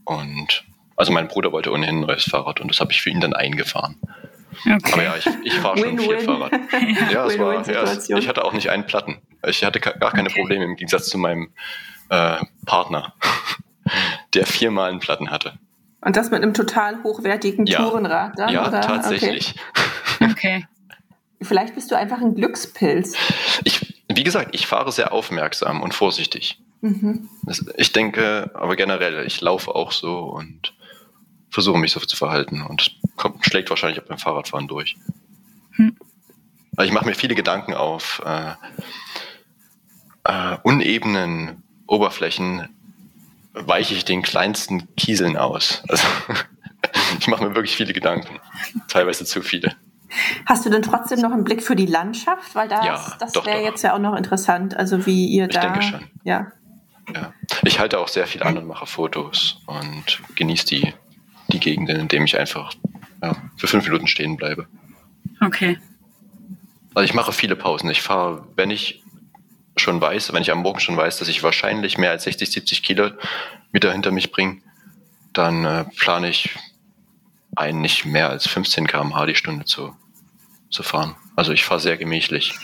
Und 0.05 0.65
also 0.97 1.13
mein 1.13 1.29
Bruder 1.29 1.53
wollte 1.53 1.71
ohnehin 1.71 1.99
ein 1.99 2.07
neues 2.07 2.25
Fahrrad 2.25 2.61
und 2.61 2.69
das 2.69 2.81
habe 2.81 2.93
ich 2.93 3.03
für 3.03 3.11
ihn 3.11 3.21
dann 3.21 3.35
eingefahren. 3.35 3.97
Okay. 4.61 4.93
Aber 4.93 5.03
ja, 5.03 5.17
ich, 5.17 5.27
ich 5.45 5.55
fahre 5.55 5.79
schon 5.79 5.99
viel 5.99 6.19
Fahrrad. 6.21 6.53
ja, 7.13 7.27
es 7.27 7.39
war, 7.39 7.69
ja 7.69 7.83
es, 7.83 8.09
ich 8.09 8.29
hatte 8.29 8.45
auch 8.45 8.55
nicht 8.55 8.71
einen 8.71 8.87
Platten. 8.87 9.19
Ich 9.47 9.63
hatte 9.63 9.81
gar 9.81 10.13
keine 10.13 10.31
okay. 10.31 10.41
Probleme 10.41 10.65
im 10.65 10.77
Gegensatz 10.77 11.09
zu 11.09 11.19
meinem 11.19 11.53
äh, 12.09 12.39
Partner, 12.65 13.13
der 14.35 14.47
viermal 14.47 14.91
einen 14.91 15.01
Platten 15.01 15.31
hatte. 15.31 15.59
Und 16.01 16.17
das 16.17 16.31
mit 16.31 16.43
einem 16.43 16.55
total 16.55 17.03
hochwertigen 17.03 17.67
ja. 17.67 17.79
Tourenrad 17.79 18.39
dann? 18.39 18.53
Ja, 18.53 18.69
oder? 18.69 18.81
tatsächlich. 18.81 19.55
Okay. 20.21 20.31
okay. 20.31 20.67
Vielleicht 21.43 21.75
bist 21.75 21.91
du 21.91 21.97
einfach 21.97 22.21
ein 22.21 22.35
Glückspilz. 22.35 23.15
Ich, 23.65 24.03
wie 24.09 24.25
gesagt, 24.25 24.55
ich 24.55 24.67
fahre 24.67 24.91
sehr 24.91 25.13
aufmerksam 25.13 25.83
und 25.83 25.93
vorsichtig. 25.93 26.59
Mhm. 26.87 27.29
Ich 27.77 27.93
denke, 27.93 28.51
aber 28.55 28.77
generell, 28.77 29.27
ich 29.27 29.41
laufe 29.41 29.75
auch 29.75 29.93
so 29.93 30.19
und 30.21 30.75
versuche 31.51 31.79
mich 31.79 31.93
so 31.93 32.01
zu 32.01 32.17
verhalten 32.17 32.63
und 32.63 32.97
kommt, 33.17 33.45
schlägt 33.45 33.71
wahrscheinlich 33.71 34.01
auch 34.01 34.07
beim 34.07 34.19
Fahrradfahren 34.19 34.69
durch. 34.69 34.97
Hm. 35.73 35.97
Ich 36.83 36.93
mache 36.93 37.07
mir 37.07 37.15
viele 37.15 37.35
Gedanken 37.35 37.75
auf 37.75 38.23
äh, 38.25 38.53
äh, 40.25 40.59
unebenen 40.63 41.63
Oberflächen 41.87 42.69
weiche 43.55 43.95
ich 43.95 44.05
den 44.05 44.23
kleinsten 44.23 44.95
Kieseln 44.97 45.37
aus. 45.37 45.83
Also 45.89 46.07
ich 47.19 47.29
mache 47.29 47.45
mir 47.45 47.55
wirklich 47.55 47.77
viele 47.77 47.93
Gedanken, 47.93 48.39
teilweise 48.89 49.25
zu 49.25 49.41
viele. 49.41 49.75
Hast 50.45 50.65
du 50.65 50.71
denn 50.71 50.83
trotzdem 50.83 51.21
noch 51.21 51.33
einen 51.33 51.45
Blick 51.45 51.63
für 51.63 51.75
die 51.75 51.87
Landschaft? 51.87 52.55
Weil 52.55 52.69
das, 52.69 52.85
ja, 52.85 53.17
das 53.19 53.35
wäre 53.47 53.63
jetzt 53.63 53.83
ja 53.83 53.95
auch 53.95 53.99
noch 53.99 54.15
interessant, 54.15 54.77
also 54.77 55.07
wie 55.07 55.27
ihr 55.27 55.47
ich 55.47 55.55
da. 55.55 55.61
Ich 55.61 55.67
denke 55.67 55.83
schon. 55.83 56.09
Ja. 56.23 56.53
Ja. 57.15 57.33
Ich 57.65 57.79
halte 57.79 57.99
auch 57.99 58.09
sehr 58.09 58.27
viel 58.27 58.43
an 58.43 58.59
und 58.59 58.67
mache 58.67 58.87
Fotos 58.87 59.61
und 59.67 60.21
genieße 60.35 60.67
die, 60.67 60.95
die 61.49 61.61
Gegenden, 61.61 62.01
in 62.01 62.09
denen 62.09 62.27
ich 62.27 62.39
einfach 62.39 62.73
ja, 63.23 63.37
für 63.57 63.67
fünf 63.67 63.85
Minuten 63.85 64.07
stehen 64.07 64.37
bleibe. 64.37 64.67
Okay. 65.41 65.79
Also 66.95 67.05
ich 67.05 67.15
mache 67.15 67.33
viele 67.33 67.57
Pausen. 67.57 67.91
Ich 67.91 68.03
fahre, 68.03 68.47
wenn 68.57 68.71
ich 68.71 69.03
schon 69.77 70.01
weiß, 70.01 70.33
wenn 70.33 70.43
ich 70.43 70.51
am 70.51 70.61
Morgen 70.63 70.81
schon 70.81 70.97
weiß, 70.97 71.19
dass 71.19 71.29
ich 71.29 71.43
wahrscheinlich 71.43 71.99
mehr 71.99 72.11
als 72.11 72.25
60, 72.25 72.51
70 72.51 72.83
Kilometer 72.83 73.93
hinter 73.93 74.11
mich 74.11 74.33
bringe, 74.33 74.63
dann 75.33 75.65
äh, 75.65 75.85
plane 75.99 76.31
ich 76.31 76.57
ein, 77.55 77.81
nicht 77.81 78.07
mehr 78.07 78.31
als 78.31 78.49
15 78.49 78.87
km/h 78.87 79.27
die 79.27 79.35
Stunde 79.35 79.67
zu, 79.67 79.95
zu 80.71 80.83
fahren. 80.83 81.17
Also 81.37 81.53
ich 81.53 81.65
fahre 81.65 81.81
sehr 81.81 81.97
gemächlich. 81.97 82.55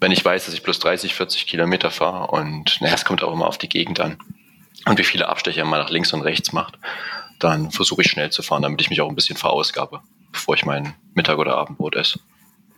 Wenn 0.00 0.12
ich 0.12 0.24
weiß, 0.24 0.46
dass 0.46 0.54
ich 0.54 0.62
plus 0.62 0.78
30, 0.78 1.14
40 1.14 1.46
Kilometer 1.46 1.90
fahre 1.90 2.28
und 2.28 2.80
naja, 2.80 2.94
es 2.94 3.04
kommt 3.04 3.22
auch 3.22 3.32
immer 3.32 3.46
auf 3.46 3.58
die 3.58 3.68
Gegend 3.68 4.00
an 4.00 4.18
und 4.86 4.98
wie 4.98 5.04
viele 5.04 5.28
Abstecher 5.28 5.64
man 5.64 5.80
nach 5.80 5.90
links 5.90 6.12
und 6.12 6.22
rechts 6.22 6.52
macht, 6.52 6.78
dann 7.38 7.70
versuche 7.70 8.02
ich 8.02 8.10
schnell 8.10 8.30
zu 8.30 8.42
fahren, 8.42 8.62
damit 8.62 8.80
ich 8.80 8.90
mich 8.90 9.00
auch 9.00 9.08
ein 9.08 9.14
bisschen 9.14 9.36
verausgabe, 9.36 10.00
bevor 10.32 10.54
ich 10.54 10.64
mein 10.64 10.94
Mittag- 11.14 11.38
oder 11.38 11.56
Abendbrot 11.56 11.96
esse. 11.96 12.20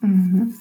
Mhm. 0.01 0.55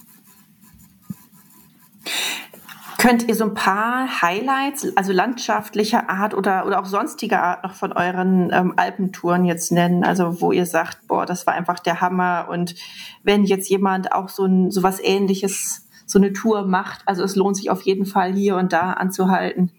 Könnt 3.00 3.30
ihr 3.30 3.36
so 3.36 3.46
ein 3.46 3.54
paar 3.54 4.22
Highlights, 4.22 4.86
also 4.98 5.14
landschaftlicher 5.14 6.10
Art 6.10 6.34
oder, 6.34 6.66
oder 6.66 6.82
auch 6.82 6.86
sonstiger 6.86 7.42
Art 7.42 7.64
noch 7.64 7.74
von 7.74 7.94
euren 7.94 8.52
ähm, 8.52 8.74
Alpentouren 8.76 9.46
jetzt 9.46 9.72
nennen? 9.72 10.04
Also 10.04 10.42
wo 10.42 10.52
ihr 10.52 10.66
sagt, 10.66 11.08
boah, 11.08 11.26
das 11.26 11.48
war 11.48 11.54
einfach 11.54 11.80
der 11.80 12.02
Hammer. 12.02 12.48
Und 12.50 12.76
wenn 13.24 13.46
jetzt 13.46 13.70
jemand 13.70 14.12
auch 14.12 14.28
so, 14.28 14.44
ein, 14.44 14.70
so 14.70 14.84
was 14.84 15.00
ähnliches, 15.00 15.88
so 16.10 16.18
eine 16.18 16.34
Tour 16.34 16.66
macht, 16.66 17.02
also 17.06 17.24
es 17.24 17.36
lohnt 17.36 17.56
sich 17.56 17.70
auf 17.70 17.84
jeden 17.84 18.08
Fall 18.08 18.34
hier 18.34 18.56
und 18.56 18.74
da 18.74 18.94
anzuhalten. 18.94 19.72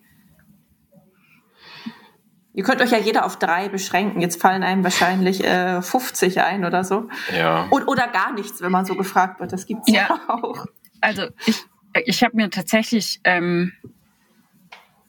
Ihr 2.53 2.63
könnt 2.63 2.81
euch 2.81 2.93
ja 2.93 2.99
jeder 2.99 3.25
auf 3.25 3.37
drei 3.37 3.69
beschränken. 3.69 4.21
Jetzt 4.21 4.41
fallen 4.41 4.63
einem 4.63 4.85
wahrscheinlich 4.85 5.43
äh, 5.45 5.83
50 5.83 6.41
ein 6.41 6.65
oder 6.65 6.85
so. 6.85 7.09
Ja. 7.37 7.67
Und, 7.71 7.89
oder 7.89 8.07
gar 8.09 8.33
nichts, 8.33 8.61
wenn 8.61 8.71
man 8.71 8.85
so 8.85 8.95
gefragt 8.95 9.41
wird. 9.41 9.53
Das 9.53 9.67
gibt's 9.67 9.91
ja, 9.91 10.09
ja 10.09 10.21
auch. 10.29 10.67
Also 11.01 11.27
ich, 11.47 11.65
ich 12.05 12.23
habe 12.23 12.37
mir 12.37 12.51
tatsächlich 12.51 13.21
ähm, 13.25 13.73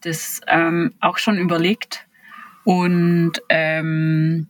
das 0.02 0.42
ähm, 0.48 0.96
auch 1.02 1.18
schon 1.18 1.38
überlegt. 1.38 2.08
Und 2.64 3.34
ähm, 3.50 4.50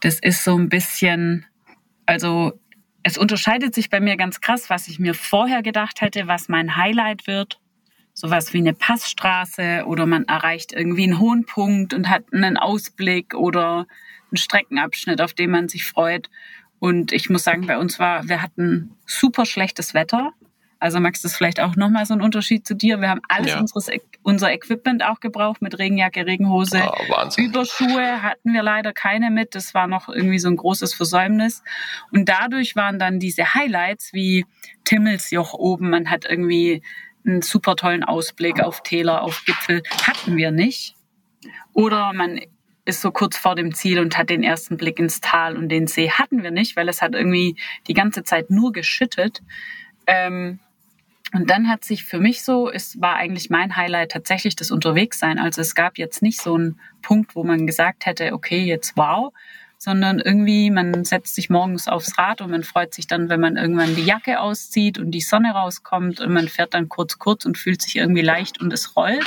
das 0.00 0.18
ist 0.20 0.42
so 0.42 0.56
ein 0.56 0.68
bisschen, 0.68 1.46
also 2.06 2.59
es 3.02 3.18
unterscheidet 3.18 3.74
sich 3.74 3.90
bei 3.90 4.00
mir 4.00 4.16
ganz 4.16 4.40
krass, 4.40 4.70
was 4.70 4.88
ich 4.88 4.98
mir 4.98 5.14
vorher 5.14 5.62
gedacht 5.62 6.00
hätte, 6.00 6.26
was 6.26 6.48
mein 6.48 6.76
Highlight 6.76 7.26
wird 7.26 7.60
sowas 8.20 8.52
wie 8.52 8.58
eine 8.58 8.74
Passstraße 8.74 9.84
oder 9.86 10.06
man 10.06 10.24
erreicht 10.24 10.72
irgendwie 10.72 11.04
einen 11.04 11.18
hohen 11.18 11.46
Punkt 11.46 11.94
und 11.94 12.08
hat 12.10 12.24
einen 12.32 12.56
Ausblick 12.56 13.34
oder 13.34 13.86
einen 14.30 14.36
Streckenabschnitt, 14.36 15.20
auf 15.20 15.32
den 15.32 15.50
man 15.50 15.68
sich 15.68 15.84
freut. 15.84 16.28
Und 16.78 17.12
ich 17.12 17.30
muss 17.30 17.44
sagen, 17.44 17.66
bei 17.66 17.78
uns 17.78 17.98
war, 17.98 18.28
wir 18.28 18.42
hatten 18.42 18.96
super 19.06 19.46
schlechtes 19.46 19.94
Wetter. 19.94 20.32
Also 20.80 20.98
Max, 20.98 21.20
das 21.20 21.32
ist 21.32 21.36
vielleicht 21.36 21.60
auch 21.60 21.76
nochmal 21.76 22.06
so 22.06 22.14
ein 22.14 22.22
Unterschied 22.22 22.66
zu 22.66 22.74
dir. 22.74 23.02
Wir 23.02 23.10
haben 23.10 23.20
alles 23.28 23.52
ja. 23.52 23.60
unseres, 23.60 23.90
unser 24.22 24.50
Equipment 24.50 25.04
auch 25.04 25.20
gebraucht 25.20 25.60
mit 25.60 25.78
Regenjacke, 25.78 26.24
Regenhose. 26.24 26.82
Oh, 26.82 27.28
Überschuhe 27.36 28.22
hatten 28.22 28.54
wir 28.54 28.62
leider 28.62 28.94
keine 28.94 29.30
mit. 29.30 29.54
Das 29.54 29.74
war 29.74 29.86
noch 29.86 30.08
irgendwie 30.08 30.38
so 30.38 30.48
ein 30.48 30.56
großes 30.56 30.94
Versäumnis. 30.94 31.62
Und 32.12 32.30
dadurch 32.30 32.76
waren 32.76 32.98
dann 32.98 33.18
diese 33.18 33.52
Highlights 33.52 34.14
wie 34.14 34.46
Timmelsjoch 34.84 35.52
oben. 35.52 35.90
Man 35.90 36.10
hat 36.10 36.24
irgendwie 36.24 36.82
einen 37.26 37.42
super 37.42 37.76
tollen 37.76 38.02
Ausblick 38.02 38.60
auf 38.60 38.82
Täler, 38.82 39.22
auf 39.22 39.44
Gipfel. 39.44 39.82
Hatten 40.06 40.38
wir 40.38 40.50
nicht. 40.50 40.94
Oder 41.74 42.14
man 42.14 42.40
ist 42.86 43.02
so 43.02 43.10
kurz 43.10 43.36
vor 43.36 43.54
dem 43.54 43.74
Ziel 43.74 44.00
und 44.00 44.16
hat 44.16 44.30
den 44.30 44.42
ersten 44.42 44.78
Blick 44.78 44.98
ins 44.98 45.20
Tal 45.20 45.58
und 45.58 45.68
den 45.68 45.86
See. 45.86 46.10
Hatten 46.10 46.42
wir 46.42 46.50
nicht, 46.50 46.74
weil 46.76 46.88
es 46.88 47.02
hat 47.02 47.14
irgendwie 47.14 47.56
die 47.86 47.94
ganze 47.94 48.24
Zeit 48.24 48.48
nur 48.48 48.72
geschüttet. 48.72 49.42
Ähm, 50.06 50.58
und 51.32 51.50
dann 51.50 51.68
hat 51.68 51.84
sich 51.84 52.04
für 52.04 52.18
mich 52.18 52.42
so, 52.42 52.70
es 52.70 53.00
war 53.00 53.16
eigentlich 53.16 53.50
mein 53.50 53.76
Highlight 53.76 54.12
tatsächlich 54.12 54.56
das 54.56 54.70
Unterwegssein. 54.70 55.38
Also 55.38 55.60
es 55.60 55.74
gab 55.74 55.96
jetzt 55.96 56.22
nicht 56.22 56.40
so 56.40 56.54
einen 56.54 56.80
Punkt, 57.02 57.36
wo 57.36 57.44
man 57.44 57.66
gesagt 57.66 58.06
hätte, 58.06 58.32
okay, 58.32 58.64
jetzt 58.64 58.96
wow, 58.96 59.32
sondern 59.78 60.18
irgendwie 60.18 60.70
man 60.70 61.04
setzt 61.04 61.34
sich 61.34 61.48
morgens 61.48 61.88
aufs 61.88 62.18
Rad 62.18 62.42
und 62.42 62.50
man 62.50 62.64
freut 62.64 62.92
sich 62.92 63.06
dann, 63.06 63.30
wenn 63.30 63.40
man 63.40 63.56
irgendwann 63.56 63.94
die 63.94 64.04
Jacke 64.04 64.40
auszieht 64.40 64.98
und 64.98 65.12
die 65.12 65.22
Sonne 65.22 65.52
rauskommt 65.52 66.20
und 66.20 66.32
man 66.32 66.48
fährt 66.48 66.74
dann 66.74 66.90
kurz 66.90 67.18
kurz 67.18 67.46
und 67.46 67.56
fühlt 67.56 67.80
sich 67.80 67.96
irgendwie 67.96 68.20
leicht 68.20 68.60
und 68.60 68.72
es 68.74 68.94
rollt. 68.94 69.24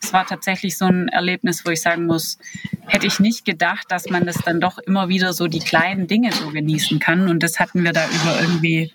Es 0.00 0.12
war 0.12 0.26
tatsächlich 0.26 0.78
so 0.78 0.86
ein 0.86 1.08
Erlebnis, 1.08 1.66
wo 1.66 1.70
ich 1.70 1.82
sagen 1.82 2.06
muss, 2.06 2.38
hätte 2.86 3.06
ich 3.06 3.20
nicht 3.20 3.44
gedacht, 3.44 3.86
dass 3.90 4.08
man 4.08 4.24
das 4.24 4.36
dann 4.36 4.58
doch 4.58 4.78
immer 4.78 5.08
wieder 5.08 5.34
so 5.34 5.48
die 5.48 5.58
kleinen 5.58 6.06
Dinge 6.06 6.32
so 6.32 6.48
genießen 6.48 6.98
kann 6.98 7.28
und 7.28 7.42
das 7.42 7.60
hatten 7.60 7.84
wir 7.84 7.92
da 7.92 8.06
über 8.06 8.40
irgendwie 8.40 8.92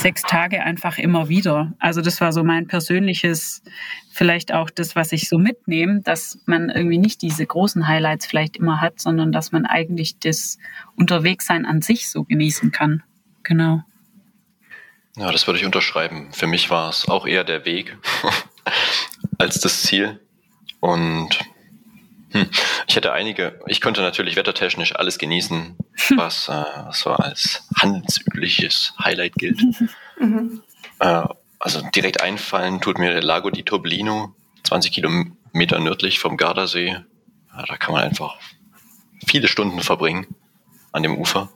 sechs 0.00 0.22
Tage 0.22 0.62
einfach 0.62 0.98
immer 0.98 1.28
wieder. 1.28 1.72
Also 1.78 2.00
das 2.00 2.20
war 2.20 2.32
so 2.32 2.44
mein 2.44 2.66
persönliches, 2.66 3.62
vielleicht 4.10 4.52
auch 4.52 4.70
das, 4.70 4.96
was 4.96 5.12
ich 5.12 5.28
so 5.28 5.38
mitnehme, 5.38 6.00
dass 6.00 6.38
man 6.46 6.70
irgendwie 6.70 6.98
nicht 6.98 7.22
diese 7.22 7.46
großen 7.46 7.86
Highlights 7.86 8.26
vielleicht 8.26 8.56
immer 8.56 8.80
hat, 8.80 9.00
sondern 9.00 9.32
dass 9.32 9.52
man 9.52 9.66
eigentlich 9.66 10.18
das 10.18 10.58
Unterwegssein 10.96 11.66
an 11.66 11.82
sich 11.82 12.08
so 12.08 12.24
genießen 12.24 12.72
kann. 12.72 13.02
Genau. 13.42 13.82
Ja, 15.16 15.32
das 15.32 15.46
würde 15.46 15.58
ich 15.58 15.66
unterschreiben. 15.66 16.28
Für 16.32 16.46
mich 16.46 16.70
war 16.70 16.88
es 16.90 17.08
auch 17.08 17.26
eher 17.26 17.44
der 17.44 17.64
Weg 17.64 17.96
als 19.38 19.60
das 19.60 19.82
Ziel. 19.82 20.20
Und 20.80 21.38
hm. 22.30 22.46
Ich 22.86 22.96
hätte 22.96 23.12
einige, 23.12 23.60
ich 23.66 23.80
konnte 23.80 24.02
natürlich 24.02 24.36
wettertechnisch 24.36 24.94
alles 24.94 25.18
genießen, 25.18 25.76
was 26.16 26.48
äh, 26.48 26.64
so 26.92 27.10
als 27.10 27.66
handelsübliches 27.80 28.94
Highlight 29.02 29.34
gilt. 29.34 29.62
Mhm. 30.20 30.62
Äh, 30.98 31.24
also 31.58 31.80
direkt 31.94 32.20
einfallen 32.20 32.80
tut 32.80 32.98
mir 32.98 33.12
der 33.12 33.22
Lago 33.22 33.50
di 33.50 33.62
Toblino, 33.62 34.34
20 34.64 34.92
Kilometer 34.92 35.78
nördlich 35.80 36.18
vom 36.18 36.36
Gardasee. 36.36 36.96
Ja, 37.52 37.64
da 37.66 37.76
kann 37.76 37.94
man 37.94 38.04
einfach 38.04 38.38
viele 39.26 39.48
Stunden 39.48 39.80
verbringen 39.80 40.26
an 40.92 41.02
dem 41.02 41.16
Ufer. 41.16 41.50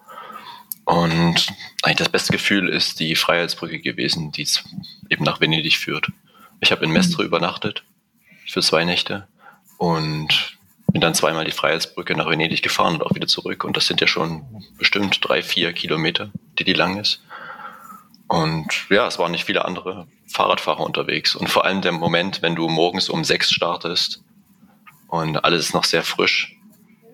Und 0.85 1.47
eigentlich 1.83 1.99
das 1.99 2.09
beste 2.09 2.33
Gefühl 2.33 2.69
ist 2.69 2.99
die 2.99 3.15
Freiheitsbrücke 3.15 3.79
gewesen, 3.79 4.33
die 4.33 4.49
eben 5.11 5.25
nach 5.25 5.41
Venedig 5.41 5.77
führt. 5.77 6.09
Ich 6.61 6.73
habe 6.73 6.85
in 6.85 6.91
Mestre 6.91 7.23
mhm. 7.23 7.29
übernachtet 7.29 7.85
für 8.47 8.63
zwei 8.63 8.85
Nächte 8.85 9.29
und 9.79 10.59
bin 10.93 11.01
dann 11.01 11.15
zweimal 11.15 11.45
die 11.45 11.53
Freiheitsbrücke 11.53 12.15
nach 12.15 12.29
Venedig 12.29 12.63
gefahren 12.63 12.95
und 12.95 13.03
auch 13.03 13.15
wieder 13.15 13.27
zurück. 13.27 13.65
Und 13.65 13.77
das 13.77 13.87
sind 13.87 14.01
ja 14.01 14.07
schon 14.07 14.45
bestimmt 14.79 15.19
drei, 15.27 15.43
vier 15.43 15.73
Kilometer, 15.73 16.31
die 16.59 16.65
die 16.65 16.75
lang 16.75 16.99
ist. 16.99 17.23
Und 18.29 18.67
ja, 18.91 19.07
es 19.07 19.19
waren 19.19 19.33
nicht 19.33 19.45
viele 19.45 19.65
andere 19.65 20.07
Fahrradfahrer 20.27 20.81
unterwegs. 20.81 21.35
Und 21.35 21.49
vor 21.49 21.65
allem 21.65 21.81
der 21.81 21.93
Moment, 21.93 22.43
wenn 22.43 22.55
du 22.55 22.69
morgens 22.69 23.09
um 23.09 23.25
sechs 23.25 23.51
startest 23.51 24.23
und 25.09 25.45
alles 25.45 25.67
ist 25.67 25.75
noch 25.75 25.85
sehr 25.85 26.03
frisch, 26.03 26.57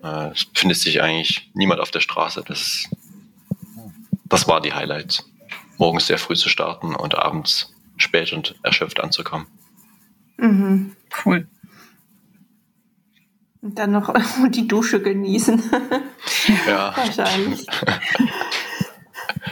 äh, 0.03 0.31
findet 0.53 0.77
sich 0.77 1.01
eigentlich 1.01 1.49
niemand 1.53 1.79
auf 1.79 1.91
der 1.91 1.99
Straße. 2.01 2.43
Das, 2.47 2.83
das 4.25 4.47
war 4.47 4.61
die 4.61 4.73
Highlights. 4.73 5.29
Morgens 5.77 6.07
sehr 6.07 6.17
früh 6.17 6.35
zu 6.35 6.49
starten 6.49 6.95
und 6.95 7.15
abends 7.17 7.73
spät 7.97 8.33
und 8.33 8.55
erschöpft 8.63 8.99
anzukommen. 8.99 9.47
Mhm. 10.37 10.95
Cool. 11.25 11.47
Und 13.61 13.77
dann 13.77 13.91
noch 13.91 14.13
die 14.49 14.67
Dusche 14.67 15.01
genießen. 15.01 15.61
Ja. 16.67 16.93
Wahrscheinlich. 16.95 17.65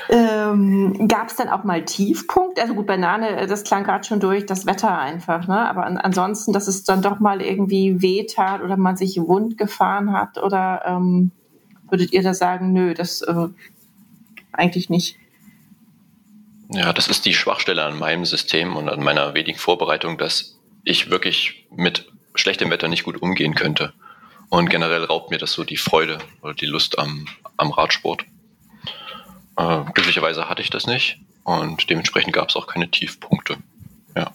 ähm, 0.09 1.07
Gab 1.07 1.27
es 1.27 1.35
dann 1.35 1.49
auch 1.49 1.65
mal 1.65 1.83
Tiefpunkt? 1.83 2.59
Also 2.59 2.73
gut, 2.73 2.87
Banane, 2.87 3.47
das 3.47 3.63
klang 3.63 3.83
gerade 3.83 4.05
schon 4.05 4.21
durch, 4.21 4.45
das 4.45 4.65
Wetter 4.65 4.97
einfach, 4.97 5.47
ne? 5.47 5.67
Aber 5.69 5.85
an, 5.85 5.97
ansonsten, 5.97 6.53
dass 6.53 6.67
es 6.67 6.85
dann 6.85 7.01
doch 7.01 7.19
mal 7.19 7.41
irgendwie 7.41 8.01
wehtat 8.01 8.61
oder 8.61 8.77
man 8.77 8.95
sich 8.95 9.17
wund 9.17 9.57
gefahren 9.57 10.13
hat 10.13 10.37
oder 10.37 10.83
ähm, 10.85 11.31
würdet 11.89 12.13
ihr 12.13 12.23
da 12.23 12.33
sagen, 12.33 12.71
nö, 12.71 12.93
das 12.93 13.21
äh, 13.21 13.47
eigentlich 14.53 14.89
nicht? 14.89 15.17
Ja, 16.69 16.93
das 16.93 17.07
ist 17.07 17.25
die 17.25 17.33
Schwachstelle 17.33 17.83
an 17.83 17.97
meinem 17.97 18.25
System 18.25 18.75
und 18.75 18.89
an 18.89 19.03
meiner 19.03 19.33
wenigen 19.33 19.57
Vorbereitung, 19.57 20.17
dass 20.17 20.59
ich 20.83 21.09
wirklich 21.09 21.67
mit 21.75 22.11
schlechtem 22.37 22.69
Wetter 22.69 22.87
nicht 22.87 23.03
gut 23.03 23.21
umgehen 23.21 23.55
könnte. 23.55 23.93
Und 24.49 24.69
generell 24.69 25.03
raubt 25.03 25.29
mir 25.29 25.37
das 25.37 25.51
so 25.51 25.63
die 25.63 25.77
Freude 25.77 26.19
oder 26.41 26.53
die 26.53 26.65
Lust 26.65 26.97
am, 26.99 27.27
am 27.57 27.71
Radsport. 27.71 28.23
Äh, 29.57 29.83
glücklicherweise 29.93 30.47
hatte 30.47 30.61
ich 30.61 30.69
das 30.69 30.87
nicht 30.87 31.19
und 31.43 31.89
dementsprechend 31.89 32.33
gab 32.33 32.49
es 32.49 32.55
auch 32.55 32.67
keine 32.67 32.89
Tiefpunkte. 32.89 33.57
Ja. 34.15 34.31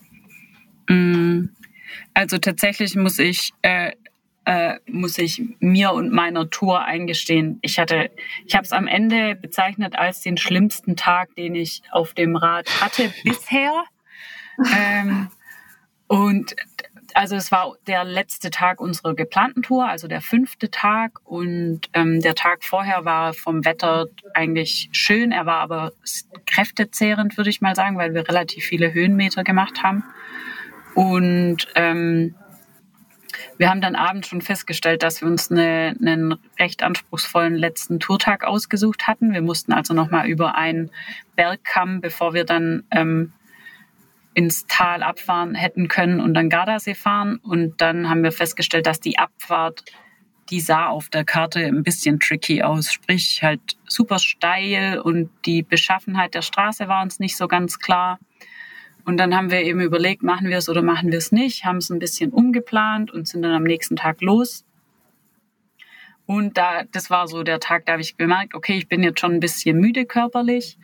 Mm, 0.89 1.51
also 2.13 2.39
tatsächlich 2.39 2.95
muss 2.97 3.19
ich 3.19 3.53
äh, 3.63 3.93
äh, 4.45 4.79
muss 4.87 5.19
ich 5.19 5.43
mir 5.61 5.93
und 5.93 6.13
meiner 6.13 6.51
Tour 6.51 6.85
eingestehen. 6.85 7.59
Ich 7.63 7.79
hatte, 7.79 8.11
ich 8.45 8.55
habe 8.55 8.65
es 8.65 8.73
am 8.73 8.89
Ende 8.89 9.37
bezeichnet 9.37 9.97
als 9.97 10.21
den 10.21 10.37
schlimmsten 10.37 10.97
Tag, 10.97 11.35
den 11.37 11.55
ich 11.55 11.83
auf 11.93 12.15
dem 12.15 12.35
Rad 12.37 12.69
hatte 12.81 13.13
bisher. 13.25 13.85
ähm, 14.75 15.29
und 16.09 16.57
also 17.15 17.37
es 17.37 17.53
war 17.53 17.75
der 17.87 18.05
letzte 18.05 18.51
Tag 18.51 18.81
unserer 18.81 19.15
geplanten 19.15 19.63
Tour, 19.63 19.89
also 19.89 20.09
der 20.09 20.21
fünfte 20.21 20.71
Tag. 20.71 21.21
Und 21.25 21.83
ähm, 21.95 22.21
der 22.21 22.35
Tag 22.35 22.65
vorher 22.65 23.05
war 23.05 23.35
vom 23.35 23.65
Wetter 23.65 24.07
eigentlich 24.35 24.89
schön. 24.93 25.33
Er 25.33 25.47
war 25.47 25.61
aber 25.61 25.93
kräftezehrend, 26.47 27.37
würde 27.37 27.51
ich 27.51 27.61
mal 27.61 27.75
sagen, 27.75 27.97
weil 27.97 28.15
wir 28.15 28.29
relativ 28.29 28.65
viele 28.65 28.93
Höhenmeter 28.93 29.45
gemacht 29.45 29.83
haben. 29.83 30.05
Und 30.95 31.69
ähm, 31.75 32.35
wir 33.59 33.71
haben 33.71 33.81
dann 33.81 33.95
abends 33.95 34.29
schon 34.29 34.41
festgestellt, 34.41 35.03
dass 35.03 35.21
wir 35.21 35.29
uns 35.29 35.51
eine, 35.51 35.95
einen 36.01 36.37
recht 36.59 36.83
anspruchsvollen 36.83 37.55
letzten 37.55 38.01
Tourtag 38.01 38.45
ausgesucht 38.45 39.07
hatten. 39.07 39.33
Wir 39.33 39.43
mussten 39.43 39.73
also 39.73 39.95
nochmal 39.95 40.27
über 40.29 40.55
einen 40.55 40.91
Bergkamm, 41.37 42.01
bevor 42.01 42.35
wir 42.35 42.45
dann 42.45 42.85
ähm, 42.91 43.33
ins 44.35 44.67
Tal 44.67 45.03
abfahren 45.03 45.55
hätten 45.55 45.89
können 45.89 46.21
und 46.21 46.35
dann 46.35 46.49
Gardasee 46.49 46.95
fahren. 46.95 47.37
Und 47.37 47.81
dann 47.81 48.09
haben 48.09 48.23
wir 48.23 48.33
festgestellt, 48.33 48.87
dass 48.87 49.01
die 49.01 49.19
Abfahrt, 49.19 49.85
die 50.51 50.61
sah 50.61 50.87
auf 50.87 51.09
der 51.09 51.25
Karte 51.25 51.61
ein 51.61 51.83
bisschen 51.83 52.19
tricky 52.19 52.63
aus. 52.63 52.93
Sprich, 52.93 53.43
halt 53.43 53.61
super 53.87 54.19
steil 54.19 54.99
und 54.99 55.31
die 55.45 55.63
Beschaffenheit 55.63 56.35
der 56.35 56.43
Straße 56.43 56.89
war 56.89 57.03
uns 57.03 57.19
nicht 57.19 57.37
so 57.37 57.47
ganz 57.49 57.79
klar. 57.79 58.19
Und 59.05 59.17
dann 59.17 59.35
haben 59.35 59.51
wir 59.51 59.63
eben 59.63 59.81
überlegt, 59.81 60.23
machen 60.23 60.49
wir 60.49 60.59
es 60.59 60.69
oder 60.69 60.83
machen 60.83 61.11
wir 61.11 61.19
es 61.19 61.33
nicht, 61.33 61.65
haben 61.65 61.79
es 61.79 61.91
ein 61.91 61.99
bisschen 61.99 62.31
umgeplant 62.31 63.11
und 63.11 63.27
sind 63.27 63.43
dann 63.43 63.53
am 63.53 63.65
nächsten 63.65 63.97
Tag 63.97 64.21
los. 64.21 64.65
Und 66.25 66.57
da, 66.57 66.85
das 66.85 67.11
war 67.11 67.27
so 67.27 67.43
der 67.43 67.59
Tag, 67.59 67.85
da 67.87 67.93
habe 67.93 68.03
ich 68.03 68.17
gemerkt, 68.17 68.55
okay, 68.55 68.77
ich 68.77 68.89
bin 68.89 69.03
jetzt 69.03 69.21
schon 69.21 69.33
ein 69.33 69.41
bisschen 69.41 69.79
müde 69.79 70.07
körperlich. 70.07 70.79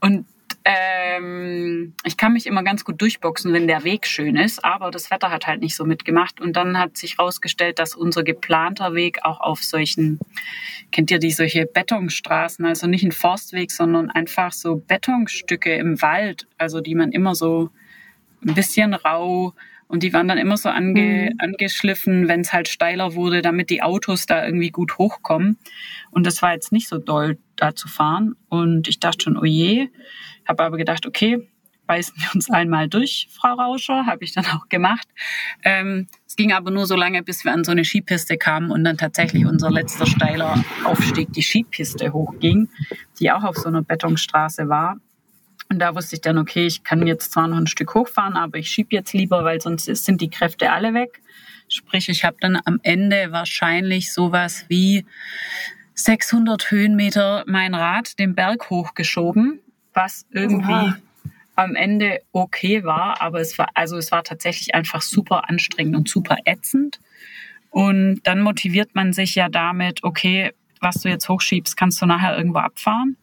Und 0.00 0.26
ähm, 0.70 1.94
ich 2.04 2.18
kann 2.18 2.34
mich 2.34 2.46
immer 2.46 2.62
ganz 2.62 2.84
gut 2.84 3.00
durchboxen, 3.00 3.54
wenn 3.54 3.66
der 3.66 3.84
Weg 3.84 4.06
schön 4.06 4.36
ist, 4.36 4.62
aber 4.62 4.90
das 4.90 5.10
Wetter 5.10 5.30
hat 5.30 5.46
halt 5.46 5.62
nicht 5.62 5.74
so 5.74 5.86
mitgemacht. 5.86 6.42
Und 6.42 6.56
dann 6.56 6.78
hat 6.78 6.98
sich 6.98 7.16
herausgestellt, 7.16 7.78
dass 7.78 7.94
unser 7.94 8.22
geplanter 8.22 8.92
Weg 8.92 9.20
auch 9.22 9.40
auf 9.40 9.64
solchen, 9.64 10.20
kennt 10.92 11.10
ihr 11.10 11.20
die 11.20 11.30
solche 11.30 11.64
Betonstraßen, 11.64 12.66
also 12.66 12.86
nicht 12.86 13.02
ein 13.02 13.12
Forstweg, 13.12 13.70
sondern 13.70 14.10
einfach 14.10 14.52
so 14.52 14.76
Betonstücke 14.86 15.74
im 15.74 16.02
Wald, 16.02 16.46
also 16.58 16.82
die 16.82 16.94
man 16.94 17.12
immer 17.12 17.34
so 17.34 17.70
ein 18.46 18.54
bisschen 18.54 18.92
rau 18.92 19.54
und 19.88 20.02
die 20.02 20.12
waren 20.12 20.28
dann 20.28 20.36
immer 20.36 20.58
so 20.58 20.68
ange, 20.68 21.30
mhm. 21.32 21.38
angeschliffen, 21.38 22.28
wenn 22.28 22.42
es 22.42 22.52
halt 22.52 22.68
steiler 22.68 23.14
wurde, 23.14 23.40
damit 23.40 23.70
die 23.70 23.82
Autos 23.82 24.26
da 24.26 24.44
irgendwie 24.44 24.70
gut 24.70 24.98
hochkommen. 24.98 25.56
Und 26.10 26.26
das 26.26 26.42
war 26.42 26.52
jetzt 26.52 26.72
nicht 26.72 26.88
so 26.88 26.98
doll, 26.98 27.38
da 27.56 27.74
zu 27.74 27.88
fahren. 27.88 28.36
Und 28.50 28.86
ich 28.86 29.00
dachte 29.00 29.24
schon, 29.24 29.38
oh 29.38 29.44
je. 29.44 29.88
Habe 30.48 30.64
aber 30.64 30.76
gedacht, 30.78 31.06
okay, 31.06 31.46
beißen 31.88 32.14
wir 32.16 32.34
uns 32.34 32.48
einmal 32.50 32.88
durch, 32.88 33.28
Frau 33.30 33.54
Rauscher. 33.54 34.06
Habe 34.06 34.24
ich 34.24 34.32
dann 34.32 34.46
auch 34.46 34.68
gemacht. 34.68 35.08
Ähm, 35.64 36.06
es 36.26 36.36
ging 36.36 36.52
aber 36.52 36.70
nur 36.70 36.86
so 36.86 36.94
lange, 36.94 37.22
bis 37.24 37.44
wir 37.44 37.52
an 37.52 37.64
so 37.64 37.72
eine 37.72 37.84
Skipiste 37.84 38.36
kamen 38.36 38.70
und 38.70 38.84
dann 38.84 38.96
tatsächlich 38.96 39.44
unser 39.44 39.70
letzter 39.70 40.06
steiler 40.06 40.64
Aufstieg 40.84 41.32
die 41.32 41.42
Skipiste 41.42 42.12
hochging, 42.12 42.68
die 43.18 43.32
auch 43.32 43.42
auf 43.42 43.56
so 43.56 43.68
einer 43.68 43.82
Betonstraße 43.82 44.68
war. 44.68 44.98
Und 45.70 45.80
da 45.80 45.94
wusste 45.94 46.16
ich 46.16 46.22
dann, 46.22 46.38
okay, 46.38 46.66
ich 46.66 46.82
kann 46.82 47.06
jetzt 47.06 47.32
zwar 47.32 47.48
noch 47.48 47.58
ein 47.58 47.66
Stück 47.66 47.94
hochfahren, 47.94 48.36
aber 48.36 48.58
ich 48.58 48.70
schieb 48.70 48.92
jetzt 48.92 49.12
lieber, 49.12 49.44
weil 49.44 49.60
sonst 49.60 49.84
sind 49.84 50.20
die 50.20 50.30
Kräfte 50.30 50.72
alle 50.72 50.94
weg. 50.94 51.20
Sprich, 51.68 52.08
ich 52.08 52.24
habe 52.24 52.38
dann 52.40 52.58
am 52.64 52.80
Ende 52.82 53.32
wahrscheinlich 53.32 54.14
sowas 54.14 54.64
wie 54.68 55.04
600 55.92 56.70
Höhenmeter 56.70 57.44
mein 57.46 57.74
Rad 57.74 58.18
den 58.18 58.34
Berg 58.34 58.70
hochgeschoben 58.70 59.60
was 59.98 60.26
irgendwie 60.30 60.72
Oha. 60.72 60.96
am 61.56 61.74
Ende 61.74 62.20
okay 62.32 62.84
war, 62.84 63.20
aber 63.20 63.40
es 63.40 63.58
war, 63.58 63.68
also 63.74 63.96
es 63.96 64.12
war 64.12 64.22
tatsächlich 64.22 64.74
einfach 64.74 65.02
super 65.02 65.50
anstrengend 65.50 65.96
und 65.96 66.08
super 66.08 66.36
ätzend. 66.44 67.00
Und 67.70 68.20
dann 68.22 68.40
motiviert 68.40 68.94
man 68.94 69.12
sich 69.12 69.34
ja 69.34 69.48
damit, 69.48 70.04
okay, 70.04 70.52
was 70.80 71.02
du 71.02 71.08
jetzt 71.08 71.28
hochschiebst, 71.28 71.76
kannst 71.76 72.00
du 72.00 72.06
nachher 72.06 72.36
irgendwo 72.36 72.60
abfahren. 72.60 73.16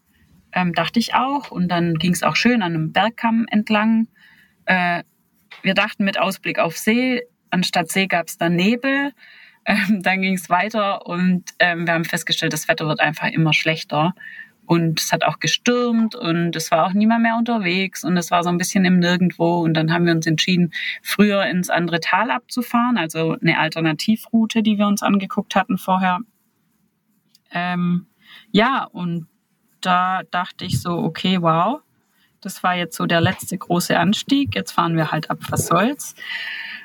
Ähm, 0.52 0.74
dachte 0.74 1.00
ich 1.00 1.16
auch. 1.16 1.50
Und 1.50 1.70
dann 1.70 1.96
ging 1.96 2.12
es 2.12 2.24
auch 2.24 2.36
schön 2.36 2.62
an 2.62 2.74
einem 2.74 2.92
Bergkamm 2.92 3.46
entlang. 3.50 4.08
Äh, 4.66 5.04
wir 5.62 5.74
dachten 5.74 6.04
mit 6.04 6.20
Ausblick 6.20 6.60
auf 6.60 6.78
See, 6.78 7.22
anstatt 7.50 7.90
See 7.90 8.08
gab 8.08 8.28
es 8.28 8.38
dann 8.38 8.56
Nebel. 8.56 9.14
Ähm, 9.66 10.04
dann 10.04 10.22
ging 10.22 10.36
es 10.36 10.50
weiter 10.50 11.08
und 11.08 11.44
ähm, 11.58 11.88
wir 11.88 11.94
haben 11.94 12.06
festgestellt, 12.06 12.54
das 12.54 12.68
Wetter 12.68 12.86
wird 12.88 13.00
einfach 13.00 13.30
immer 13.30 13.52
schlechter. 13.52 14.14
Und 14.66 15.00
es 15.00 15.12
hat 15.12 15.24
auch 15.24 15.40
gestürmt 15.40 16.16
und 16.16 16.56
es 16.56 16.72
war 16.72 16.86
auch 16.86 16.94
niemand 16.94 17.22
mehr 17.22 17.36
unterwegs 17.38 18.04
und 18.04 18.18
es 18.18 18.32
war 18.32 18.44
so 18.44 18.50
ein 18.50 18.58
bisschen 18.58 18.86
im 18.86 19.00
Nirgendwo. 19.00 19.60
Und 19.60 19.76
dann 19.76 19.94
haben 19.94 20.06
wir 20.06 20.14
uns 20.14 20.26
entschieden, 20.26 20.72
früher 21.04 21.46
ins 21.46 21.70
andere 21.70 22.00
Tal 22.00 22.32
abzufahren, 22.32 22.98
also 22.98 23.38
eine 23.40 23.60
Alternativroute, 23.60 24.64
die 24.64 24.78
wir 24.78 24.88
uns 24.88 25.04
angeguckt 25.04 25.56
hatten 25.56 25.78
vorher. 25.78 26.20
Ähm, 27.52 28.08
ja, 28.52 28.86
und 28.86 29.28
da 29.82 30.24
dachte 30.32 30.66
ich 30.66 30.82
so, 30.82 30.98
okay, 30.98 31.42
wow, 31.42 31.82
das 32.42 32.64
war 32.64 32.76
jetzt 32.76 32.96
so 32.96 33.06
der 33.06 33.22
letzte 33.22 33.58
große 33.58 33.98
Anstieg. 33.98 34.56
Jetzt 34.56 34.72
fahren 34.72 34.96
wir 34.96 35.12
halt 35.12 35.30
ab, 35.30 35.40
was 35.50 35.68
soll's. 35.68 36.16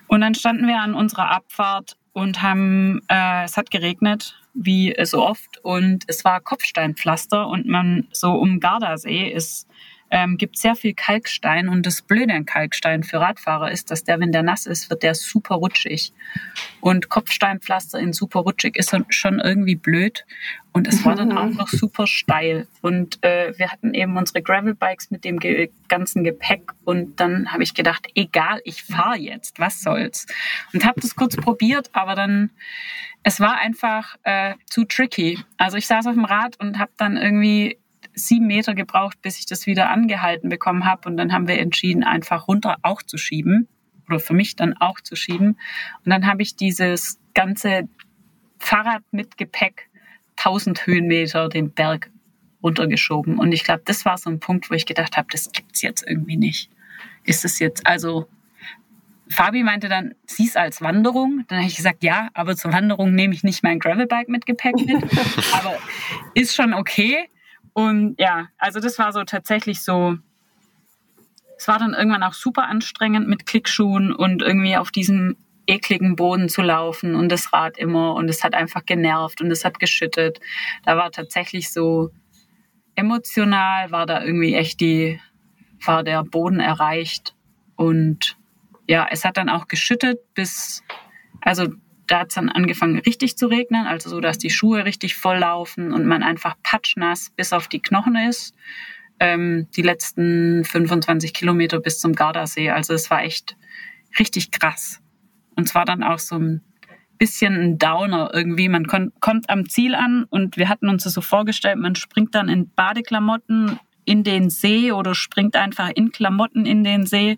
Und 0.06 0.22
dann 0.22 0.34
standen 0.34 0.66
wir 0.66 0.80
an 0.80 0.94
unserer 0.94 1.30
Abfahrt 1.30 1.96
und 2.12 2.42
haben, 2.42 3.00
äh, 3.08 3.44
es 3.44 3.56
hat 3.56 3.70
geregnet 3.70 4.40
wie 4.54 4.94
so 5.04 5.24
oft. 5.24 5.58
Und 5.62 6.04
es 6.06 6.24
war 6.24 6.40
Kopfsteinpflaster 6.40 7.46
und 7.48 7.66
man 7.66 8.08
so 8.12 8.32
um 8.32 8.60
Gardasee 8.60 9.28
ist 9.28 9.68
ähm, 10.10 10.36
gibt 10.36 10.58
sehr 10.58 10.74
viel 10.74 10.94
Kalkstein 10.94 11.68
und 11.68 11.86
das 11.86 12.02
Blöde 12.02 12.34
an 12.34 12.44
Kalkstein 12.44 13.02
für 13.02 13.20
Radfahrer 13.20 13.70
ist, 13.70 13.90
dass 13.90 14.04
der, 14.04 14.20
wenn 14.20 14.32
der 14.32 14.42
nass 14.42 14.66
ist, 14.66 14.90
wird 14.90 15.02
der 15.02 15.14
super 15.14 15.56
rutschig. 15.56 16.12
Und 16.80 17.08
Kopfsteinpflaster 17.08 17.98
in 17.98 18.12
super 18.12 18.40
rutschig 18.40 18.76
ist 18.76 18.94
schon 19.10 19.38
irgendwie 19.38 19.76
blöd. 19.76 20.24
Und 20.72 20.86
es 20.86 21.04
war 21.04 21.16
dann 21.16 21.36
auch 21.36 21.50
noch 21.50 21.68
super 21.68 22.06
steil. 22.06 22.68
Und 22.80 23.22
äh, 23.24 23.52
wir 23.58 23.70
hatten 23.70 23.92
eben 23.92 24.16
unsere 24.16 24.40
Gravelbikes 24.40 25.10
mit 25.10 25.24
dem 25.24 25.38
ge 25.38 25.70
ganzen 25.88 26.22
Gepäck. 26.22 26.72
Und 26.84 27.18
dann 27.18 27.52
habe 27.52 27.62
ich 27.62 27.74
gedacht, 27.74 28.06
egal, 28.14 28.60
ich 28.64 28.84
fahre 28.84 29.16
jetzt, 29.16 29.58
was 29.58 29.82
soll's. 29.82 30.26
Und 30.72 30.84
habe 30.84 31.00
das 31.00 31.16
kurz 31.16 31.36
probiert, 31.36 31.90
aber 31.92 32.14
dann 32.14 32.50
es 33.22 33.40
war 33.40 33.58
einfach 33.58 34.16
äh, 34.22 34.54
zu 34.66 34.84
tricky. 34.84 35.38
Also 35.56 35.76
ich 35.76 35.86
saß 35.86 36.06
auf 36.06 36.14
dem 36.14 36.24
Rad 36.24 36.58
und 36.58 36.78
habe 36.78 36.92
dann 36.96 37.16
irgendwie 37.16 37.78
sieben 38.14 38.46
Meter 38.46 38.74
gebraucht, 38.74 39.20
bis 39.22 39.38
ich 39.38 39.46
das 39.46 39.66
wieder 39.66 39.90
angehalten 39.90 40.48
bekommen 40.48 40.84
habe. 40.84 41.08
Und 41.08 41.16
dann 41.16 41.32
haben 41.32 41.48
wir 41.48 41.58
entschieden, 41.58 42.04
einfach 42.04 42.48
runter 42.48 42.76
auch 42.82 43.02
zu 43.02 43.16
schieben 43.16 43.68
oder 44.08 44.20
für 44.20 44.34
mich 44.34 44.56
dann 44.56 44.76
auch 44.76 45.00
zu 45.00 45.16
schieben. 45.16 45.58
Und 46.04 46.10
dann 46.10 46.26
habe 46.26 46.42
ich 46.42 46.56
dieses 46.56 47.20
ganze 47.34 47.88
Fahrrad 48.58 49.02
mit 49.10 49.36
Gepäck 49.36 49.88
1000 50.36 50.86
Höhenmeter 50.86 51.48
den 51.48 51.72
Berg 51.72 52.10
runtergeschoben. 52.62 53.38
Und 53.38 53.52
ich 53.52 53.64
glaube, 53.64 53.82
das 53.84 54.04
war 54.04 54.18
so 54.18 54.30
ein 54.30 54.40
Punkt, 54.40 54.70
wo 54.70 54.74
ich 54.74 54.86
gedacht 54.86 55.16
habe, 55.16 55.28
das 55.30 55.52
gibt's 55.52 55.82
jetzt 55.82 56.04
irgendwie 56.06 56.36
nicht. 56.36 56.70
Ist 57.24 57.44
es 57.44 57.58
jetzt 57.58 57.86
also 57.86 58.28
Fabi 59.30 59.62
meinte 59.62 59.88
dann, 59.88 60.14
sieh's 60.26 60.56
als 60.56 60.82
Wanderung. 60.82 61.44
Dann 61.46 61.58
habe 61.58 61.68
ich 61.68 61.76
gesagt, 61.76 62.02
ja, 62.02 62.30
aber 62.34 62.56
zur 62.56 62.72
Wanderung 62.72 63.14
nehme 63.14 63.32
ich 63.32 63.44
nicht 63.44 63.62
mein 63.62 63.78
Gravelbike 63.78 64.28
mit 64.28 64.44
Gepäck 64.44 64.74
mit. 64.74 65.02
aber 65.52 65.78
ist 66.34 66.54
schon 66.54 66.74
okay. 66.74 67.28
Und 67.88 68.16
ja, 68.18 68.48
also 68.58 68.80
das 68.80 68.98
war 68.98 69.12
so 69.12 69.24
tatsächlich 69.24 69.82
so. 69.82 70.16
Es 71.56 71.68
war 71.68 71.78
dann 71.78 71.94
irgendwann 71.94 72.22
auch 72.22 72.32
super 72.32 72.68
anstrengend 72.68 73.28
mit 73.28 73.44
Klickschuhen 73.46 74.12
und 74.12 74.42
irgendwie 74.42 74.76
auf 74.76 74.90
diesem 74.90 75.36
ekligen 75.66 76.16
Boden 76.16 76.48
zu 76.48 76.62
laufen 76.62 77.14
und 77.14 77.30
das 77.30 77.52
Rad 77.52 77.76
immer 77.76 78.14
und 78.14 78.28
es 78.28 78.42
hat 78.42 78.54
einfach 78.54 78.84
genervt 78.86 79.42
und 79.42 79.50
es 79.50 79.64
hat 79.64 79.78
geschüttet. 79.78 80.40
Da 80.84 80.96
war 80.96 81.10
tatsächlich 81.10 81.70
so 81.70 82.10
emotional 82.94 83.90
war 83.90 84.06
da 84.06 84.22
irgendwie 84.22 84.54
echt 84.54 84.80
die, 84.80 85.20
war 85.84 86.02
der 86.02 86.24
Boden 86.24 86.60
erreicht 86.60 87.34
und 87.76 88.36
ja, 88.86 89.06
es 89.10 89.24
hat 89.24 89.36
dann 89.36 89.48
auch 89.48 89.68
geschüttet 89.68 90.18
bis, 90.34 90.82
also 91.40 91.68
da 92.10 92.20
hat 92.20 92.28
es 92.30 92.34
dann 92.34 92.48
angefangen 92.48 92.98
richtig 92.98 93.36
zu 93.36 93.46
regnen, 93.46 93.86
also 93.86 94.10
so, 94.10 94.20
dass 94.20 94.36
die 94.36 94.50
Schuhe 94.50 94.84
richtig 94.84 95.14
voll 95.14 95.38
laufen 95.38 95.92
und 95.92 96.06
man 96.06 96.24
einfach 96.24 96.56
patschnass 96.62 97.30
bis 97.36 97.52
auf 97.52 97.68
die 97.68 97.80
Knochen 97.80 98.16
ist. 98.16 98.54
Ähm, 99.20 99.68
die 99.76 99.82
letzten 99.82 100.64
25 100.64 101.32
Kilometer 101.32 101.78
bis 101.78 102.00
zum 102.00 102.14
Gardasee. 102.14 102.70
Also 102.70 102.94
es 102.94 103.10
war 103.10 103.22
echt 103.22 103.56
richtig 104.18 104.50
krass. 104.50 105.00
Und 105.54 105.68
zwar 105.68 105.84
dann 105.84 106.02
auch 106.02 106.18
so 106.18 106.36
ein 106.36 106.62
bisschen 107.16 107.54
ein 107.54 107.78
Downer 107.78 108.30
irgendwie. 108.32 108.68
Man 108.68 108.86
kommt 108.86 109.48
am 109.48 109.68
Ziel 109.68 109.94
an 109.94 110.24
und 110.30 110.56
wir 110.56 110.68
hatten 110.68 110.88
uns 110.88 111.04
das 111.04 111.12
so 111.12 111.20
vorgestellt, 111.20 111.78
man 111.78 111.94
springt 111.94 112.34
dann 112.34 112.48
in 112.48 112.72
Badeklamotten 112.74 113.78
in 114.04 114.24
den 114.24 114.50
See 114.50 114.90
oder 114.90 115.14
springt 115.14 115.54
einfach 115.54 115.90
in 115.94 116.10
Klamotten 116.10 116.66
in 116.66 116.82
den 116.82 117.06
See. 117.06 117.36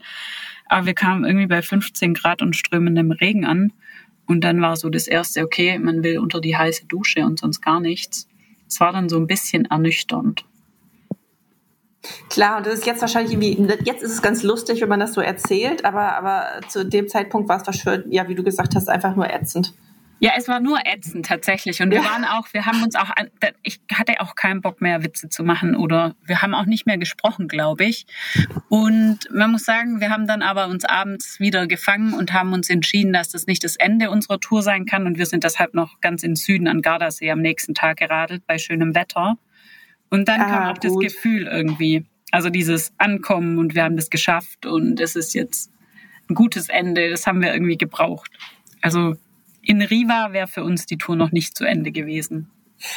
Aber 0.66 0.86
wir 0.86 0.94
kamen 0.94 1.24
irgendwie 1.24 1.48
bei 1.48 1.60
15 1.60 2.14
Grad 2.14 2.40
und 2.40 2.56
strömendem 2.56 3.10
Regen 3.10 3.44
an. 3.44 3.72
Und 4.26 4.42
dann 4.42 4.60
war 4.60 4.76
so 4.76 4.88
das 4.88 5.06
erste, 5.06 5.42
okay, 5.42 5.78
man 5.78 6.02
will 6.02 6.18
unter 6.18 6.40
die 6.40 6.56
heiße 6.56 6.86
Dusche 6.86 7.24
und 7.24 7.40
sonst 7.40 7.60
gar 7.60 7.80
nichts. 7.80 8.28
Es 8.68 8.80
war 8.80 8.92
dann 8.92 9.08
so 9.08 9.16
ein 9.16 9.26
bisschen 9.26 9.66
ernüchternd. 9.66 10.44
Klar, 12.28 12.58
und 12.58 12.66
das 12.66 12.74
ist 12.74 12.86
jetzt 12.86 13.00
wahrscheinlich 13.00 13.32
irgendwie, 13.32 13.56
jetzt 13.84 14.02
ist 14.02 14.12
es 14.12 14.22
ganz 14.22 14.42
lustig, 14.42 14.80
wenn 14.80 14.88
man 14.88 14.98
das 14.98 15.14
so 15.14 15.20
erzählt, 15.20 15.84
aber, 15.84 16.16
aber 16.16 16.60
zu 16.68 16.84
dem 16.84 17.06
Zeitpunkt 17.08 17.48
war 17.48 17.62
es 17.62 17.84
ja, 18.10 18.28
wie 18.28 18.34
du 18.34 18.42
gesagt 18.42 18.74
hast, 18.74 18.88
einfach 18.88 19.14
nur 19.14 19.30
ätzend. 19.30 19.74
Ja, 20.22 20.34
es 20.36 20.46
war 20.46 20.60
nur 20.60 20.78
ätzend 20.86 21.26
tatsächlich. 21.26 21.82
Und 21.82 21.90
wir 21.90 21.98
ja. 21.98 22.04
waren 22.04 22.24
auch, 22.24 22.46
wir 22.52 22.64
haben 22.64 22.80
uns 22.84 22.94
auch, 22.94 23.10
ich 23.64 23.80
hatte 23.92 24.20
auch 24.20 24.36
keinen 24.36 24.60
Bock 24.60 24.80
mehr, 24.80 25.02
Witze 25.02 25.28
zu 25.28 25.42
machen 25.42 25.74
oder 25.74 26.14
wir 26.24 26.42
haben 26.42 26.54
auch 26.54 26.66
nicht 26.66 26.86
mehr 26.86 26.96
gesprochen, 26.96 27.48
glaube 27.48 27.84
ich. 27.86 28.06
Und 28.68 29.18
man 29.32 29.50
muss 29.50 29.64
sagen, 29.64 30.00
wir 30.00 30.10
haben 30.10 30.28
dann 30.28 30.40
aber 30.40 30.68
uns 30.68 30.84
abends 30.84 31.40
wieder 31.40 31.66
gefangen 31.66 32.14
und 32.14 32.32
haben 32.32 32.52
uns 32.52 32.70
entschieden, 32.70 33.12
dass 33.12 33.30
das 33.30 33.48
nicht 33.48 33.64
das 33.64 33.74
Ende 33.74 34.10
unserer 34.10 34.38
Tour 34.38 34.62
sein 34.62 34.86
kann. 34.86 35.08
Und 35.08 35.18
wir 35.18 35.26
sind 35.26 35.42
deshalb 35.42 35.74
noch 35.74 36.00
ganz 36.00 36.22
in 36.22 36.36
Süden 36.36 36.68
an 36.68 36.82
Gardasee 36.82 37.32
am 37.32 37.40
nächsten 37.40 37.74
Tag 37.74 37.96
geradelt 37.96 38.46
bei 38.46 38.58
schönem 38.58 38.94
Wetter. 38.94 39.38
Und 40.08 40.28
dann 40.28 40.40
ah, 40.40 40.48
kam 40.48 40.64
auch 40.68 40.74
gut. 40.74 40.84
das 40.84 40.98
Gefühl 41.00 41.48
irgendwie, 41.48 42.06
Also 42.30 42.48
dieses 42.48 42.92
Ankommen 42.96 43.58
und 43.58 43.74
wir 43.74 43.82
haben 43.82 43.96
das 43.96 44.08
geschafft 44.08 44.66
und 44.66 45.00
es 45.00 45.16
ist 45.16 45.34
jetzt 45.34 45.72
ein 46.30 46.36
gutes 46.36 46.68
Ende, 46.68 47.10
das 47.10 47.26
haben 47.26 47.42
wir 47.42 47.52
irgendwie 47.52 47.76
gebraucht. 47.76 48.30
Also 48.82 49.16
in 49.62 49.80
Riva 49.82 50.32
wäre 50.32 50.48
für 50.48 50.64
uns 50.64 50.86
die 50.86 50.98
Tour 50.98 51.16
noch 51.16 51.32
nicht 51.32 51.56
zu 51.56 51.64
Ende 51.64 51.92
gewesen. 51.92 52.50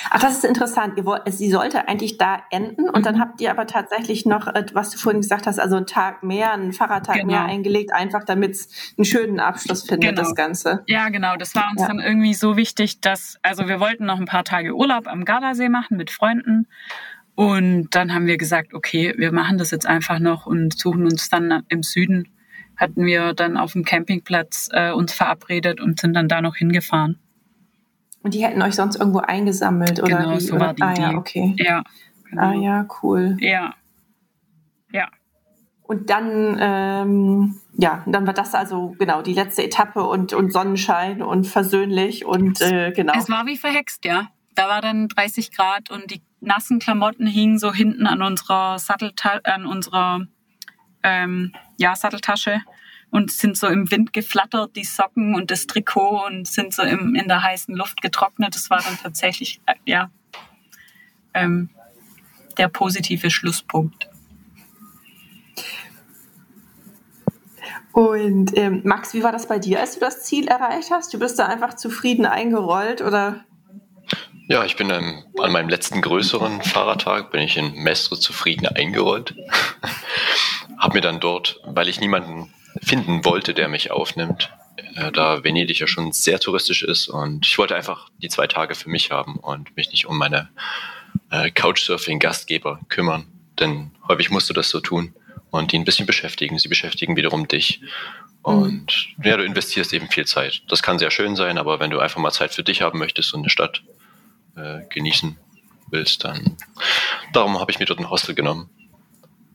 Ach, 0.09 0.20
das 0.20 0.38
ist 0.38 0.45
interessant. 0.45 0.99
Sie 1.28 1.49
sollte 1.51 1.88
eigentlich 1.88 2.18
da 2.18 2.41
enden 2.49 2.89
und 2.89 3.05
dann 3.05 3.16
mhm. 3.16 3.20
habt 3.20 3.41
ihr 3.41 3.51
aber 3.51 3.68
tatsächlich 3.68 4.26
noch, 4.26 4.47
äh, 4.47 4.66
was 4.74 4.89
du 4.89 4.97
vorhin 4.97 5.22
gesagt 5.22 5.45
hast, 5.45 5.59
also 5.59 5.76
einen 5.76 5.86
Tag 5.86 6.24
mehr, 6.24 6.53
einen 6.53 6.74
Fahrradtag 6.74 7.18
genau. 7.18 7.28
mehr 7.28 7.45
eingelegt, 7.45 7.93
einfach 7.93 8.24
damit 8.24 8.51
es 8.51 8.93
einen 8.97 9.05
schönen 9.05 9.39
Abschluss 9.39 9.84
findet, 9.84 10.11
genau. 10.11 10.22
das 10.22 10.36
Ganze. 10.36 10.84
Ja, 10.88 11.09
genau. 11.09 11.36
Das 11.38 11.53
war 11.55 11.70
uns 11.72 11.82
ja. 11.82 11.88
dann 11.88 11.99
irgendwie 11.99 12.34
so 12.34 12.57
wichtig, 12.57 13.01
dass, 13.01 13.38
also 13.43 13.68
wir 13.68 13.80
wollten 13.80 14.05
noch 14.05 14.20
ein 14.20 14.26
paar 14.26 14.43
Tage 14.43 14.76
Urlaub 14.76 15.07
am 15.07 15.24
Gardasee 15.24 15.70
machen 15.70 15.97
mit 15.97 16.09
Freunden. 16.09 16.68
Und 17.36 17.89
dann 17.93 18.13
haben 18.13 18.28
wir 18.28 18.38
gesagt, 18.38 18.74
okay, 18.74 19.13
wir 19.18 19.32
machen 19.34 19.57
das 19.57 19.72
jetzt 19.72 19.86
einfach 19.86 20.20
noch 20.20 20.45
und 20.45 20.78
suchen 20.78 21.03
uns 21.03 21.30
dann 21.30 21.63
im 21.68 21.84
Süden, 21.84 22.30
hatten 22.78 23.05
wir 23.05 23.34
dann 23.34 23.57
auf 23.57 23.73
dem 23.73 23.86
Campingplatz 23.86 24.69
äh, 24.71 24.91
uns 24.91 25.13
verabredet 25.13 25.82
und 25.82 25.99
sind 25.99 26.13
dann 26.13 26.28
da 26.28 26.41
noch 26.41 26.55
hingefahren. 26.55 27.19
Und 28.23 28.34
die 28.34 28.43
hätten 28.43 28.61
euch 28.61 28.76
sonst 28.76 28.95
irgendwo 28.95 29.19
eingesammelt 29.19 30.01
oder 30.01 30.17
genau, 30.17 30.36
wie? 30.36 30.39
so 30.39 30.59
war 30.59 30.73
die 30.73 30.82
ah, 30.82 30.93
ja, 30.97 31.11
okay. 31.15 31.55
Ja. 31.57 31.84
Genau. 32.30 32.41
Ah 32.41 32.53
ja, 32.53 32.88
cool. 33.03 33.38
Ja. 33.39 33.76
Ja. 34.91 35.09
Und 35.84 36.09
dann, 36.09 36.57
ähm, 36.59 37.61
ja, 37.78 38.03
dann 38.07 38.26
war 38.26 38.34
das 38.34 38.55
also 38.55 38.95
genau 38.97 39.21
die 39.21 39.34
letzte 39.34 39.63
Etappe 39.63 40.03
und, 40.03 40.34
und 40.34 40.51
Sonnenschein 40.51 41.21
und 41.21 41.45
versöhnlich 41.45 42.26
und 42.26 42.61
äh, 42.61 42.91
genau. 42.91 43.13
Es 43.15 43.30
war 43.30 43.45
wie 43.45 43.57
verhext, 43.57 44.05
ja. 44.05 44.30
Da 44.55 44.67
war 44.69 44.82
dann 44.82 45.07
30 45.09 45.51
Grad 45.51 45.91
und 45.91 46.09
die 46.09 46.23
nassen 46.39 46.80
Klamotten 46.80 47.28
hingen 47.28 47.59
so 47.59 47.73
hinten 47.73 48.07
an 48.07 48.21
unserer 48.21 48.80
Sattelta 48.80 49.39
an 49.43 49.67
unserer 49.67 50.21
ähm, 51.05 51.53
ja, 51.77 51.95
Satteltasche 51.95 52.61
und 53.11 53.31
sind 53.31 53.55
so 53.57 53.67
im 53.67 53.91
Wind 53.91 54.11
geflattert, 54.11 54.75
die 54.75 54.83
Socken 54.83 55.35
und 55.35 55.51
das 55.51 55.67
Trikot 55.67 56.25
und 56.25 56.47
sind 56.47 56.73
so 56.73 56.81
im, 56.81 57.13
in 57.13 57.27
der 57.27 57.43
heißen 57.43 57.75
Luft 57.75 58.01
getrocknet. 58.01 58.55
Das 58.55 58.71
war 58.71 58.81
dann 58.81 58.97
tatsächlich, 59.01 59.61
äh, 59.67 59.75
ja, 59.85 60.09
ähm, 61.35 61.69
der 62.57 62.69
positive 62.69 63.29
Schlusspunkt. 63.29 64.09
Und 67.91 68.57
ähm, 68.57 68.81
Max, 68.83 69.13
wie 69.13 69.23
war 69.23 69.31
das 69.31 69.47
bei 69.47 69.59
dir, 69.59 69.79
als 69.79 69.93
du 69.93 69.99
das 69.99 70.23
Ziel 70.23 70.47
erreicht 70.47 70.89
hast? 70.91 71.13
Du 71.13 71.19
bist 71.19 71.37
da 71.37 71.45
einfach 71.45 71.75
zufrieden 71.75 72.25
eingerollt 72.25 73.01
oder? 73.01 73.45
Ja, 74.47 74.65
ich 74.65 74.75
bin 74.75 74.89
ähm, 74.89 75.23
an 75.39 75.51
meinem 75.51 75.69
letzten 75.69 76.01
größeren 76.01 76.61
Fahrradtag 76.63 77.31
bin 77.31 77.41
ich 77.41 77.57
in 77.57 77.73
Mestre 77.75 78.19
zufrieden 78.19 78.67
eingerollt. 78.67 79.35
Hab 80.78 80.93
mir 80.93 81.01
dann 81.01 81.19
dort, 81.19 81.59
weil 81.65 81.88
ich 81.88 81.99
niemanden 81.99 82.53
finden 82.82 83.23
wollte, 83.26 83.53
der 83.53 83.67
mich 83.67 83.91
aufnimmt, 83.91 84.51
äh, 84.95 85.11
da 85.11 85.43
Venedig 85.43 85.80
ja 85.80 85.88
schon 85.88 86.11
sehr 86.11 86.39
touristisch 86.39 86.84
ist 86.84 87.07
und 87.07 87.45
ich 87.45 87.57
wollte 87.57 87.76
einfach 87.76 88.09
die 88.17 88.30
zwei 88.30 88.47
Tage 88.47 88.76
für 88.76 88.89
mich 88.89 89.11
haben 89.11 89.38
und 89.38 89.76
mich 89.76 89.91
nicht 89.91 90.05
um 90.05 90.17
meine 90.17 90.49
äh, 91.32 91.49
Couchsurfing-Gastgeber 91.51 92.80
kümmern, 92.89 93.28
denn 93.59 93.91
häufig 94.07 94.30
musst 94.30 94.49
du 94.49 94.53
das 94.53 94.69
so 94.69 94.80
tun 94.80 95.13
und 95.51 95.71
die 95.71 95.80
ein 95.80 95.86
bisschen 95.86 96.05
beschäftigen. 96.05 96.59
Sie 96.59 96.67
beschäftigen 96.67 97.15
wiederum 97.15 97.47
dich 97.47 97.82
und 98.41 99.07
mhm. 99.17 99.23
ja, 99.23 99.38
du 99.38 99.43
investierst 99.43 99.93
eben 99.93 100.09
viel 100.09 100.26
Zeit. 100.26 100.63
Das 100.67 100.84
kann 100.84 100.99
sehr 100.99 101.11
schön 101.11 101.36
sein, 101.36 101.57
aber 101.57 101.80
wenn 101.80 101.91
du 101.91 101.99
einfach 101.99 102.19
mal 102.19 102.32
Zeit 102.32 102.53
für 102.53 102.63
dich 102.63 102.82
haben 102.82 102.99
möchtest 102.99 103.34
und 103.34 103.41
eine 103.41 103.49
Stadt 103.49 103.84
äh, 104.55 104.82
genießen 104.89 105.38
willst, 105.89 106.23
dann 106.23 106.57
darum 107.34 107.59
habe 107.59 107.71
ich 107.71 107.80
mir 107.80 107.86
dort 107.86 107.99
ein 107.99 108.09
Hostel 108.09 108.36
genommen 108.36 108.69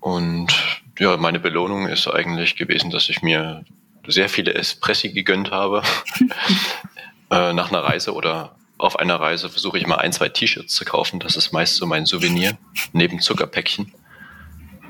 und 0.01 0.82
ja, 0.98 1.16
meine 1.16 1.40
Belohnung 1.40 1.86
ist 1.86 2.09
eigentlich 2.09 2.57
gewesen, 2.57 2.90
dass 2.90 3.09
ich 3.09 3.22
mir 3.22 3.64
sehr 4.07 4.28
viele 4.28 4.55
Espressi 4.55 5.12
gegönnt 5.12 5.51
habe. 5.51 5.82
äh, 7.30 7.53
nach 7.53 7.70
einer 7.70 7.84
Reise 7.84 8.14
oder 8.14 8.57
auf 8.78 8.98
einer 8.98 9.20
Reise 9.20 9.51
versuche 9.51 9.78
ich 9.78 9.86
mal 9.86 9.96
ein, 9.96 10.12
zwei 10.12 10.30
T-Shirts 10.30 10.74
zu 10.74 10.84
kaufen. 10.84 11.20
Das 11.20 11.36
ist 11.36 11.53
meist 11.53 11.76
so 11.76 11.86
mein 11.86 12.07
Souvenir, 12.07 12.57
neben 12.92 13.20
Zuckerpäckchen. 13.20 13.92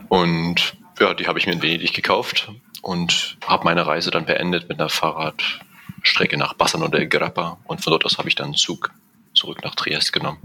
Und 0.09 0.77
ja, 1.01 1.15
die 1.15 1.27
habe 1.27 1.39
ich 1.39 1.47
mir 1.47 1.53
in 1.53 1.63
Venedig 1.63 1.93
gekauft 1.93 2.51
und 2.83 3.37
habe 3.47 3.65
meine 3.65 3.87
Reise 3.87 4.11
dann 4.11 4.27
beendet 4.27 4.69
mit 4.69 4.79
einer 4.79 4.89
Fahrradstrecke 4.89 6.37
nach 6.37 6.55
Bassano 6.55 6.89
del 6.89 7.09
Grappa. 7.09 7.59
Und 7.65 7.83
von 7.83 7.91
dort 7.91 8.05
aus 8.05 8.19
habe 8.19 8.29
ich 8.29 8.37
dann 8.37 8.47
einen 8.47 8.55
Zug 8.55 8.93
zurück 9.35 9.63
nach 9.65 9.75
Triest 9.75 10.13
genommen. 10.13 10.39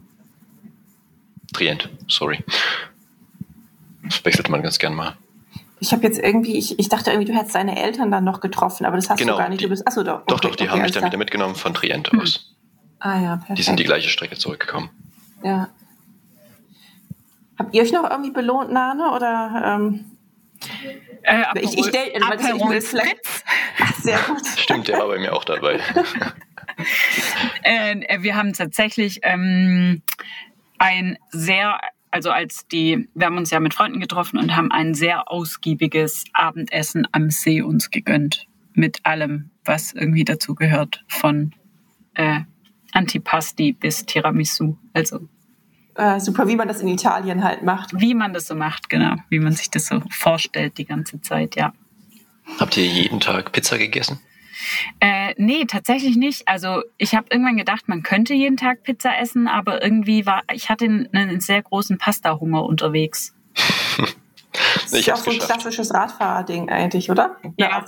Trient, 1.53 1.89
sorry. 2.07 2.43
Das 4.05 4.23
wechselt 4.23 4.49
man 4.49 4.61
ganz 4.61 4.79
gern 4.79 4.93
mal. 4.93 5.15
Ich 5.79 5.91
habe 5.91 6.03
jetzt 6.03 6.19
irgendwie, 6.19 6.57
ich, 6.57 6.79
ich 6.79 6.89
dachte 6.89 7.11
irgendwie, 7.11 7.31
du 7.31 7.37
hättest 7.37 7.55
deine 7.55 7.81
Eltern 7.81 8.09
dann 8.09 8.23
noch 8.23 8.39
getroffen, 8.39 8.85
aber 8.85 8.95
das 8.95 9.09
hast 9.09 9.19
genau, 9.19 9.33
du 9.33 9.39
gar 9.39 9.49
nicht. 9.49 9.61
Die, 9.61 9.65
du 9.65 9.69
bist, 9.69 9.85
achso, 9.87 10.03
doch. 10.03 10.25
Doch, 10.25 10.37
okay, 10.37 10.47
doch, 10.47 10.55
die 10.55 10.63
okay, 10.63 10.71
haben 10.71 10.81
mich 10.81 10.91
dann 10.91 11.05
wieder 11.05 11.17
mitgenommen 11.17 11.55
von 11.55 11.73
Trient 11.73 12.11
hm. 12.11 12.21
aus. 12.21 12.55
Ah 12.99 13.19
ja, 13.19 13.35
perfekt. 13.37 13.59
Die 13.59 13.63
sind 13.63 13.79
die 13.79 13.83
gleiche 13.83 14.09
Strecke 14.09 14.35
zurückgekommen. 14.37 14.89
Ja. 15.43 15.69
Habt 17.59 17.75
ihr 17.75 17.81
euch 17.81 17.91
noch 17.91 18.09
irgendwie 18.09 18.31
belohnt, 18.31 18.71
Nane? 18.71 19.11
Oder 19.11 19.77
ähm, 19.77 20.05
äh, 21.23 21.43
ich, 21.59 21.77
ich, 21.77 21.85
stell, 21.85 22.11
also, 22.23 22.55
ich 22.55 22.69
will 22.69 22.81
vielleicht. 22.81 23.19
Ach, 23.79 23.93
sehr 23.95 24.19
gut. 24.19 24.45
Stimmt, 24.57 24.87
der 24.87 24.99
war 24.99 25.07
bei 25.07 25.19
mir 25.19 25.33
auch 25.33 25.43
dabei. 25.43 25.79
äh, 27.63 28.21
wir 28.21 28.35
haben 28.35 28.53
tatsächlich 28.53 29.19
ähm, 29.23 30.01
ein 30.77 31.17
sehr 31.31 31.79
also 32.15 32.31
als 32.31 32.65
die, 32.67 33.09
wir 33.13 33.25
haben 33.25 33.35
uns 33.35 33.51
ja 33.51 33.59
mit 33.59 33.73
Freunden 33.73 33.99
getroffen 33.99 34.39
und 34.39 34.55
haben 34.55 34.71
ein 34.71 34.93
sehr 34.93 35.29
ausgiebiges 35.29 36.23
Abendessen 36.31 37.05
am 37.11 37.29
See 37.29 37.61
uns 37.61 37.91
gegönnt. 37.91 38.47
Mit 38.73 39.05
allem, 39.05 39.51
was 39.65 39.91
irgendwie 39.91 40.23
dazu 40.23 40.55
gehört. 40.55 41.03
Von 41.09 41.51
äh, 42.13 42.39
Antipasti 42.93 43.73
bis 43.73 44.05
Tiramisu. 44.05 44.77
Also. 44.93 45.27
Äh, 45.95 46.21
super, 46.21 46.47
wie 46.47 46.55
man 46.55 46.69
das 46.69 46.79
in 46.79 46.87
Italien 46.87 47.43
halt 47.43 47.63
macht. 47.63 47.91
Wie 47.99 48.13
man 48.13 48.33
das 48.33 48.47
so 48.47 48.55
macht, 48.55 48.89
genau. 48.89 49.15
Wie 49.27 49.39
man 49.39 49.51
sich 49.51 49.69
das 49.69 49.87
so 49.87 50.01
vorstellt 50.09 50.77
die 50.77 50.85
ganze 50.85 51.19
Zeit, 51.19 51.57
ja. 51.57 51.73
Habt 52.57 52.77
ihr 52.77 52.85
jeden 52.85 53.19
Tag 53.19 53.51
Pizza 53.51 53.77
gegessen? 53.77 54.21
Äh, 54.99 55.33
nee, 55.37 55.65
tatsächlich 55.65 56.15
nicht. 56.15 56.47
Also 56.47 56.81
ich 56.97 57.15
habe 57.15 57.27
irgendwann 57.29 57.57
gedacht, 57.57 57.87
man 57.87 58.03
könnte 58.03 58.33
jeden 58.33 58.57
Tag 58.57 58.83
Pizza 58.83 59.17
essen, 59.17 59.47
aber 59.47 59.83
irgendwie 59.83 60.25
war, 60.25 60.43
ich 60.53 60.69
hatte 60.69 60.85
einen, 60.85 61.09
einen 61.13 61.41
sehr 61.41 61.61
großen 61.61 61.97
Pasta-Hunger 61.97 62.63
unterwegs. 62.63 63.33
das 64.83 64.93
ist 64.93 65.05
ja 65.05 65.13
auch 65.13 65.17
so 65.17 65.31
ein 65.31 65.39
klassisches 65.39 65.93
Radfahrer-Ding 65.93 66.69
eigentlich, 66.69 67.09
oder? 67.09 67.37
Ja. 67.57 67.85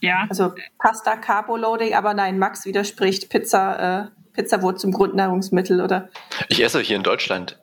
ja. 0.00 0.26
Also 0.28 0.54
Pasta, 0.78 1.16
Carbo-Loading, 1.16 1.94
aber 1.94 2.14
nein, 2.14 2.38
Max 2.38 2.64
widerspricht, 2.64 3.30
Pizza, 3.30 4.04
äh, 4.04 4.06
Pizza 4.32 4.62
wurde 4.62 4.78
zum 4.78 4.92
Grundnahrungsmittel, 4.92 5.80
oder? 5.80 6.08
Ich 6.48 6.62
esse 6.62 6.80
hier 6.80 6.96
in 6.96 7.02
Deutschland 7.02 7.58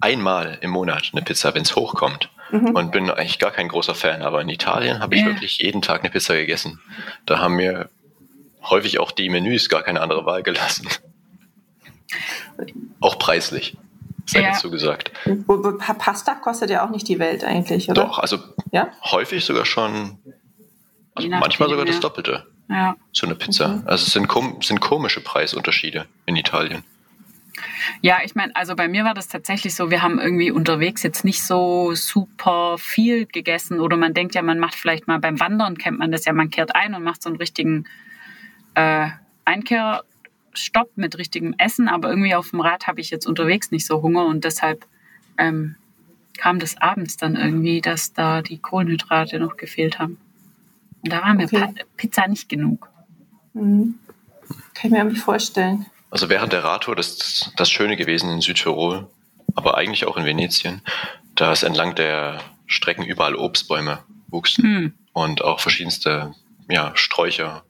einmal 0.00 0.58
im 0.60 0.70
Monat 0.70 1.10
eine 1.12 1.22
Pizza, 1.22 1.54
wenn 1.54 1.62
es 1.62 1.76
hochkommt 1.76 2.30
mhm. 2.50 2.74
und 2.74 2.92
bin 2.92 3.10
eigentlich 3.10 3.38
gar 3.38 3.50
kein 3.50 3.68
großer 3.68 3.94
Fan. 3.94 4.22
Aber 4.22 4.40
in 4.40 4.48
Italien 4.48 5.00
habe 5.00 5.14
ich 5.14 5.22
ja. 5.22 5.28
wirklich 5.28 5.58
jeden 5.58 5.82
Tag 5.82 6.00
eine 6.00 6.10
Pizza 6.10 6.34
gegessen. 6.34 6.80
Da 7.26 7.38
haben 7.38 7.56
mir 7.56 7.90
häufig 8.62 8.98
auch 8.98 9.10
die 9.10 9.28
Menüs 9.28 9.68
gar 9.68 9.82
keine 9.82 10.00
andere 10.00 10.26
Wahl 10.26 10.42
gelassen. 10.42 10.88
auch 13.00 13.18
preislich, 13.18 13.76
sei 14.26 14.42
ja. 14.42 14.52
dazu 14.52 14.70
gesagt. 14.70 15.12
Pasta 15.98 16.34
kostet 16.34 16.70
ja 16.70 16.84
auch 16.84 16.90
nicht 16.90 17.08
die 17.08 17.18
Welt 17.18 17.44
eigentlich, 17.44 17.90
oder? 17.90 18.04
Doch, 18.04 18.18
also 18.18 18.38
ja? 18.72 18.88
häufig 19.04 19.44
sogar 19.44 19.64
schon, 19.64 20.18
also 21.14 21.28
manchmal 21.28 21.68
sogar 21.68 21.84
das 21.84 22.00
Doppelte. 22.00 22.46
Ja. 22.68 22.96
So 23.12 23.26
eine 23.26 23.34
Pizza. 23.34 23.68
Mhm. 23.68 23.82
Also 23.86 24.06
es 24.06 24.12
sind, 24.12 24.28
kom 24.28 24.62
sind 24.62 24.80
komische 24.80 25.20
Preisunterschiede 25.20 26.06
in 26.26 26.36
Italien. 26.36 26.84
Ja, 28.00 28.18
ich 28.24 28.34
meine, 28.34 28.54
also 28.56 28.76
bei 28.76 28.88
mir 28.88 29.04
war 29.04 29.14
das 29.14 29.28
tatsächlich 29.28 29.74
so, 29.74 29.90
wir 29.90 30.02
haben 30.02 30.18
irgendwie 30.18 30.50
unterwegs 30.50 31.02
jetzt 31.02 31.24
nicht 31.24 31.42
so 31.42 31.94
super 31.94 32.76
viel 32.78 33.26
gegessen 33.26 33.80
oder 33.80 33.96
man 33.96 34.14
denkt 34.14 34.34
ja, 34.34 34.42
man 34.42 34.58
macht 34.58 34.74
vielleicht 34.74 35.06
mal 35.06 35.18
beim 35.18 35.40
Wandern, 35.40 35.78
kennt 35.78 35.98
man 35.98 36.12
das 36.12 36.24
ja, 36.24 36.32
man 36.32 36.50
kehrt 36.50 36.74
ein 36.74 36.94
und 36.94 37.02
macht 37.02 37.22
so 37.22 37.28
einen 37.28 37.36
richtigen 37.36 37.84
äh, 38.74 39.08
Einkehrstopp 39.44 40.90
mit 40.96 41.18
richtigem 41.18 41.54
Essen, 41.58 41.88
aber 41.88 42.10
irgendwie 42.10 42.34
auf 42.34 42.50
dem 42.50 42.60
Rad 42.60 42.86
habe 42.86 43.00
ich 43.00 43.10
jetzt 43.10 43.26
unterwegs 43.26 43.70
nicht 43.70 43.86
so 43.86 44.02
Hunger 44.02 44.26
und 44.26 44.44
deshalb 44.44 44.86
ähm, 45.38 45.76
kam 46.36 46.58
das 46.58 46.76
abends 46.78 47.16
dann 47.16 47.36
irgendwie, 47.36 47.80
dass 47.80 48.12
da 48.12 48.42
die 48.42 48.58
Kohlenhydrate 48.58 49.38
noch 49.38 49.56
gefehlt 49.56 49.98
haben. 49.98 50.18
Und 51.02 51.12
da 51.12 51.22
war 51.22 51.34
mir 51.34 51.44
okay. 51.44 51.74
Pizza 51.96 52.26
nicht 52.28 52.48
genug. 52.48 52.88
Mhm. 53.52 53.98
Kann 54.74 54.84
ich 54.84 54.90
mir 54.90 54.98
irgendwie 54.98 55.20
vorstellen. 55.20 55.86
Also 56.10 56.28
während 56.28 56.52
der 56.52 56.64
Radtour 56.64 56.96
das, 56.96 57.52
das 57.56 57.70
Schöne 57.70 57.96
gewesen 57.96 58.30
in 58.30 58.40
Südtirol, 58.40 59.08
aber 59.54 59.76
eigentlich 59.76 60.06
auch 60.06 60.16
in 60.16 60.24
Venetien, 60.24 60.82
da 61.34 61.52
es 61.52 61.62
entlang 61.62 61.94
der 61.94 62.40
Strecken 62.66 63.04
überall 63.04 63.36
Obstbäume 63.36 64.00
wuchsen 64.28 64.64
hm. 64.64 64.94
und 65.12 65.42
auch 65.42 65.60
verschiedenste 65.60 66.34
ja, 66.68 66.92
Sträucher, 66.94 67.64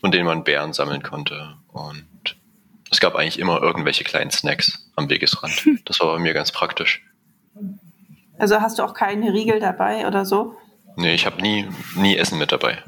von 0.00 0.10
denen 0.10 0.26
man 0.26 0.44
Beeren 0.44 0.72
sammeln 0.72 1.02
konnte. 1.02 1.56
Und 1.72 2.36
es 2.90 3.00
gab 3.00 3.14
eigentlich 3.14 3.38
immer 3.38 3.60
irgendwelche 3.60 4.04
kleinen 4.04 4.30
Snacks 4.30 4.90
am 4.96 5.08
Wegesrand. 5.08 5.52
Hm. 5.52 5.80
Das 5.84 6.00
war 6.00 6.12
bei 6.12 6.18
mir 6.18 6.34
ganz 6.34 6.52
praktisch. 6.52 7.04
Also 8.38 8.60
hast 8.60 8.78
du 8.78 8.82
auch 8.82 8.94
keine 8.94 9.32
Riegel 9.32 9.60
dabei 9.60 10.06
oder 10.06 10.24
so? 10.24 10.56
Nee, 10.96 11.14
ich 11.14 11.26
habe 11.26 11.42
nie, 11.42 11.66
nie 11.94 12.16
Essen 12.16 12.38
mit 12.38 12.52
dabei. 12.52 12.82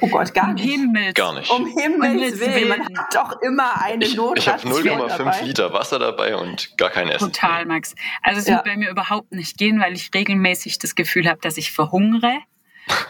Oh 0.00 0.08
Gott, 0.08 0.32
gar 0.34 0.48
Um 0.48 0.54
nicht. 0.54 0.70
Himmels. 0.70 1.14
Gar 1.14 1.34
nicht. 1.34 1.50
Um 1.50 1.66
Himmels 1.66 2.12
Himmels 2.12 2.40
Willen, 2.40 2.68
man 2.68 2.98
hat 2.98 3.14
doch 3.14 3.40
immer 3.42 3.80
eine 3.82 4.04
Ich, 4.04 4.12
ich 4.14 4.18
habe 4.18 4.68
Notration 4.68 5.00
0,5 5.00 5.16
dabei. 5.18 5.40
Liter 5.42 5.72
Wasser 5.72 5.98
dabei 5.98 6.36
und 6.36 6.76
gar 6.76 6.90
kein 6.90 7.08
Essen. 7.08 7.32
Total, 7.32 7.66
Max. 7.66 7.94
Also 8.22 8.40
es 8.40 8.46
Ja. 8.46 8.54
wird 8.56 8.64
bei 8.64 8.76
mir 8.76 8.90
überhaupt 8.90 9.32
nicht 9.32 9.58
gehen, 9.58 9.80
weil 9.80 9.94
ich 9.94 10.10
regelmäßig 10.14 10.78
das 10.78 10.94
Gefühl 10.94 11.28
habe, 11.28 11.40
dass 11.42 11.56
ich 11.56 11.72
verhungere. 11.72 12.38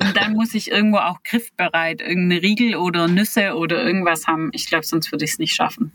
Und 0.00 0.16
dann 0.16 0.32
muss 0.34 0.54
ich 0.54 0.70
irgendwo 0.70 0.98
auch 0.98 1.22
griffbereit 1.24 2.00
irgendeine 2.00 2.42
Riegel 2.42 2.76
oder 2.76 3.06
Nüsse 3.08 3.54
oder 3.54 3.82
irgendwas 3.84 4.26
haben. 4.26 4.50
Ich 4.52 4.66
glaube, 4.66 4.84
sonst 4.86 5.12
würde 5.12 5.24
ich 5.24 5.32
es 5.32 5.38
nicht 5.38 5.54
schaffen. 5.54 5.92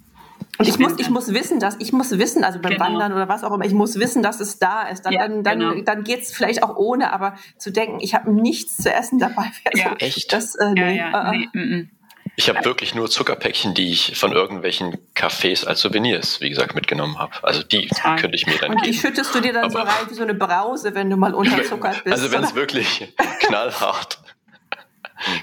Und 0.60 0.68
ich 0.68 0.78
bin 0.78 0.88
muss, 0.90 1.00
ich 1.00 1.10
muss 1.10 1.34
wissen, 1.34 1.60
dass 1.60 1.76
ich 1.80 1.92
muss 1.94 2.12
wissen, 2.12 2.44
also 2.44 2.60
beim 2.60 2.74
Genau. 2.74 2.86
Wandern 2.86 3.14
oder 3.14 3.28
was 3.28 3.44
auch 3.44 3.52
immer, 3.54 3.66
ich 3.66 3.74
muss 3.74 3.96
wissen, 4.00 4.22
dass 4.22 4.40
es 4.40 4.60
da 4.60 4.84
ist. 4.88 5.02
Dann, 5.06 5.14
Ja, 5.14 5.28
dann, 5.28 5.44
dann, 5.44 5.60
genau. 5.60 5.82
dann 5.84 6.04
geht 6.04 6.22
es 6.22 6.32
vielleicht 6.34 6.62
auch 6.62 6.76
ohne, 6.76 7.12
aber 7.12 7.36
zu 7.58 7.72
denken, 7.72 8.00
ich 8.02 8.14
habe 8.14 8.32
nichts 8.32 8.78
zu 8.78 8.94
essen 8.94 9.18
dabei. 9.20 9.52
Ja. 9.74 9.90
so, 9.90 9.96
Echt? 9.98 10.32
Das, 10.32 10.54
äh, 10.56 10.66
Ja, 10.66 10.72
nee, 10.74 10.98
ja, 10.98 11.32
äh, 11.32 11.38
nee, 11.38 11.50
mm, 11.54 11.60
mm. 11.80 11.90
Ich 12.36 12.50
habe 12.50 12.66
wirklich 12.66 12.96
nur 12.96 13.10
Zuckerpäckchen, 13.12 13.76
die 13.76 13.92
ich 13.92 14.18
von 14.18 14.32
irgendwelchen 14.32 14.98
Cafés 15.16 15.66
als 15.68 15.82
Souvenirs, 15.82 16.42
wie 16.42 16.50
gesagt, 16.50 16.74
mitgenommen 16.74 17.20
habe. 17.20 17.32
Also 17.44 17.62
die 17.62 17.88
Total. 17.88 18.16
könnte 18.18 18.36
ich 18.36 18.48
mir 18.48 18.58
dann 18.58 18.72
Und 18.72 18.82
die 18.86 18.90
geben. 18.92 19.02
schüttest 19.02 19.36
du 19.36 19.40
dir 19.40 19.54
dann 19.54 19.70
so 19.70 19.78
Aber- 19.80 19.90
rein 19.90 20.10
wie 20.10 20.16
so 20.16 20.24
eine 20.24 20.34
Brause, 20.34 20.96
wenn 20.96 21.10
du 21.12 21.18
mal 21.18 21.34
unterzuckert 21.36 22.04
bist. 22.04 22.16
Also 22.16 22.32
wenn 22.32 22.44
es 22.44 22.56
wirklich 22.56 23.14
knallhart 23.42 24.20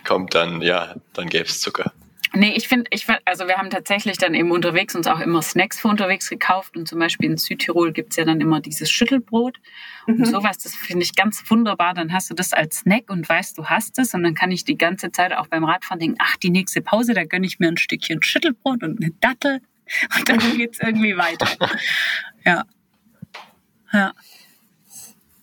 kommt, 0.06 0.34
dann 0.34 0.62
ja, 0.62 0.94
dann 1.12 1.28
gäbe 1.28 1.44
es 1.44 1.60
Zucker. 1.60 1.92
Nee, 2.32 2.52
ich 2.56 2.68
finde, 2.68 2.88
ich, 2.92 3.06
find- 3.06 3.20
also 3.24 3.48
wir 3.48 3.56
haben 3.56 3.70
tatsächlich 3.70 4.16
dann 4.18 4.34
eben 4.34 4.52
unterwegs 4.52 4.94
uns 4.94 5.06
auch 5.08 5.20
immer 5.20 5.42
Snacks 5.42 5.80
für 5.80 5.88
unterwegs 5.88 6.28
gekauft. 6.30 6.76
Und 6.76 6.86
zum 6.86 6.98
Beispiel 7.00 7.28
in 7.30 7.36
Südtirol 7.36 7.92
gibt's 7.92 8.16
ja 8.16 8.24
dann 8.24 8.40
immer 8.40 8.60
dieses 8.60 8.90
Schüttelbrot. 8.90 9.58
Und 10.06 10.24
sowas, 10.26 10.58
das 10.58 10.74
finde 10.74 11.02
ich 11.04 11.14
ganz 11.16 11.42
wunderbar. 11.50 11.94
Dann 11.94 12.12
hast 12.12 12.30
du 12.30 12.34
das 12.34 12.52
als 12.52 12.78
Snack 12.78 13.10
und 13.10 13.28
weißt, 13.28 13.58
du 13.58 13.66
hast 13.66 13.98
es. 13.98 14.14
Und 14.14 14.22
dann 14.22 14.34
kann 14.34 14.50
ich 14.52 14.64
die 14.64 14.78
ganze 14.78 15.10
Zeit 15.10 15.32
auch 15.32 15.48
beim 15.48 15.64
Radfahren 15.64 15.98
denken, 15.98 16.16
ach, 16.20 16.36
die 16.36 16.50
nächste 16.50 16.80
Pause, 16.82 17.14
da 17.14 17.24
gönne 17.24 17.46
ich 17.46 17.58
mir 17.58 17.68
ein 17.68 17.76
Stückchen 17.76 18.22
Schüttelbrot 18.22 18.82
und 18.82 19.02
eine 19.02 19.10
Dattel. 19.20 19.60
Und 20.16 20.28
dann 20.28 20.38
geht's 20.56 20.78
irgendwie 20.80 21.16
weiter. 21.16 21.48
Ja. 22.44 22.64
Ja. 23.92 24.12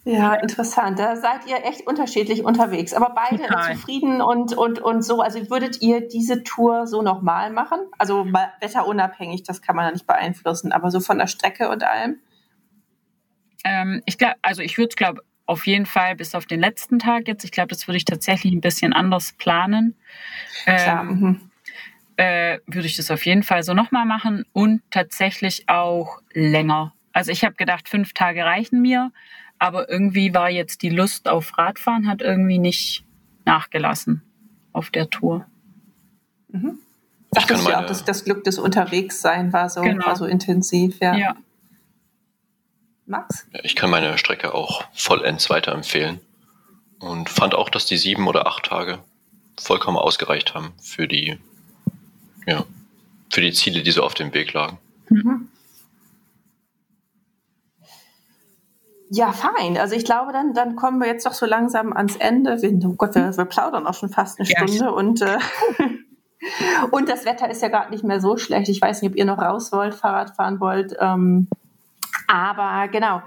Ja, 0.07 0.35
interessant. 0.35 0.97
Da 0.99 1.17
seid 1.17 1.45
ihr 1.47 1.65
echt 1.65 1.85
unterschiedlich 1.85 2.45
unterwegs, 2.45 2.93
aber 2.93 3.13
beide 3.13 3.43
Total. 3.43 3.75
zufrieden 3.75 4.21
und, 4.21 4.53
und, 4.53 4.79
und 4.79 5.01
so. 5.01 5.21
Also 5.21 5.49
würdet 5.49 5.81
ihr 5.81 6.07
diese 6.07 6.43
Tour 6.43 6.87
so 6.87 7.01
nochmal 7.01 7.51
machen? 7.51 7.79
Also 7.97 8.23
mal 8.23 8.53
wetterunabhängig, 8.61 9.43
das 9.43 9.61
kann 9.61 9.75
man 9.75 9.85
ja 9.85 9.91
nicht 9.91 10.07
beeinflussen, 10.07 10.71
aber 10.71 10.91
so 10.91 11.01
von 11.01 11.17
der 11.17 11.27
Strecke 11.27 11.67
und 11.67 11.83
allem? 11.83 12.19
Ähm, 13.65 14.01
ich 14.05 14.17
glaube, 14.17 14.35
also 14.41 14.61
ich 14.61 14.77
würde 14.77 14.89
es, 14.89 14.95
glaube 14.95 15.23
auf 15.45 15.67
jeden 15.67 15.85
Fall 15.85 16.15
bis 16.15 16.35
auf 16.35 16.45
den 16.45 16.61
letzten 16.61 16.99
Tag 16.99 17.27
jetzt. 17.27 17.43
Ich 17.43 17.51
glaube, 17.51 17.69
das 17.69 17.85
würde 17.87 17.97
ich 17.97 18.05
tatsächlich 18.05 18.53
ein 18.53 18.61
bisschen 18.61 18.93
anders 18.93 19.33
planen. 19.37 19.93
Klar. 20.63 21.01
Ähm, 21.01 21.19
mhm. 21.19 21.51
äh, 22.15 22.59
würde 22.65 22.87
ich 22.87 22.95
das 22.95 23.11
auf 23.11 23.25
jeden 23.25 23.43
Fall 23.43 23.63
so 23.63 23.73
nochmal 23.73 24.05
machen 24.05 24.45
und 24.53 24.81
tatsächlich 24.89 25.67
auch 25.67 26.21
länger. 26.33 26.93
Also 27.11 27.31
ich 27.31 27.43
habe 27.43 27.55
gedacht, 27.55 27.89
fünf 27.89 28.13
Tage 28.13 28.45
reichen 28.45 28.81
mir, 28.81 29.11
aber 29.59 29.89
irgendwie 29.89 30.33
war 30.33 30.49
jetzt 30.49 30.81
die 30.81 30.89
Lust 30.89 31.27
auf 31.27 31.57
Radfahren 31.57 32.07
hat 32.07 32.21
irgendwie 32.21 32.59
nicht 32.59 33.03
nachgelassen 33.45 34.21
auf 34.73 34.89
der 34.89 35.09
Tour. 35.09 35.45
Sagtest 37.31 37.47
kann 37.47 37.65
du 37.65 37.71
ja 37.71 37.81
auch, 37.81 37.85
dass 37.85 38.05
das 38.05 38.23
Glück 38.23 38.43
des 38.43 38.57
Unterwegssein 38.59 39.51
war 39.53 39.69
so, 39.69 39.81
Genau. 39.81 40.05
war 40.05 40.15
so 40.15 40.25
intensiv. 40.25 40.99
Ja. 41.01 41.15
Ja. 41.15 41.35
Max? 43.05 43.47
Ja, 43.53 43.59
Ich 43.63 43.75
kann 43.75 43.89
meine 43.89 44.17
Strecke 44.17 44.53
auch 44.53 44.83
vollends 44.93 45.49
weiterempfehlen 45.49 46.19
und 46.99 47.29
fand 47.29 47.55
auch, 47.55 47.69
dass 47.69 47.85
die 47.85 47.97
sieben 47.97 48.27
oder 48.27 48.47
acht 48.47 48.65
Tage 48.65 48.99
vollkommen 49.59 49.97
ausgereicht 49.97 50.53
haben 50.53 50.73
für 50.81 51.07
die, 51.07 51.37
ja, 52.45 52.65
für 53.29 53.41
die 53.41 53.51
Ziele, 53.53 53.81
die 53.83 53.91
so 53.91 54.03
auf 54.03 54.13
dem 54.13 54.33
Weg 54.33 54.53
lagen. 54.53 54.77
Ja, 59.09 59.31
fein. 59.31 59.77
Also 59.77 59.95
ich 59.95 60.03
glaube, 60.03 60.33
dann, 60.33 60.53
dann 60.53 60.75
kommen 60.75 60.99
wir 60.99 61.07
jetzt 61.07 61.25
doch 61.25 61.33
so 61.33 61.45
langsam 61.45 61.93
ans 61.93 62.15
Ende. 62.17 62.61
Wir, 62.61 62.71
oh 62.85 62.93
Gott, 62.93 63.15
wir, 63.15 63.35
wir 63.35 63.45
plaudern 63.45 63.87
auch 63.87 63.93
schon 63.93 64.09
fast 64.09 64.39
eine 64.39 64.49
Ja, 64.49 64.67
Stunde 64.67 64.93
und, 64.93 65.21
äh, 65.21 65.37
und 66.91 67.07
das 67.07 67.25
Wetter 67.25 67.49
ist 67.49 67.61
ja 67.61 67.69
gerade 67.69 67.91
nicht 67.91 68.03
mehr 68.03 68.19
so 68.19 68.37
schlecht. 68.37 68.69
Ich 68.69 68.81
weiß 68.81 69.01
nicht, 69.01 69.11
ob 69.11 69.17
ihr 69.17 69.25
noch 69.25 69.37
raus 69.37 69.71
wollt, 69.71 69.95
Fahrrad 69.95 70.35
fahren 70.35 70.59
wollt. 70.59 70.95
Ähm, 70.99 71.47
aber 72.27 72.89
genau, 72.89 73.21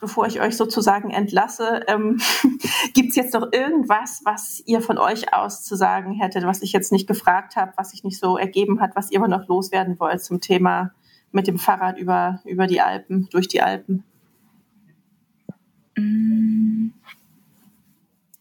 bevor 0.00 0.26
ich 0.26 0.40
euch 0.40 0.56
sozusagen 0.56 1.10
entlasse, 1.10 1.82
ähm, 1.86 2.18
gibt 2.94 3.10
es 3.10 3.16
jetzt 3.16 3.34
noch 3.34 3.52
irgendwas, 3.52 4.22
was 4.24 4.62
ihr 4.64 4.80
von 4.80 4.96
euch 4.96 5.34
aus 5.34 5.64
zu 5.64 5.76
sagen 5.76 6.14
hättet, 6.14 6.44
was 6.44 6.62
ich 6.62 6.72
jetzt 6.72 6.92
nicht 6.92 7.06
gefragt 7.06 7.56
habe, 7.56 7.72
was 7.76 7.90
sich 7.90 8.04
nicht 8.04 8.18
so 8.18 8.38
ergeben 8.38 8.80
hat, 8.80 8.96
was 8.96 9.10
ihr 9.10 9.18
aber 9.18 9.28
noch 9.28 9.48
loswerden 9.48 10.00
wollt 10.00 10.22
zum 10.22 10.40
Thema 10.40 10.92
mit 11.30 11.46
dem 11.46 11.58
Fahrrad 11.58 11.98
über, 11.98 12.40
über 12.44 12.66
die 12.66 12.80
Alpen, 12.80 13.28
durch 13.30 13.48
die 13.48 13.60
Alpen? 13.60 14.04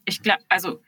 Ich 0.06 0.22
glaube, 0.22 0.43
also 0.49 0.80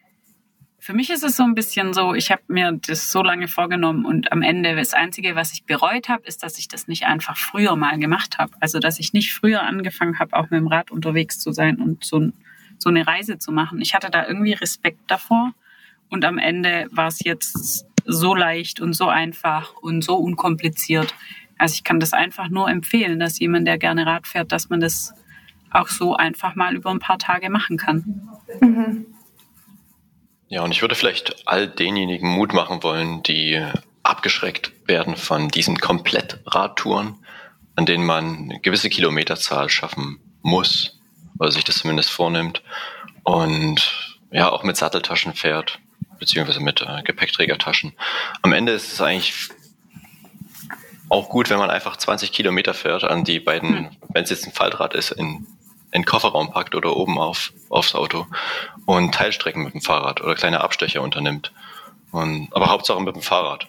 für 0.87 0.93
mich 0.93 1.09
ist 1.09 1.23
es 1.23 1.35
so 1.35 1.43
ein 1.43 1.53
bisschen 1.53 1.93
so, 1.93 2.13
ich 2.13 2.31
habe 2.31 2.43
mir 2.47 2.71
das 2.87 3.11
so 3.11 3.21
lange 3.21 3.49
vorgenommen 3.49 4.05
und 4.05 4.31
am 4.31 4.41
Ende 4.41 4.73
das 4.73 4.93
Einzige, 4.93 5.35
was 5.35 5.51
ich 5.51 5.65
bereut 5.65 6.07
habe, 6.07 6.25
ist, 6.25 6.43
dass 6.43 6.57
ich 6.57 6.69
das 6.69 6.87
nicht 6.87 7.05
einfach 7.05 7.35
früher 7.35 7.75
mal 7.75 7.99
gemacht 7.99 8.37
habe. 8.37 8.53
Also 8.61 8.79
dass 8.79 8.97
ich 8.97 9.11
nicht 9.11 9.33
früher 9.33 9.63
angefangen 9.63 10.17
habe, 10.19 10.37
auch 10.37 10.43
mit 10.43 10.61
dem 10.61 10.67
Rad 10.67 10.89
unterwegs 10.89 11.39
zu 11.39 11.51
sein 11.51 11.81
und 11.81 12.05
so, 12.05 12.31
so 12.77 12.89
eine 12.89 13.05
Reise 13.05 13.37
zu 13.37 13.51
machen. 13.51 13.81
Ich 13.81 13.95
hatte 13.95 14.09
da 14.09 14.25
irgendwie 14.27 14.53
Respekt 14.53 15.01
davor 15.07 15.53
und 16.09 16.23
am 16.23 16.37
Ende 16.37 16.87
war 16.91 17.07
es 17.07 17.21
jetzt 17.21 17.85
so 18.05 18.33
leicht 18.33 18.79
und 18.79 18.93
so 18.93 19.09
einfach 19.09 19.73
und 19.81 20.03
so 20.03 20.15
unkompliziert. 20.15 21.13
Also 21.57 21.73
ich 21.73 21.83
kann 21.83 21.99
das 21.99 22.13
einfach 22.13 22.47
nur 22.47 22.69
empfehlen, 22.69 23.19
dass 23.19 23.39
jemand, 23.39 23.67
der 23.67 23.77
gerne 23.77 24.05
Rad 24.05 24.25
fährt, 24.25 24.53
dass 24.53 24.69
man 24.69 24.79
das 24.79 25.13
auch 25.71 25.87
so 25.87 26.15
einfach 26.15 26.55
mal 26.55 26.75
über 26.75 26.91
ein 26.91 26.99
paar 26.99 27.19
Tage 27.19 27.49
machen 27.49 27.77
kann. 27.77 28.29
Ja, 30.49 30.61
und 30.63 30.71
ich 30.71 30.81
würde 30.81 30.95
vielleicht 30.95 31.47
all 31.47 31.67
denjenigen 31.67 32.29
Mut 32.29 32.53
machen 32.53 32.81
wollen, 32.83 33.21
die 33.23 33.61
abgeschreckt 34.03 34.71
werden 34.85 35.17
von 35.17 35.49
diesen 35.49 35.77
Komplett-Radtouren, 35.79 37.15
an 37.75 37.85
denen 37.85 38.05
man 38.05 38.37
eine 38.37 38.59
gewisse 38.61 38.89
Kilometerzahl 38.89 39.69
schaffen 39.69 40.19
muss, 40.41 40.99
oder 41.37 41.51
sich 41.51 41.65
das 41.65 41.79
zumindest 41.79 42.09
vornimmt, 42.09 42.63
und 43.23 44.17
ja, 44.31 44.49
auch 44.49 44.63
mit 44.63 44.77
Satteltaschen 44.77 45.33
fährt, 45.33 45.79
beziehungsweise 46.17 46.61
mit 46.61 46.81
äh, 46.81 47.03
Gepäckträgertaschen. 47.03 47.93
Am 48.41 48.53
Ende 48.53 48.71
ist 48.71 48.93
es 48.93 49.01
eigentlich 49.01 49.49
auch 51.09 51.29
gut, 51.29 51.49
wenn 51.49 51.59
man 51.59 51.69
einfach 51.69 51.97
20 51.97 52.31
Kilometer 52.31 52.73
fährt, 52.73 53.03
an 53.03 53.23
die 53.23 53.39
beiden, 53.39 53.95
wenn 54.13 54.23
es 54.23 54.29
jetzt 54.29 54.45
ein 54.45 54.53
Faltrad 54.53 54.93
ist, 54.93 55.11
in, 55.11 55.45
in 55.91 56.05
Kofferraum 56.05 56.51
packt 56.51 56.75
oder 56.75 56.95
oben 56.95 57.17
auf, 57.17 57.53
aufs 57.69 57.95
Auto 57.95 58.27
und 58.85 59.13
Teilstrecken 59.13 59.63
mit 59.63 59.73
dem 59.73 59.81
Fahrrad 59.81 60.21
oder 60.21 60.35
kleine 60.35 60.61
Abstecher 60.61 61.01
unternimmt. 61.01 61.51
Und, 62.11 62.49
aber 62.51 62.69
Hauptsache 62.69 63.01
mit 63.01 63.15
dem 63.15 63.21
Fahrrad. 63.21 63.67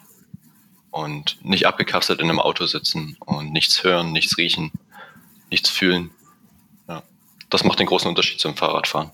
Und 0.91 1.39
nicht 1.45 1.67
abgekapselt 1.67 2.21
in 2.21 2.29
einem 2.29 2.41
Auto 2.41 2.67
sitzen 2.67 3.17
und 3.21 3.53
nichts 3.53 3.85
hören, 3.85 4.13
nichts 4.13 4.39
riechen, 4.39 4.73
nichts 5.51 5.69
fühlen. 5.69 6.11
Ja. 6.89 7.03
Das 7.51 7.63
macht 7.63 7.79
den 7.79 7.87
großen 7.87 8.09
Unterschied 8.09 8.41
zum 8.41 8.57
Fahrradfahren. 8.57 9.11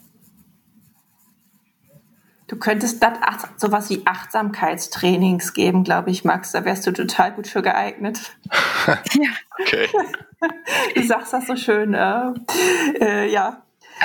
Du 2.54 2.60
könntest 2.60 3.02
das 3.02 3.18
ach, 3.20 3.48
sowas 3.56 3.90
wie 3.90 4.02
Achtsamkeitstrainings 4.06 5.54
geben, 5.54 5.82
glaube 5.82 6.10
ich, 6.12 6.22
Max. 6.24 6.52
Da 6.52 6.64
wärst 6.64 6.86
du 6.86 6.92
total 6.92 7.32
gut 7.32 7.48
für 7.48 7.62
geeignet. 7.62 8.20
Okay. 9.60 9.88
Du 10.94 11.02
sagst 11.04 11.32
das 11.32 11.46
so 11.46 11.56
schön. 11.56 11.94
Äh, 11.94 12.32
äh, 13.00 13.32
ja. 13.32 13.62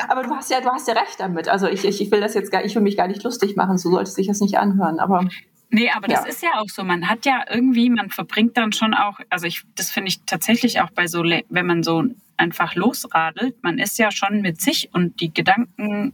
Aber 0.08 0.24
du 0.24 0.34
hast 0.34 0.50
ja, 0.50 0.62
du 0.62 0.70
hast 0.70 0.88
ja 0.88 0.94
recht 0.94 1.20
damit. 1.20 1.50
Also 1.50 1.68
ich, 1.68 1.84
ich, 1.84 2.00
ich 2.02 2.12
will 2.12 2.22
das 2.22 2.34
jetzt 2.34 2.52
gar, 2.52 2.64
ich 2.64 2.74
will 2.76 2.82
mich 2.82 2.96
gar 2.96 3.08
nicht 3.08 3.24
lustig 3.24 3.56
machen. 3.58 3.78
So 3.78 3.92
solltest 3.92 4.18
dich 4.18 4.28
das 4.28 4.40
nicht 4.40 4.58
anhören. 4.58 5.00
Aber 5.00 5.28
Nee, 5.70 5.92
aber 5.92 6.08
das 6.08 6.22
Ja. 6.22 6.26
ist 6.28 6.42
ja 6.42 6.50
auch 6.56 6.70
so. 6.70 6.84
Man 6.84 7.10
hat 7.10 7.26
ja 7.26 7.44
irgendwie, 7.50 7.90
man 7.90 8.10
verbringt 8.10 8.58
dann 8.58 8.72
schon 8.72 8.94
auch, 8.94 9.20
also 9.30 9.46
ich, 9.48 9.64
das 9.76 9.92
finde 9.92 10.10
ich 10.10 10.24
tatsächlich 10.26 10.80
auch 10.82 10.92
bei 10.92 11.08
so, 11.08 11.24
wenn 11.24 11.66
man 11.66 11.84
so 11.84 12.04
einfach 12.38 12.74
losradelt, 12.76 13.62
man 13.64 13.78
ist 13.80 13.98
ja 14.00 14.12
schon 14.12 14.42
mit 14.42 14.62
sich 14.62 14.90
und 14.94 15.20
die 15.20 15.34
Gedanken, 15.34 16.14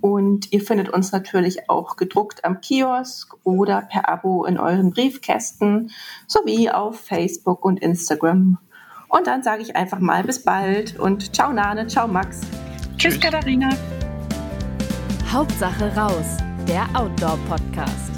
Und 0.00 0.52
ihr 0.52 0.60
findet 0.60 0.90
uns 0.90 1.12
natürlich 1.12 1.70
auch 1.70 1.96
gedruckt 1.96 2.44
am 2.44 2.60
Kiosk 2.60 3.34
oder 3.44 3.82
per 3.82 4.08
Abo 4.08 4.44
in 4.44 4.58
euren 4.58 4.90
Briefkästen 4.90 5.90
sowie 6.26 6.70
auf 6.70 7.00
Facebook 7.00 7.64
und 7.64 7.80
Instagram. 7.80 8.58
Und 9.08 9.26
dann 9.26 9.42
sage 9.42 9.62
ich 9.62 9.74
einfach 9.76 9.98
mal 9.98 10.22
bis 10.24 10.44
bald 10.44 10.98
und 10.98 11.34
ciao 11.34 11.50
Nane, 11.52 11.86
ciao 11.86 12.06
Max. 12.06 12.42
Tschüss 12.98 13.18
Katharina. 13.18 13.70
Hauptsache 15.32 15.96
raus 15.96 16.36
der 16.66 16.84
Outdoor-Podcast. 16.94 18.15